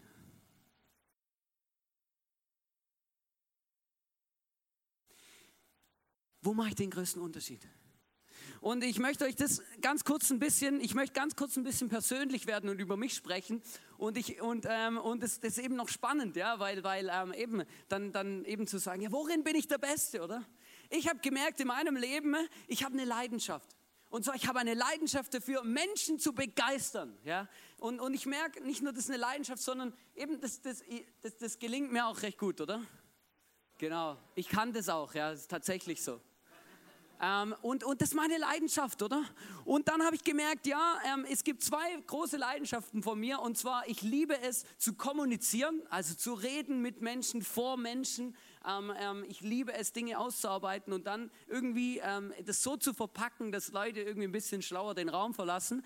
Wo 6.42 6.54
mache 6.54 6.68
ich 6.68 6.74
den 6.74 6.90
größten 6.90 7.20
Unterschied? 7.20 7.60
Und 8.60 8.82
ich 8.82 8.98
möchte 8.98 9.24
euch 9.24 9.36
das 9.36 9.62
ganz 9.80 10.04
kurz 10.04 10.30
ein 10.30 10.38
bisschen, 10.38 10.80
ich 10.80 10.94
möchte 10.94 11.12
ganz 11.12 11.36
kurz 11.36 11.56
ein 11.56 11.62
bisschen 11.62 11.88
persönlich 11.88 12.46
werden 12.46 12.68
und 12.68 12.80
über 12.80 12.96
mich 12.96 13.14
sprechen. 13.14 13.62
Und 13.98 14.16
ich 14.16 14.40
und 14.40 14.66
ähm, 14.68 14.98
und 14.98 15.22
das, 15.22 15.38
ist 15.38 15.58
eben 15.58 15.76
noch 15.76 15.88
spannend, 15.88 16.36
ja, 16.36 16.58
weil 16.58 16.82
weil 16.82 17.10
ähm, 17.12 17.32
eben 17.32 17.62
dann 17.88 18.12
dann 18.12 18.44
eben 18.44 18.66
zu 18.66 18.78
sagen, 18.78 19.00
ja, 19.00 19.12
worin 19.12 19.44
bin 19.44 19.54
ich 19.54 19.68
der 19.68 19.78
Beste, 19.78 20.22
oder? 20.22 20.44
Ich 20.90 21.08
habe 21.08 21.20
gemerkt 21.20 21.60
in 21.60 21.68
meinem 21.68 21.96
Leben, 21.96 22.36
ich 22.66 22.84
habe 22.84 22.94
eine 22.94 23.04
Leidenschaft. 23.04 23.76
Und 24.10 24.24
zwar, 24.24 24.34
ich 24.36 24.48
habe 24.48 24.58
eine 24.58 24.74
Leidenschaft 24.74 25.34
dafür, 25.34 25.62
Menschen 25.62 26.18
zu 26.18 26.32
begeistern. 26.32 27.18
Ja? 27.24 27.46
Und, 27.78 28.00
und 28.00 28.14
ich 28.14 28.24
merke 28.24 28.64
nicht 28.64 28.82
nur, 28.82 28.92
das 28.92 29.04
ist 29.04 29.10
eine 29.10 29.18
Leidenschaft, 29.18 29.62
sondern 29.62 29.92
eben, 30.14 30.40
das, 30.40 30.62
das, 30.62 30.82
das, 31.20 31.36
das 31.36 31.58
gelingt 31.58 31.92
mir 31.92 32.06
auch 32.06 32.22
recht 32.22 32.38
gut, 32.38 32.60
oder? 32.62 32.82
Genau, 33.76 34.16
ich 34.34 34.48
kann 34.48 34.72
das 34.72 34.88
auch, 34.88 35.14
ja, 35.14 35.30
das 35.30 35.42
ist 35.42 35.50
tatsächlich 35.50 36.02
so. 36.02 36.20
Ähm, 37.20 37.54
und, 37.62 37.82
und 37.82 38.00
das 38.00 38.10
ist 38.10 38.14
meine 38.14 38.38
Leidenschaft, 38.38 39.02
oder? 39.02 39.24
Und 39.64 39.88
dann 39.88 40.02
habe 40.04 40.14
ich 40.14 40.22
gemerkt, 40.22 40.66
ja, 40.66 40.98
ähm, 41.12 41.26
es 41.30 41.42
gibt 41.42 41.62
zwei 41.62 41.96
große 42.06 42.36
Leidenschaften 42.36 43.02
von 43.02 43.18
mir. 43.18 43.40
Und 43.40 43.58
zwar, 43.58 43.88
ich 43.88 44.02
liebe 44.02 44.40
es 44.40 44.64
zu 44.78 44.94
kommunizieren, 44.94 45.82
also 45.90 46.14
zu 46.14 46.34
reden 46.34 46.80
mit 46.80 47.00
Menschen, 47.00 47.42
vor 47.42 47.76
Menschen. 47.76 48.36
Ähm, 48.66 48.92
ähm 49.00 49.24
ich 49.28 49.40
liebe 49.40 49.72
es, 49.72 49.92
Dinge 49.92 50.18
auszuarbeiten 50.18 50.92
und 50.92 51.06
dann 51.06 51.30
irgendwie 51.48 51.98
ähm, 51.98 52.32
das 52.46 52.62
so 52.62 52.76
zu 52.76 52.94
verpacken, 52.94 53.50
dass 53.50 53.72
Leute 53.72 54.00
irgendwie 54.00 54.28
ein 54.28 54.32
bisschen 54.32 54.62
schlauer 54.62 54.94
den 54.94 55.08
Raum 55.08 55.34
verlassen. 55.34 55.84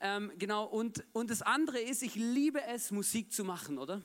Ähm, 0.00 0.32
genau, 0.38 0.64
und, 0.66 1.02
und 1.12 1.30
das 1.30 1.40
andere 1.40 1.80
ist, 1.80 2.02
ich 2.02 2.14
liebe 2.14 2.62
es, 2.64 2.90
Musik 2.90 3.32
zu 3.32 3.42
machen, 3.44 3.78
oder? 3.78 4.02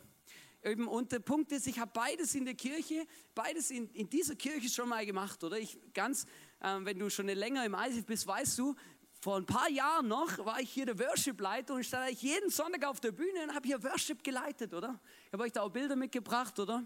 Und 0.62 1.14
der 1.14 1.20
Punkt 1.20 1.54
ist, 1.54 1.68
ich 1.68 1.80
habe 1.80 1.92
beides 1.94 2.36
in 2.36 2.44
der 2.44 2.54
Kirche, 2.54 3.08
beides 3.34 3.72
in, 3.72 3.90
in 3.92 4.10
dieser 4.10 4.36
Kirche 4.36 4.68
schon 4.68 4.90
mal 4.90 5.06
gemacht, 5.06 5.42
oder? 5.44 5.58
Ich 5.58 5.80
ganz 5.94 6.26
ähm, 6.62 6.86
wenn 6.86 7.00
du 7.00 7.10
schon 7.10 7.28
länger 7.28 7.66
im 7.66 7.74
ISIF 7.74 8.06
bist, 8.06 8.28
weißt 8.28 8.58
du, 8.60 8.76
vor 9.22 9.36
ein 9.36 9.46
paar 9.46 9.70
Jahren 9.70 10.08
noch 10.08 10.38
war 10.46 10.62
ich 10.62 10.70
hier 10.70 10.86
der 10.86 10.98
Worship-Leiter 10.98 11.74
und 11.74 11.86
stand 11.86 12.10
ich 12.12 12.22
jeden 12.22 12.50
Sonntag 12.50 12.86
auf 12.86 13.00
der 13.02 13.12
Bühne 13.12 13.44
und 13.44 13.54
habe 13.54 13.68
hier 13.68 13.84
Worship 13.84 14.24
geleitet, 14.24 14.74
oder? 14.74 15.00
Ich 15.28 15.34
habe 15.34 15.44
euch 15.44 15.52
da 15.52 15.62
auch 15.62 15.70
Bilder 15.70 15.98
mitgebracht, 15.98 16.58
oder? 16.58 16.86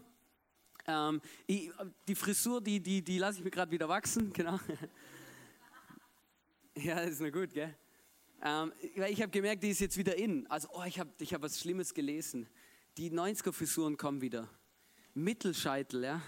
Ähm, 0.87 1.21
ich, 1.45 1.71
die 2.07 2.15
Frisur, 2.15 2.59
die, 2.59 2.79
die, 2.79 3.03
die 3.03 3.19
lasse 3.19 3.37
ich 3.37 3.43
mir 3.43 3.51
gerade 3.51 3.71
wieder 3.71 3.87
wachsen, 3.87 4.33
genau. 4.33 4.59
ja, 6.75 7.01
ist 7.01 7.21
nur 7.21 7.31
gut, 7.31 7.53
gell? 7.53 7.75
Ähm, 8.41 8.73
ich 8.81 9.21
habe 9.21 9.29
gemerkt, 9.29 9.63
die 9.63 9.69
ist 9.69 9.79
jetzt 9.79 9.95
wieder 9.95 10.17
in. 10.17 10.45
Also, 10.47 10.67
oh, 10.73 10.83
ich 10.83 10.99
habe 10.99 11.11
ich 11.19 11.33
hab 11.33 11.41
was 11.41 11.59
Schlimmes 11.59 11.93
gelesen. 11.93 12.47
Die 12.97 13.09
90er-Frisuren 13.09 13.95
kommen 13.95 14.21
wieder. 14.21 14.49
Mittelscheitel, 15.13 16.03
ja? 16.03 16.21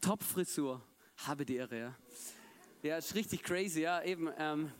Top-Frisur. 0.00 0.82
Habe 1.26 1.44
die 1.44 1.56
Ehre, 1.56 1.78
ja? 1.78 1.96
Ja, 2.82 2.96
ist 2.96 3.14
richtig 3.16 3.42
crazy, 3.42 3.80
ja, 3.80 4.02
eben. 4.02 4.30
Ähm. 4.38 4.70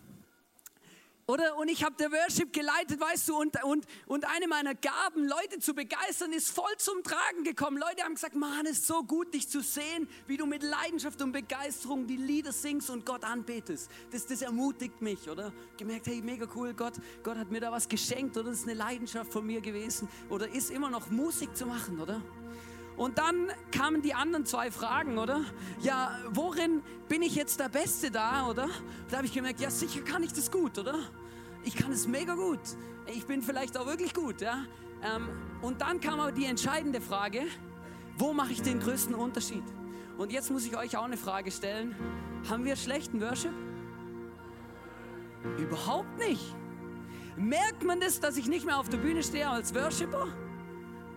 Oder, 1.26 1.56
und 1.56 1.68
ich 1.68 1.84
habe 1.84 1.96
der 1.96 2.10
Worship 2.12 2.52
geleitet, 2.52 3.00
weißt 3.00 3.28
du, 3.28 3.36
und, 3.36 3.62
und, 3.64 3.84
und 4.06 4.24
eine 4.24 4.46
meiner 4.46 4.74
Gaben, 4.74 5.26
Leute 5.26 5.58
zu 5.58 5.74
begeistern, 5.74 6.32
ist 6.32 6.48
voll 6.50 6.74
zum 6.78 7.02
Tragen 7.02 7.42
gekommen. 7.42 7.76
Leute 7.76 8.04
haben 8.04 8.14
gesagt, 8.14 8.36
Mann, 8.36 8.64
es 8.66 8.78
ist 8.78 8.86
so 8.86 9.02
gut, 9.02 9.34
dich 9.34 9.48
zu 9.48 9.60
sehen, 9.60 10.08
wie 10.28 10.36
du 10.36 10.46
mit 10.46 10.62
Leidenschaft 10.62 11.20
und 11.20 11.32
Begeisterung 11.32 12.06
die 12.06 12.16
Lieder 12.16 12.52
singst 12.52 12.88
und 12.88 13.04
Gott 13.04 13.24
anbetest. 13.24 13.90
Das, 14.12 14.26
das 14.26 14.42
ermutigt 14.42 15.02
mich, 15.02 15.28
oder? 15.28 15.52
Gemerkt, 15.76 16.06
hey, 16.06 16.22
mega 16.22 16.46
cool, 16.54 16.72
Gott, 16.72 16.94
Gott 17.24 17.36
hat 17.36 17.50
mir 17.50 17.60
da 17.60 17.72
was 17.72 17.88
geschenkt, 17.88 18.36
oder? 18.36 18.50
Das 18.50 18.60
ist 18.60 18.64
eine 18.64 18.74
Leidenschaft 18.74 19.32
von 19.32 19.44
mir 19.44 19.60
gewesen. 19.60 20.08
Oder 20.30 20.48
ist 20.48 20.70
immer 20.70 20.88
noch 20.88 21.10
Musik 21.10 21.54
zu 21.56 21.66
machen, 21.66 22.00
oder? 22.00 22.22
Und 22.98 23.16
dann 23.18 23.46
kamen 23.70 24.02
die 24.02 24.12
anderen 24.12 24.44
zwei 24.44 24.72
Fragen, 24.72 25.18
oder? 25.18 25.44
Ja, 25.80 26.18
worin 26.30 26.82
bin 27.08 27.22
ich 27.22 27.36
jetzt 27.36 27.60
der 27.60 27.68
Beste 27.68 28.10
da, 28.10 28.48
oder? 28.48 28.68
Da 29.08 29.18
habe 29.18 29.26
ich 29.26 29.32
gemerkt, 29.32 29.60
ja, 29.60 29.70
sicher 29.70 30.00
kann 30.00 30.24
ich 30.24 30.32
das 30.32 30.50
gut, 30.50 30.76
oder? 30.78 30.98
Ich 31.62 31.76
kann 31.76 31.92
es 31.92 32.08
mega 32.08 32.34
gut. 32.34 32.58
Ich 33.06 33.24
bin 33.24 33.40
vielleicht 33.40 33.78
auch 33.78 33.86
wirklich 33.86 34.14
gut, 34.14 34.40
ja? 34.40 34.64
Ähm, 35.02 35.28
und 35.62 35.80
dann 35.80 36.00
kam 36.00 36.18
aber 36.18 36.32
die 36.32 36.44
entscheidende 36.44 37.00
Frage, 37.00 37.42
wo 38.16 38.32
mache 38.32 38.50
ich 38.50 38.62
den 38.62 38.80
größten 38.80 39.14
Unterschied? 39.14 39.62
Und 40.18 40.32
jetzt 40.32 40.50
muss 40.50 40.66
ich 40.66 40.76
euch 40.76 40.96
auch 40.96 41.04
eine 41.04 41.16
Frage 41.16 41.52
stellen. 41.52 41.94
Haben 42.50 42.64
wir 42.64 42.74
schlechten 42.74 43.20
Worship? 43.20 43.52
Überhaupt 45.56 46.18
nicht. 46.18 46.52
Merkt 47.36 47.84
man 47.84 48.00
das, 48.00 48.18
dass 48.18 48.36
ich 48.36 48.48
nicht 48.48 48.66
mehr 48.66 48.76
auf 48.76 48.88
der 48.88 48.98
Bühne 48.98 49.22
stehe 49.22 49.48
als 49.48 49.72
Worshipper? 49.72 50.26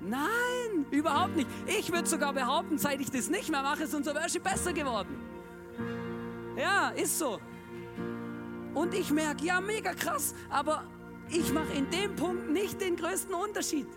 Nein, 0.01 0.85
überhaupt 0.89 1.35
nicht. 1.35 1.47
Ich 1.67 1.91
würde 1.91 2.07
sogar 2.07 2.33
behaupten, 2.33 2.77
seit 2.77 2.99
ich 2.99 3.11
das 3.11 3.29
nicht 3.29 3.49
mehr 3.49 3.61
mache, 3.61 3.83
ist 3.83 3.93
unser 3.93 4.15
Worship 4.15 4.43
besser 4.43 4.73
geworden. 4.73 5.15
Ja, 6.57 6.89
ist 6.89 7.19
so. 7.19 7.39
Und 8.73 8.93
ich 8.93 9.11
merke, 9.11 9.45
ja, 9.45 9.61
mega 9.61 9.93
krass, 9.93 10.33
aber 10.49 10.83
ich 11.29 11.53
mache 11.53 11.73
in 11.73 11.89
dem 11.89 12.15
Punkt 12.15 12.49
nicht 12.49 12.81
den 12.81 12.95
größten 12.95 13.33
Unterschied 13.33 13.87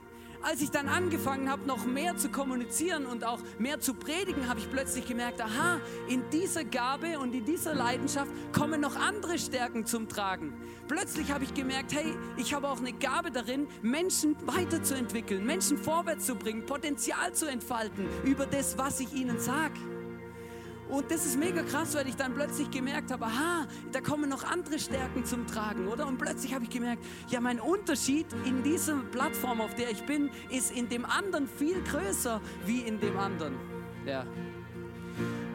als 0.45 0.61
ich 0.61 0.70
dann 0.70 0.88
angefangen 0.88 1.51
habe, 1.51 1.66
noch 1.66 1.86
mehr 1.86 2.16
zu 2.16 2.28
kommunizieren 2.28 3.07
und 3.07 3.24
auch 3.24 3.40
mehr 3.59 3.80
zu 3.80 3.95
predigen, 3.95 4.49
habe 4.49 4.61
ich 4.61 4.70
plötzlich 4.70 5.07
gemerkt, 5.07 5.40
aha, 5.40 5.80
in 6.09 6.22
dieser 6.30 6.64
Gabe 6.64 7.18
und 7.18 7.34
in 7.34 7.45
dieser 7.45 7.74
Leidenschaft 7.74 8.30
kommen 8.53 8.80
noch 8.80 8.97
andere 8.97 9.38
Stärken 9.38 9.86
zum 9.86 10.09
Tragen. 10.09 10.53
Plötzlich 10.86 11.32
habe 11.32 11.45
ich 11.45 11.55
gemerkt, 11.55 11.95
hey, 11.95 12.14
ich 12.36 12.53
habe 12.53 12.68
auch 12.68 12.78
eine 12.78 12.92
Gabe 12.92 13.30
darin, 13.30 13.66
Menschen 13.82 14.36
weiterzuentwickeln, 14.47 15.45
Menschen 15.47 15.78
vorwärts 15.78 16.26
zu 16.26 16.34
bringen, 16.34 16.66
Potenzial 16.66 17.32
zu 17.32 17.47
entfalten 17.47 18.07
über 18.24 18.47
das, 18.47 18.76
was 18.76 19.01
ich 19.01 19.12
ihnen 19.14 19.40
sage. 19.40 19.74
Und 20.95 21.11
das 21.11 21.26
ist 21.26 21.36
mega 21.36 21.64
krass, 21.64 21.97
weil 21.97 22.07
ich 22.07 22.14
dann 22.14 22.34
plötzlich 22.34 22.70
gemerkt 22.70 23.11
habe, 23.11 23.24
aha, 23.24 23.66
da 23.90 24.01
kommen 24.01 24.30
noch 24.30 24.45
andere 24.45 24.78
Stärken 24.78 25.24
zum 25.24 25.45
Tragen, 25.45 25.88
oder? 25.88 26.07
Und 26.07 26.18
plötzlich 26.18 26.55
habe 26.55 26.62
ich 26.62 26.70
gemerkt, 26.70 27.05
ja, 27.28 27.40
mein 27.40 27.59
Unterschied 27.59 28.26
in 28.45 28.62
dieser 28.62 28.99
Plattform, 29.11 29.61
auf 29.61 29.74
der 29.74 29.90
ich 29.90 30.05
bin, 30.05 30.30
ist 30.51 30.70
in 30.70 30.88
dem 30.88 31.05
anderen 31.05 31.49
viel 31.49 31.82
größer 31.82 32.40
wie 32.64 32.82
in 32.82 33.01
dem 33.01 33.18
anderen. 33.18 33.57
Ja. 34.07 34.24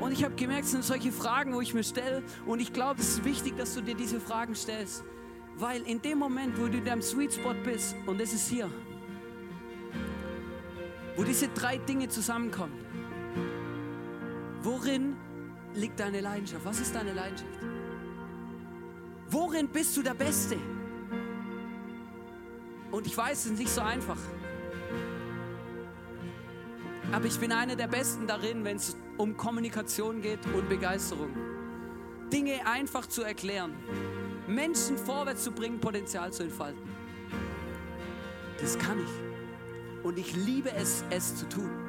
Und 0.02 0.12
ich 0.12 0.26
habe 0.26 0.36
gemerkt, 0.36 0.66
es 0.66 0.72
sind 0.72 0.84
solche 0.84 1.14
Fragen, 1.14 1.54
wo 1.54 1.62
ich 1.62 1.74
mir 1.74 1.86
stelle. 1.86 2.22
Und 2.46 2.60
ich 2.60 2.74
glaube, 2.74 3.00
es 3.00 3.08
ist 3.08 3.24
wichtig, 3.24 3.56
dass 3.56 3.74
du 3.76 3.82
dir 3.82 3.96
diese 3.96 4.20
Fragen 4.20 4.56
stellst. 4.56 5.06
Weil 5.56 5.84
in 5.84 6.02
dem 6.02 6.18
Moment, 6.18 6.60
wo 6.60 6.68
du 6.68 6.80
in 6.80 6.84
deinem 6.84 7.02
Sweet 7.02 7.34
Spot 7.34 7.56
bist, 7.64 7.96
und 8.08 8.20
das 8.20 8.34
ist 8.34 8.50
hier, 8.50 8.70
wo 11.16 11.24
diese 11.24 11.48
drei 11.48 11.78
Dinge 11.78 12.10
zusammenkommen, 12.10 12.74
Worin 14.62 15.16
liegt 15.76 16.00
deine 16.00 16.22
Leidenschaft? 16.22 16.66
Was 16.66 16.80
ist 16.80 16.94
deine 16.94 17.14
Leidenschaft? 17.14 17.60
Worin 19.30 19.68
bist 19.68 19.96
du 19.96 20.02
der 20.02 20.14
Beste? 20.14 20.58
Und 22.92 23.06
ich 23.06 23.16
weiß, 23.16 23.46
es 23.46 23.52
ist 23.52 23.60
nicht 23.60 23.70
so 23.70 23.82
einfach. 23.82 24.18
Aber 27.12 27.26
ich 27.26 27.40
bin 27.40 27.52
einer 27.52 27.76
der 27.76 27.88
Besten 27.88 28.28
darin, 28.28 28.64
wenn 28.64 28.78
es 28.78 28.96
um 29.18 29.36
Kommunikation 29.36 30.22
geht 30.22 30.40
und 30.54 30.70
Begeisterung. 30.70 31.30
Dinge 32.32 32.66
einfach 32.66 33.08
zu 33.08 33.24
erklären. 33.24 33.74
Menschen 34.48 34.98
vorwärts 34.98 35.44
zu 35.44 35.52
bringen, 35.52 35.80
Potenzial 35.80 36.32
zu 36.32 36.44
entfalten. 36.44 36.82
Das 38.60 38.78
kann 38.78 39.00
ich. 39.00 40.04
Und 40.04 40.18
ich 40.18 40.36
liebe 40.36 40.72
es, 40.72 41.04
es 41.10 41.36
zu 41.36 41.48
tun. 41.48 41.89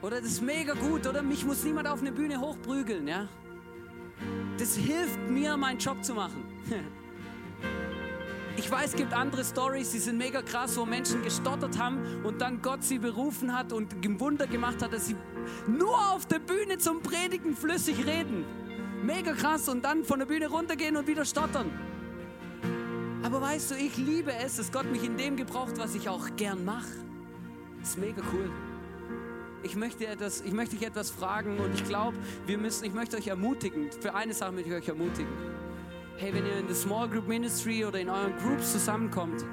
Oder 0.00 0.20
das 0.20 0.32
ist 0.32 0.42
mega 0.42 0.74
gut, 0.74 1.06
oder? 1.06 1.22
Mich 1.22 1.44
muss 1.44 1.64
niemand 1.64 1.88
auf 1.88 2.00
eine 2.00 2.12
Bühne 2.12 2.40
hochprügeln, 2.40 3.08
ja? 3.08 3.28
Das 4.56 4.76
hilft 4.76 5.18
mir, 5.28 5.56
meinen 5.56 5.78
Job 5.78 6.02
zu 6.04 6.14
machen. 6.14 6.44
Ich 8.56 8.68
weiß, 8.68 8.86
es 8.86 8.96
gibt 8.96 9.14
andere 9.14 9.44
Stories, 9.44 9.92
die 9.92 10.00
sind 10.00 10.18
mega 10.18 10.42
krass, 10.42 10.76
wo 10.76 10.84
Menschen 10.84 11.22
gestottert 11.22 11.78
haben 11.78 12.24
und 12.24 12.40
dann 12.40 12.60
Gott 12.60 12.82
sie 12.82 12.98
berufen 12.98 13.56
hat 13.56 13.72
und 13.72 13.94
ein 14.04 14.18
Wunder 14.18 14.48
gemacht 14.48 14.82
hat, 14.82 14.92
dass 14.92 15.06
sie 15.06 15.14
nur 15.68 15.96
auf 16.10 16.26
der 16.26 16.40
Bühne 16.40 16.76
zum 16.76 17.00
Predigen 17.00 17.54
flüssig 17.54 18.04
reden. 18.04 18.44
Mega 19.04 19.32
krass 19.32 19.68
und 19.68 19.84
dann 19.84 20.02
von 20.02 20.18
der 20.18 20.26
Bühne 20.26 20.48
runtergehen 20.48 20.96
und 20.96 21.06
wieder 21.06 21.24
stottern. 21.24 21.70
Aber 23.22 23.40
weißt 23.40 23.70
du, 23.70 23.74
ich 23.76 23.96
liebe 23.96 24.32
es, 24.32 24.56
dass 24.56 24.72
Gott 24.72 24.90
mich 24.90 25.04
in 25.04 25.16
dem 25.16 25.36
gebraucht, 25.36 25.78
was 25.78 25.94
ich 25.94 26.08
auch 26.08 26.28
gern 26.34 26.64
mache. 26.64 26.88
Ist 27.80 27.96
mega 27.96 28.22
cool 28.32 28.50
ich 29.62 29.76
möchte, 29.76 30.06
etwas, 30.06 30.40
ich 30.40 30.52
möchte 30.52 30.76
dich 30.76 30.86
etwas 30.86 31.10
fragen 31.10 31.58
und 31.58 31.74
ich 31.74 31.84
glaube, 31.84 32.16
wir 32.46 32.58
müssen, 32.58 32.84
ich 32.84 32.94
möchte 32.94 33.16
euch 33.16 33.26
ermutigen. 33.26 33.90
Für 34.00 34.14
eine 34.14 34.34
Sache 34.34 34.52
möchte 34.52 34.70
ich 34.70 34.74
euch 34.76 34.88
ermutigen. 34.88 35.32
Hey, 36.16 36.34
wenn 36.34 36.46
ihr 36.46 36.58
in 36.58 36.66
der 36.66 36.76
Small 36.76 37.08
Group 37.08 37.28
Ministry 37.28 37.84
oder 37.84 38.00
in 38.00 38.08
euren 38.08 38.36
Groups 38.38 38.72
zusammenkommt, 38.72 39.44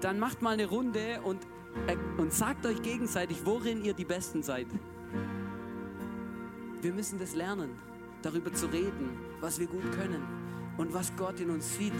dann 0.00 0.18
macht 0.18 0.42
mal 0.42 0.50
eine 0.50 0.66
Runde 0.66 1.20
und, 1.22 1.42
äh, 1.86 1.96
und 2.18 2.32
sagt 2.32 2.66
euch 2.66 2.82
gegenseitig, 2.82 3.38
worin 3.44 3.84
ihr 3.84 3.94
die 3.94 4.04
Besten 4.04 4.42
seid. 4.42 4.66
Wir 6.82 6.92
müssen 6.92 7.18
das 7.18 7.34
lernen, 7.34 7.70
darüber 8.22 8.52
zu 8.52 8.66
reden, 8.66 9.18
was 9.40 9.58
wir 9.58 9.66
gut 9.66 9.90
können 9.92 10.22
und 10.76 10.92
was 10.92 11.14
Gott 11.16 11.40
in 11.40 11.50
uns 11.50 11.76
sieht. 11.76 11.94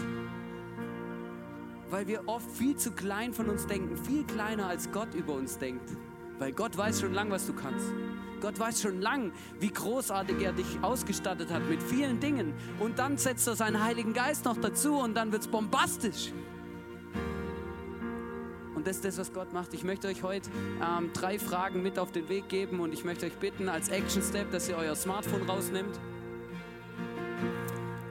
Weil 1.89 2.07
wir 2.07 2.27
oft 2.27 2.49
viel 2.51 2.75
zu 2.75 2.91
klein 2.91 3.33
von 3.33 3.49
uns 3.49 3.65
denken, 3.65 3.97
viel 3.97 4.23
kleiner 4.25 4.67
als 4.67 4.91
Gott 4.91 5.13
über 5.15 5.33
uns 5.33 5.57
denkt. 5.57 5.89
Weil 6.39 6.51
Gott 6.51 6.77
weiß 6.77 7.01
schon 7.01 7.13
lang, 7.13 7.31
was 7.31 7.47
du 7.47 7.53
kannst. 7.53 7.87
Gott 8.41 8.59
weiß 8.59 8.81
schon 8.81 9.01
lang, 9.01 9.31
wie 9.59 9.71
großartig 9.71 10.39
er 10.41 10.53
dich 10.53 10.79
ausgestattet 10.81 11.51
hat 11.51 11.67
mit 11.67 11.81
vielen 11.81 12.19
Dingen. 12.19 12.53
Und 12.79 12.99
dann 12.99 13.17
setzt 13.17 13.47
er 13.47 13.55
seinen 13.55 13.83
Heiligen 13.83 14.13
Geist 14.13 14.45
noch 14.45 14.57
dazu 14.57 14.99
und 14.99 15.15
dann 15.15 15.31
wird 15.31 15.41
es 15.41 15.47
bombastisch. 15.47 16.31
Und 18.75 18.85
das 18.85 18.97
ist 18.97 19.05
das, 19.05 19.17
was 19.17 19.33
Gott 19.33 19.53
macht. 19.53 19.73
Ich 19.73 19.83
möchte 19.83 20.07
euch 20.07 20.21
heute 20.21 20.51
ähm, 20.81 21.09
drei 21.13 21.39
Fragen 21.39 21.81
mit 21.81 21.97
auf 21.97 22.11
den 22.11 22.29
Weg 22.29 22.47
geben 22.47 22.79
und 22.79 22.93
ich 22.93 23.03
möchte 23.03 23.25
euch 23.25 23.37
bitten, 23.37 23.69
als 23.69 23.89
Action 23.89 24.21
Step, 24.21 24.51
dass 24.51 24.69
ihr 24.69 24.77
euer 24.77 24.95
Smartphone 24.95 25.49
rausnimmt 25.49 25.99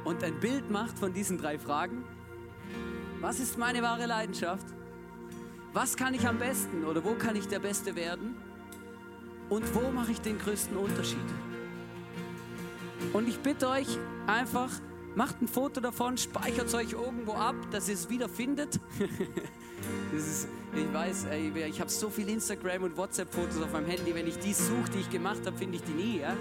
und 0.06 0.24
ein 0.24 0.38
Bild 0.40 0.70
macht 0.70 0.98
von 0.98 1.12
diesen 1.12 1.36
drei 1.38 1.58
Fragen. 1.58 2.04
Was 3.20 3.40
ist 3.40 3.58
meine 3.58 3.82
wahre 3.82 4.06
Leidenschaft? 4.06 4.66
Was 5.76 5.94
kann 5.94 6.14
ich 6.14 6.26
am 6.26 6.38
besten 6.38 6.86
oder 6.86 7.04
wo 7.04 7.12
kann 7.16 7.36
ich 7.36 7.48
der 7.48 7.58
Beste 7.58 7.94
werden? 7.96 8.34
Und 9.50 9.74
wo 9.74 9.90
mache 9.90 10.12
ich 10.12 10.22
den 10.22 10.38
größten 10.38 10.74
Unterschied? 10.74 11.18
Und 13.12 13.28
ich 13.28 13.38
bitte 13.40 13.68
euch 13.68 13.98
einfach, 14.26 14.70
macht 15.16 15.42
ein 15.42 15.46
Foto 15.46 15.82
davon, 15.82 16.16
speichert 16.16 16.68
es 16.68 16.74
euch 16.74 16.92
irgendwo 16.92 17.34
ab, 17.34 17.56
dass 17.72 17.90
ihr 17.90 17.94
es 17.94 18.08
wieder 18.08 18.26
findet. 18.26 18.80
ist, 20.16 20.48
ich 20.74 20.94
weiß, 20.94 21.26
ey, 21.26 21.52
ich 21.68 21.78
habe 21.78 21.90
so 21.90 22.08
viele 22.08 22.32
Instagram- 22.32 22.84
und 22.84 22.96
WhatsApp-Fotos 22.96 23.60
auf 23.60 23.70
meinem 23.74 23.84
Handy. 23.84 24.14
Wenn 24.14 24.28
ich 24.28 24.38
die 24.38 24.54
suche, 24.54 24.88
die 24.94 25.00
ich 25.00 25.10
gemacht 25.10 25.44
habe, 25.44 25.58
finde 25.58 25.76
ich 25.76 25.82
die 25.82 25.92
nie. 25.92 26.20
Ja? 26.20 26.34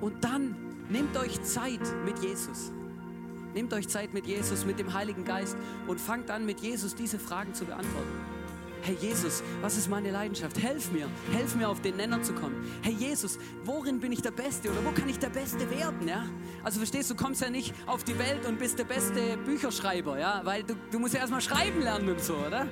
Und 0.00 0.24
dann 0.24 0.56
nehmt 0.88 1.14
euch 1.18 1.42
Zeit 1.42 1.82
mit 2.06 2.18
Jesus. 2.20 2.72
Nehmt 3.56 3.72
euch 3.72 3.88
Zeit 3.88 4.12
mit 4.12 4.26
Jesus, 4.26 4.66
mit 4.66 4.78
dem 4.78 4.92
Heiligen 4.92 5.24
Geist 5.24 5.56
und 5.86 5.98
fangt 5.98 6.30
an, 6.30 6.44
mit 6.44 6.60
Jesus 6.60 6.94
diese 6.94 7.18
Fragen 7.18 7.54
zu 7.54 7.64
beantworten. 7.64 8.20
Hey 8.82 8.98
Jesus, 9.00 9.42
was 9.62 9.78
ist 9.78 9.88
meine 9.88 10.10
Leidenschaft? 10.10 10.62
Helf 10.62 10.92
mir, 10.92 11.08
helf 11.32 11.56
mir 11.56 11.70
auf 11.70 11.80
den 11.80 11.96
Nenner 11.96 12.20
zu 12.20 12.34
kommen. 12.34 12.70
Hey 12.82 12.92
Jesus, 12.92 13.38
worin 13.64 13.98
bin 13.98 14.12
ich 14.12 14.20
der 14.20 14.30
Beste 14.30 14.70
oder 14.70 14.84
wo 14.84 14.90
kann 14.90 15.08
ich 15.08 15.18
der 15.18 15.30
Beste 15.30 15.70
werden? 15.70 16.06
Ja? 16.06 16.26
Also 16.64 16.80
verstehst 16.80 17.10
du, 17.10 17.14
kommst 17.14 17.40
ja 17.40 17.48
nicht 17.48 17.72
auf 17.86 18.04
die 18.04 18.18
Welt 18.18 18.44
und 18.44 18.58
bist 18.58 18.78
der 18.78 18.84
beste 18.84 19.38
Bücherschreiber, 19.46 20.18
ja? 20.18 20.42
weil 20.44 20.62
du, 20.62 20.74
du 20.90 20.98
musst 20.98 21.14
ja 21.14 21.20
erstmal 21.20 21.40
schreiben 21.40 21.80
lernen 21.80 22.10
und 22.10 22.20
so, 22.20 22.34
oder? 22.34 22.68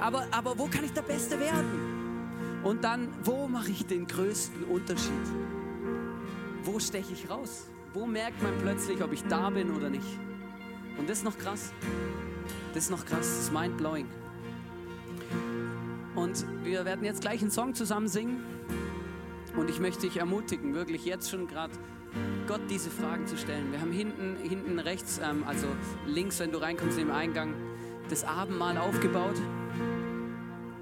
Aber, 0.00 0.26
aber 0.30 0.58
wo 0.58 0.64
kann 0.64 0.82
ich 0.82 0.94
der 0.94 1.02
Beste 1.02 1.38
werden? 1.38 2.62
Und 2.64 2.84
dann, 2.84 3.12
wo 3.22 3.48
mache 3.48 3.70
ich 3.70 3.84
den 3.84 4.06
größten 4.06 4.64
Unterschied? 4.64 5.12
Wo 6.64 6.78
steche 6.78 7.12
ich 7.12 7.28
raus? 7.28 7.66
Wo 7.96 8.04
merkt 8.04 8.42
man 8.42 8.52
plötzlich, 8.58 9.02
ob 9.02 9.10
ich 9.14 9.24
da 9.24 9.48
bin 9.48 9.74
oder 9.74 9.88
nicht? 9.88 10.04
Und 10.98 11.08
das 11.08 11.18
ist 11.18 11.24
noch 11.24 11.38
krass. 11.38 11.72
Das 12.74 12.84
ist 12.84 12.90
noch 12.90 13.06
krass, 13.06 13.20
das 13.20 13.40
ist 13.44 13.52
mind-blowing. 13.54 14.06
Und 16.14 16.44
wir 16.62 16.84
werden 16.84 17.06
jetzt 17.06 17.22
gleich 17.22 17.40
einen 17.40 17.50
Song 17.50 17.74
zusammen 17.74 18.06
singen. 18.06 18.44
Und 19.56 19.70
ich 19.70 19.80
möchte 19.80 20.02
dich 20.02 20.18
ermutigen, 20.18 20.74
wirklich 20.74 21.06
jetzt 21.06 21.30
schon 21.30 21.48
gerade 21.48 21.72
Gott 22.46 22.60
diese 22.68 22.90
Fragen 22.90 23.26
zu 23.26 23.38
stellen. 23.38 23.72
Wir 23.72 23.80
haben 23.80 23.92
hinten, 23.92 24.36
hinten 24.42 24.78
rechts, 24.78 25.18
ähm, 25.18 25.44
also 25.46 25.66
links, 26.06 26.38
wenn 26.38 26.52
du 26.52 26.58
reinkommst 26.58 26.98
in 26.98 27.06
den 27.06 27.16
Eingang, 27.16 27.54
das 28.10 28.24
Abendmahl 28.24 28.76
aufgebaut. 28.76 29.40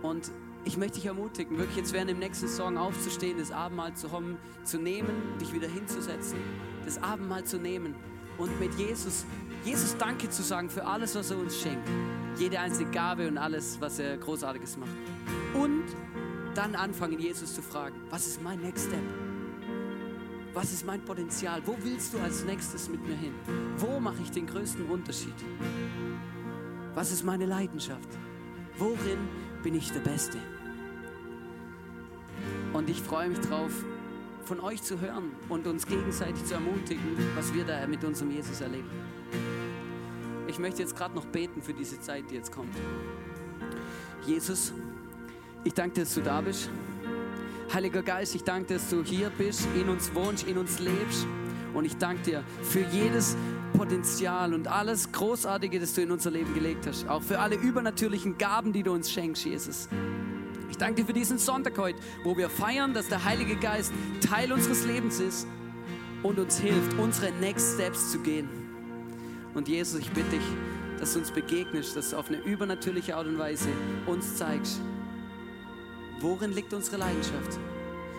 Und 0.03 0.33
ich 0.65 0.77
möchte 0.77 0.97
dich 0.97 1.07
ermutigen, 1.07 1.59
wirklich 1.59 1.77
jetzt 1.77 1.93
während 1.93 2.11
dem 2.11 2.19
nächsten 2.19 2.49
Song 2.49 2.77
aufzustehen, 2.77 3.39
das 3.39 3.53
Abendmahl 3.53 3.95
zu, 3.95 4.11
haben, 4.11 4.37
zu 4.65 4.79
nehmen, 4.79 5.39
dich 5.41 5.53
wieder 5.55 5.69
hinzusetzen, 5.69 6.39
das 6.85 7.03
Abendmahl 7.03 7.45
zu 7.45 7.59
nehmen 7.59 7.95
und 8.39 8.59
mit 8.61 8.75
Jesus, 8.75 9.25
Jesus 9.65 9.97
Danke 9.97 10.29
zu 10.29 10.43
sagen 10.43 10.69
für 10.69 10.85
alles, 10.85 11.15
was 11.15 11.31
er 11.31 11.39
uns 11.39 11.61
schenkt. 11.61 11.89
Jede 12.37 12.59
einzelne 12.59 12.91
Gabe 12.91 13.29
und 13.29 13.39
alles, 13.39 13.81
was 13.81 13.99
er 13.99 14.17
Großartiges 14.17 14.77
macht. 14.77 14.91
Und 15.55 15.85
dann 16.55 16.75
anfangen, 16.75 17.19
Jesus 17.19 17.55
zu 17.55 17.63
fragen, 17.63 17.97
was 18.11 18.27
ist 18.27 18.43
mein 18.43 18.61
Next 18.61 18.87
Step? 18.87 19.03
Was 20.53 20.73
ist 20.73 20.87
mein 20.87 21.05
Potenzial? 21.05 21.61
Wo 21.65 21.77
willst 21.83 22.15
du 22.15 22.19
als 22.21 22.45
nächstes 22.45 22.89
mit 22.89 23.05
mir 23.05 23.17
hin? 23.17 23.35
Wo 23.77 23.99
mache 23.99 24.23
ich 24.23 24.31
den 24.31 24.47
größten 24.47 24.87
Unterschied? 24.87 25.35
Was 26.95 27.11
ist 27.11 27.25
meine 27.25 27.47
Leidenschaft? 27.47 28.09
Worin 28.79 29.19
bin 29.65 29.75
ich 29.75 29.91
der 29.91 30.01
Beste? 30.01 30.39
Und 32.73 32.89
ich 32.89 33.01
freue 33.03 33.31
mich 33.31 33.41
drauf, 33.41 33.73
von 34.45 34.61
euch 34.61 34.83
zu 34.83 35.01
hören 35.01 35.33
und 35.49 35.67
uns 35.67 35.87
gegenseitig 35.87 36.45
zu 36.45 36.55
ermutigen, 36.55 37.17
was 37.35 37.53
wir 37.55 37.65
da 37.65 37.87
mit 37.87 38.05
unserem 38.05 38.31
Jesus 38.31 38.61
erleben. 38.61 38.91
Ich 40.47 40.59
möchte 40.59 40.83
jetzt 40.83 40.97
gerade 40.97 41.15
noch 41.15 41.25
beten 41.27 41.63
für 41.63 41.73
diese 41.73 42.01
Zeit, 42.01 42.31
die 42.31 42.35
jetzt 42.35 42.53
kommt. 42.53 42.75
Jesus, 44.27 44.73
ich 45.65 45.75
danke 45.75 45.95
dir, 45.95 46.01
dass 46.03 46.15
du 46.15 46.21
da 46.21 46.41
bist. 46.41 46.71
Heiliger 47.73 48.03
Geist, 48.03 48.35
ich 48.35 48.45
danke 48.45 48.69
dir, 48.69 48.75
dass 48.75 48.91
du 48.91 49.03
hier 49.03 49.31
bist, 49.31 49.67
in 49.75 49.89
uns 49.89 50.15
wohnst, 50.15 50.47
in 50.47 50.59
uns 50.59 50.79
lebst. 50.79 51.27
Und 51.73 51.87
ich 51.87 51.97
danke 51.97 52.23
dir 52.23 52.45
für 52.63 52.83
jedes 52.93 53.37
Potenzial 53.73 54.55
und 54.55 54.69
alles 54.69 55.11
Großartige, 55.11 55.81
das 55.81 55.95
du 55.95 56.03
in 56.03 56.13
unser 56.13 56.31
Leben 56.31 56.55
gelegt 56.55 56.87
hast. 56.87 57.09
Auch 57.09 57.23
für 57.23 57.41
alle 57.41 57.57
übernatürlichen 57.57 58.39
Gaben, 58.39 58.73
die 58.73 58.83
du 58.83 58.93
uns 58.93 59.11
schenkst, 59.11 59.45
Jesus. 59.45 59.89
Ich 60.75 60.79
danke 60.79 61.03
dir 61.03 61.07
für 61.07 61.13
diesen 61.13 61.39
Sonntag 61.39 61.79
heute, 61.79 62.01
wo 62.25 62.37
wir 62.37 62.51
feiern, 62.51 62.95
dass 62.95 63.07
der 63.07 63.25
Heilige 63.25 63.55
Geist 63.55 63.93
Teil 64.21 64.53
unseres 64.53 64.85
Lebens 64.85 65.21
ist 65.21 65.47
und 66.25 66.37
uns 66.37 66.59
hilft, 66.59 66.99
unsere 66.99 67.31
Next 67.31 67.75
Steps 67.75 68.11
zu 68.11 68.19
gehen. 68.19 68.49
Und 69.55 69.69
Jesus, 69.69 70.01
ich 70.01 70.11
bitte 70.11 70.31
dich, 70.31 70.43
dass 70.99 71.13
du 71.13 71.21
uns 71.21 71.31
begegnest, 71.31 71.95
dass 71.95 72.11
du 72.11 72.17
auf 72.17 72.27
eine 72.27 72.39
übernatürliche 72.39 73.15
Art 73.15 73.29
und 73.29 73.39
Weise 73.39 73.69
uns 74.07 74.35
zeigst, 74.35 74.81
Worin 76.19 76.53
liegt 76.53 76.73
unsere 76.75 76.97
Leidenschaft? 76.97 77.61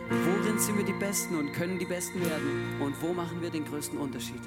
Worin 0.10 0.58
sind 0.58 0.78
wir 0.78 0.86
die 0.86 0.94
Besten 0.94 1.36
und 1.36 1.52
können 1.52 1.78
die 1.78 1.86
Besten 1.86 2.22
werden? 2.22 2.80
Und 2.80 2.96
wo 3.02 3.12
machen 3.12 3.42
wir 3.42 3.50
den 3.50 3.66
größten 3.66 4.00
Unterschied? 4.00 4.42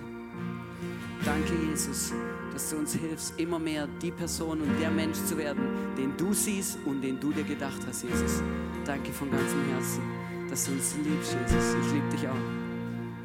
Danke, 1.26 1.52
Jesus, 1.68 2.14
dass 2.53 2.70
du 2.70 2.76
uns 2.76 2.94
hilfst, 2.94 3.38
immer 3.38 3.59
mehr 3.59 3.88
die 4.03 4.11
Person 4.11 4.61
und 4.61 4.80
der 4.80 4.90
Mensch 4.90 5.18
zu 5.24 5.36
werden, 5.36 5.94
den 5.96 6.16
du 6.16 6.32
siehst 6.32 6.78
und 6.84 7.03
den 7.03 7.20
du 7.20 7.32
dir 7.32 7.44
gedacht 7.44 7.80
hast, 7.86 8.03
Jesus. 8.03 8.42
Danke 8.84 9.12
von 9.12 9.30
ganzem 9.30 9.64
Herzen, 9.70 10.03
dass 10.49 10.64
du 10.64 10.72
uns 10.72 10.94
liebst, 10.96 11.36
Jesus. 11.40 11.74
Ich 11.86 11.92
liebe 11.92 12.09
dich 12.09 12.28
auch. 12.28 12.34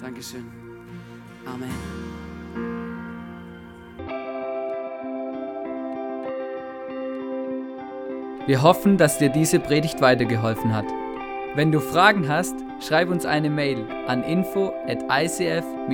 Dankeschön. 0.02 0.46
Amen. 1.46 1.72
Wir 8.46 8.62
hoffen, 8.62 8.98
dass 8.98 9.20
dir 9.20 9.30
diese 9.30 9.62
Predigt 9.62 10.02
weitergeholfen 10.02 10.76
hat. 10.76 10.86
Wenn 11.56 11.72
du 11.72 11.80
Fragen 11.80 12.28
hast, 12.28 12.56
schreib 12.82 13.10
uns 13.10 13.26
eine 13.26 13.50
Mail 13.50 13.86
an 14.08 14.22
info 14.24 14.74
at 14.86 15.02
icf-vlbg.at. 15.04 15.94